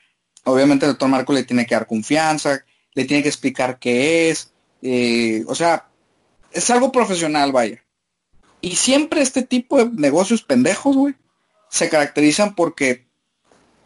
obviamente 0.45 0.87
el 0.87 0.93
doctor 0.93 1.09
Marco 1.09 1.33
le 1.33 1.45
tiene 1.45 1.67
que 1.67 1.75
dar 1.75 1.87
confianza, 1.87 2.65
le 2.95 3.05
tiene 3.05 3.23
que 3.23 3.29
explicar 3.29 3.79
qué 3.79 4.31
es, 4.31 4.53
eh, 4.83 5.45
o 5.47 5.55
sea, 5.55 5.87
es 6.53 6.69
algo 6.71 6.91
profesional, 6.91 7.53
vaya. 7.53 7.83
Y 8.61 8.77
siempre 8.77 9.23
este 9.23 9.43
tipo 9.43 9.79
de 9.79 9.91
negocios 9.91 10.43
pendejos, 10.43 10.97
güey, 10.97 11.15
se 11.71 11.89
caracterizan 11.89 12.55
porque 12.55 13.07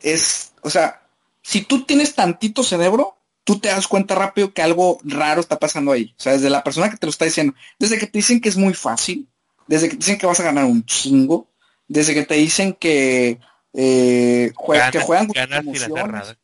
es, 0.01 0.53
o 0.63 0.71
sea, 0.71 1.03
si 1.43 1.63
tú 1.63 1.85
tienes 1.85 2.15
tantito 2.15 2.63
cerebro, 2.63 3.17
tú 3.45 3.59
te 3.59 3.69
das 3.69 3.87
cuenta 3.87 4.15
rápido 4.15 4.53
que 4.53 4.63
algo 4.63 4.99
raro 5.05 5.41
está 5.41 5.59
pasando 5.59 5.93
ahí. 5.93 6.15
O 6.19 6.23
sea, 6.23 6.33
desde 6.33 6.51
la 6.51 6.65
persona 6.65 6.91
que 6.91 6.97
te 6.97 7.07
lo 7.07 7.11
está 7.11 7.27
diciendo, 7.27 7.55
desde 7.79 7.99
que 7.99 8.07
te 8.07 8.19
dicen 8.19 8.41
que 8.41 8.49
es 8.49 8.57
muy 8.57 8.75
fácil, 8.75 9.29
desde 9.67 9.89
que 9.89 9.97
te 9.97 10.01
dicen 10.01 10.19
que 10.19 10.27
vas 10.27 10.41
a 10.41 10.45
ganar 10.45 10.65
un 10.65 10.85
chingo, 10.85 11.49
desde 11.87 12.15
que 12.15 12.25
te 12.25 12.35
dicen 12.35 12.73
que, 12.73 13.39
eh, 13.75 14.53
que 14.91 15.01
juegan 15.01 15.27
con 15.27 15.35
tus 15.35 15.83
emociones, 15.83 16.37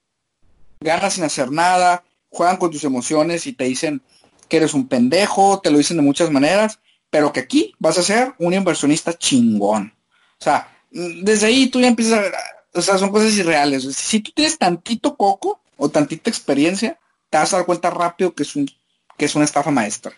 ganas 0.80 1.14
sin 1.14 1.24
hacer 1.24 1.50
nada, 1.50 2.04
juegan 2.28 2.58
con 2.58 2.70
tus 2.70 2.84
emociones 2.84 3.46
y 3.46 3.54
te 3.54 3.64
dicen 3.64 4.02
que 4.48 4.58
eres 4.58 4.74
un 4.74 4.88
pendejo, 4.88 5.60
te 5.60 5.70
lo 5.70 5.78
dicen 5.78 5.96
de 5.96 6.02
muchas 6.02 6.30
maneras, 6.30 6.80
pero 7.08 7.32
que 7.32 7.40
aquí 7.40 7.74
vas 7.78 7.98
a 7.98 8.02
ser 8.02 8.34
un 8.38 8.52
inversionista 8.52 9.16
chingón. 9.16 9.94
O 10.38 10.44
sea, 10.44 10.68
desde 10.90 11.46
ahí 11.46 11.68
tú 11.68 11.80
ya 11.80 11.88
empiezas 11.88 12.18
a 12.18 12.22
ver, 12.22 12.32
o 12.74 12.82
sea, 12.82 12.98
son 12.98 13.10
cosas 13.10 13.36
irreales. 13.36 13.84
Si 13.96 14.20
tú 14.20 14.32
tienes 14.32 14.58
tantito 14.58 15.16
coco 15.16 15.60
o 15.76 15.88
tantita 15.88 16.30
experiencia, 16.30 16.98
te 17.30 17.38
vas 17.38 17.52
a 17.52 17.58
dar 17.58 17.66
cuenta 17.66 17.90
rápido 17.90 18.34
que 18.34 18.42
es 18.42 18.56
un 18.56 18.68
que 19.16 19.26
es 19.26 19.34
una 19.34 19.44
estafa 19.44 19.70
maestra. 19.70 20.12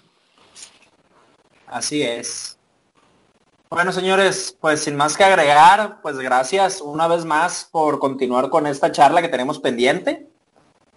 Así 1.66 2.02
es. 2.02 2.56
Bueno, 3.68 3.90
señores, 3.90 4.56
pues 4.60 4.84
sin 4.84 4.94
más 4.96 5.16
que 5.16 5.24
agregar, 5.24 6.00
pues 6.02 6.18
gracias 6.18 6.80
una 6.80 7.08
vez 7.08 7.24
más 7.24 7.68
por 7.72 7.98
continuar 7.98 8.48
con 8.48 8.66
esta 8.66 8.92
charla 8.92 9.22
que 9.22 9.28
tenemos 9.28 9.58
pendiente. 9.58 10.28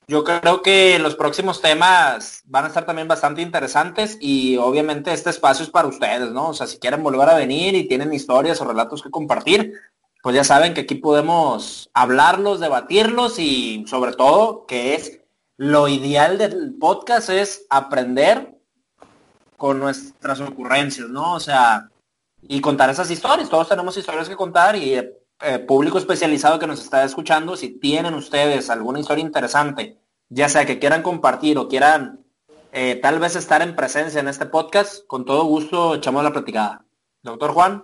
Yo 0.08 0.24
creo 0.24 0.62
que 0.62 1.00
los 1.00 1.16
próximos 1.16 1.62
temas 1.62 2.44
van 2.46 2.66
a 2.66 2.68
estar 2.68 2.86
también 2.86 3.08
bastante 3.08 3.42
interesantes 3.42 4.18
y 4.22 4.56
obviamente 4.58 5.12
este 5.12 5.32
espacio 5.32 5.64
es 5.64 5.72
para 5.72 5.88
ustedes, 5.88 6.32
¿no? 6.32 6.50
O 6.50 6.54
sea, 6.54 6.68
si 6.68 6.78
quieren 6.78 7.02
volver 7.02 7.28
a 7.28 7.36
venir 7.36 7.74
y 7.74 7.88
tienen 7.88 8.14
historias 8.14 8.62
o 8.62 8.66
relatos 8.66 9.02
que 9.02 9.10
compartir, 9.10 9.74
pues 10.22 10.36
ya 10.36 10.44
saben 10.44 10.76
que 10.76 10.82
aquí 10.82 10.96
podemos 10.96 11.90
hablarlos, 11.94 12.60
debatirlos 12.60 13.40
y 13.40 13.84
sobre 13.88 14.14
todo 14.14 14.66
que 14.68 14.94
es 14.94 15.22
lo 15.58 15.88
ideal 15.88 16.38
del 16.38 16.76
podcast 16.80 17.30
es 17.30 17.66
aprender 17.70 18.56
con 19.58 19.80
nuestras 19.80 20.40
ocurrencias, 20.42 21.10
¿no? 21.10 21.34
O 21.34 21.40
sea, 21.40 21.90
y 22.42 22.62
contar 22.62 22.90
esas 22.90 23.10
historias. 23.10 23.50
Todos 23.50 23.70
tenemos 23.70 23.98
historias 23.98 24.30
que 24.30 24.36
contar 24.36 24.76
y 24.76 25.02
eh, 25.46 25.60
público 25.60 26.00
especializado 26.00 26.58
que 26.58 26.66
nos 26.66 26.82
está 26.82 27.04
escuchando, 27.04 27.56
si 27.56 27.70
tienen 27.70 28.16
ustedes 28.16 28.72
alguna 28.72 29.00
historia 29.00 29.24
interesante, 29.24 30.00
ya 30.28 30.50
sea 30.50 30.66
que 30.66 30.80
quieran 30.80 31.04
compartir 31.04 31.60
o 31.60 31.68
quieran 31.68 32.26
eh, 32.74 32.96
tal 32.96 33.20
vez 33.20 33.36
estar 33.36 33.62
en 33.62 33.76
presencia 33.76 34.20
en 34.20 34.28
este 34.28 34.48
podcast, 34.48 35.06
con 35.06 35.24
todo 35.24 35.46
gusto 35.46 35.94
echamos 35.94 36.24
la 36.24 36.34
platicada. 36.34 36.84
Doctor 37.22 37.52
Juan. 37.52 37.84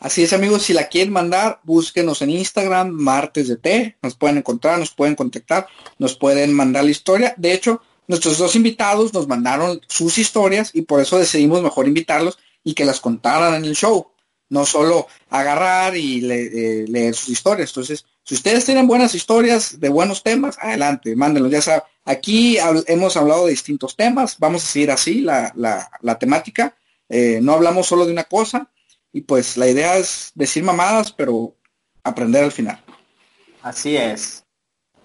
Así 0.00 0.22
es 0.22 0.32
amigos, 0.32 0.62
si 0.62 0.72
la 0.72 0.88
quieren 0.88 1.12
mandar, 1.12 1.60
búsquenos 1.64 2.22
en 2.22 2.30
Instagram, 2.30 2.88
martes 2.88 3.48
de 3.48 3.56
T, 3.56 3.98
nos 4.00 4.14
pueden 4.14 4.38
encontrar, 4.38 4.78
nos 4.78 4.94
pueden 4.94 5.14
contactar, 5.14 5.66
nos 5.98 6.16
pueden 6.16 6.54
mandar 6.54 6.84
la 6.84 6.90
historia. 6.90 7.34
De 7.36 7.52
hecho, 7.52 7.82
nuestros 8.06 8.38
dos 8.38 8.56
invitados 8.56 9.12
nos 9.12 9.28
mandaron 9.28 9.80
sus 9.88 10.16
historias 10.16 10.70
y 10.74 10.82
por 10.82 11.00
eso 11.00 11.18
decidimos 11.18 11.62
mejor 11.62 11.86
invitarlos 11.86 12.38
y 12.64 12.72
que 12.72 12.86
las 12.86 12.98
contaran 12.98 13.54
en 13.54 13.66
el 13.66 13.76
show 13.76 14.12
no 14.50 14.64
solo 14.64 15.06
agarrar 15.30 15.96
y 15.96 16.24
eh, 16.30 16.84
leer 16.88 17.14
sus 17.14 17.30
historias. 17.30 17.70
Entonces, 17.70 18.04
si 18.22 18.34
ustedes 18.34 18.64
tienen 18.64 18.86
buenas 18.86 19.14
historias 19.14 19.80
de 19.80 19.88
buenos 19.88 20.22
temas, 20.22 20.58
adelante, 20.60 21.16
mándenlos. 21.16 21.52
Ya 21.52 21.62
saben, 21.62 21.82
aquí 22.04 22.58
hemos 22.86 23.16
hablado 23.16 23.44
de 23.44 23.52
distintos 23.52 23.96
temas, 23.96 24.38
vamos 24.38 24.64
a 24.64 24.66
seguir 24.66 24.90
así 24.90 25.20
la, 25.20 25.52
la, 25.54 26.18
temática. 26.18 26.76
Eh, 27.08 27.40
no 27.42 27.54
hablamos 27.54 27.86
solo 27.86 28.04
de 28.04 28.12
una 28.12 28.24
cosa 28.24 28.70
y 29.12 29.22
pues 29.22 29.56
la 29.56 29.66
idea 29.66 29.96
es 29.96 30.32
decir 30.34 30.62
mamadas, 30.62 31.12
pero 31.12 31.54
aprender 32.04 32.44
al 32.44 32.52
final. 32.52 32.82
Así 33.62 33.96
es. 33.96 34.44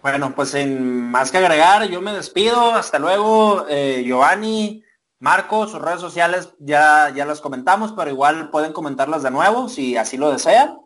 Bueno, 0.02 0.36
pues 0.36 0.50
sin 0.50 1.10
más 1.10 1.32
que 1.32 1.38
agregar, 1.38 1.88
yo 1.90 2.02
me 2.02 2.12
despido. 2.12 2.74
Hasta 2.74 3.00
luego, 3.00 3.66
eh, 3.70 4.04
Giovanni. 4.06 4.84
Marco, 5.24 5.66
sus 5.68 5.82
redes 5.82 6.02
sociales 6.02 6.50
ya, 6.60 7.10
ya 7.16 7.26
las 7.26 7.40
comentamos, 7.40 7.94
pero 7.94 8.10
igual 8.10 8.50
pueden 8.50 8.74
comentarlas 8.74 9.24
de 9.24 9.32
nuevo 9.32 9.70
si 9.70 9.96
así 9.96 10.18
lo 10.18 10.30
desean. 10.30 10.80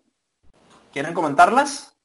¿Quieren 0.94 1.16
comentarlas? 1.16 1.96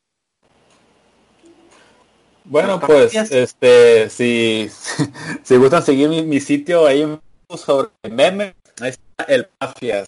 Bueno, 2.45 2.80
pues, 2.80 3.14
este, 3.14 4.09
si, 4.09 4.70
si 5.43 5.57
gustan 5.59 5.83
seguir 5.83 6.09
mi, 6.09 6.41
sitio 6.41 6.87
ahí 6.87 7.07
sobre 7.55 7.91
memes, 8.11 8.55
ahí 8.80 8.89
está 8.89 9.24
el 9.24 9.51
Mafias. 9.61 10.07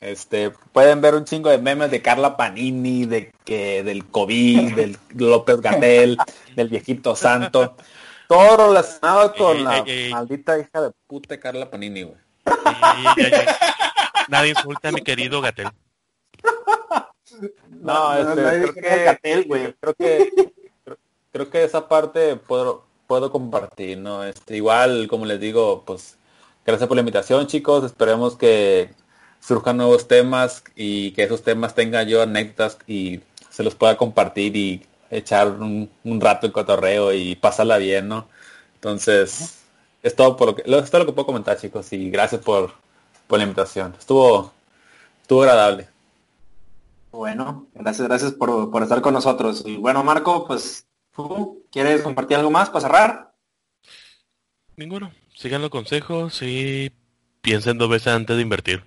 Este, 0.00 0.52
pueden 0.72 1.02
ver 1.02 1.14
un 1.14 1.26
chingo 1.26 1.50
de 1.50 1.58
memes 1.58 1.90
de 1.90 2.00
Carla 2.00 2.38
Panini, 2.38 3.04
de 3.04 3.32
que, 3.44 3.82
del 3.82 4.06
COVID, 4.06 4.74
del 4.74 4.96
López 5.14 5.60
Gatel, 5.60 6.16
del 6.56 6.68
viejito 6.70 7.14
santo. 7.14 7.76
Todo 8.28 8.68
relacionado 8.68 9.34
con 9.34 9.64
la 9.64 9.84
maldita 10.10 10.58
hija 10.58 10.80
de 10.80 10.90
puta 11.06 11.38
Carla 11.38 11.70
Panini, 11.70 12.02
güey. 12.02 12.16
Nadie 14.28 14.50
insulta 14.50 14.88
a 14.88 14.92
mi 14.92 15.02
querido 15.02 15.40
Gatel. 15.40 15.68
No, 17.70 18.14
este, 18.14 18.34
creo, 18.72 18.74
que, 18.74 19.04
Gatel, 19.04 19.44
güey. 19.44 19.74
creo 19.80 19.94
que 19.94 20.52
creo 21.32 21.50
que 21.50 21.64
esa 21.64 21.86
parte 21.86 22.36
puedo 22.36 22.86
puedo 23.06 23.30
compartir, 23.30 23.98
¿no? 23.98 24.24
Este, 24.24 24.56
igual, 24.56 25.06
como 25.08 25.26
les 25.26 25.40
digo, 25.40 25.84
pues 25.86 26.18
gracias 26.64 26.88
por 26.88 26.96
la 26.96 27.02
invitación, 27.02 27.46
chicos. 27.46 27.84
Esperemos 27.84 28.36
que 28.36 28.90
surjan 29.40 29.76
nuevos 29.76 30.08
temas 30.08 30.64
y 30.74 31.12
que 31.12 31.24
esos 31.24 31.42
temas 31.42 31.74
tengan 31.74 32.08
yo 32.08 32.22
anécdotas 32.22 32.78
y 32.86 33.20
se 33.48 33.62
los 33.62 33.74
pueda 33.74 33.96
compartir 33.96 34.56
y 34.56 34.86
echar 35.10 35.48
un, 35.48 35.90
rato 36.20 36.46
el 36.46 36.52
cotorreo 36.52 37.12
y 37.12 37.36
pasarla 37.36 37.78
bien, 37.78 38.08
¿no? 38.08 38.28
Entonces, 38.74 39.58
es 40.02 40.14
todo 40.14 40.36
por 40.36 40.48
lo 40.48 40.54
que, 40.54 40.62
es 40.64 40.90
todo 40.90 41.00
lo 41.00 41.06
que 41.06 41.12
puedo 41.12 41.26
comentar, 41.26 41.58
chicos, 41.58 41.92
y 41.92 42.10
gracias 42.10 42.42
por, 42.42 42.72
por 43.26 43.38
la 43.38 43.44
invitación. 43.44 43.94
Estuvo, 43.98 44.52
estuvo 45.22 45.42
agradable. 45.42 45.88
Bueno, 47.10 47.66
gracias, 47.74 48.06
gracias 48.06 48.32
por, 48.32 48.70
por 48.70 48.82
estar 48.82 49.00
con 49.00 49.14
nosotros. 49.14 49.62
Y 49.66 49.76
bueno, 49.76 50.04
Marco, 50.04 50.46
pues, 50.46 50.86
¿tú 51.14 51.64
quieres 51.72 52.02
compartir 52.02 52.36
algo 52.36 52.50
más 52.50 52.68
para 52.68 52.80
cerrar? 52.82 53.34
Ninguno. 54.76 55.10
Sigan 55.34 55.62
los 55.62 55.70
consejos 55.70 56.42
y 56.42 56.92
piensen 57.40 57.78
dos 57.78 57.88
veces 57.88 58.08
antes 58.08 58.36
de 58.36 58.42
invertir. 58.42 58.84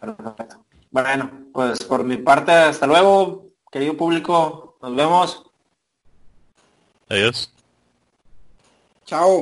Perfecto. 0.00 0.64
Bueno, 0.90 1.30
pues 1.52 1.82
por 1.84 2.04
mi 2.04 2.18
parte, 2.18 2.52
hasta 2.52 2.86
luego, 2.86 3.48
querido 3.74 3.96
público. 3.96 4.76
Nos 4.80 4.94
vemos. 4.94 5.42
Adiós. 7.08 7.50
Chao. 9.04 9.32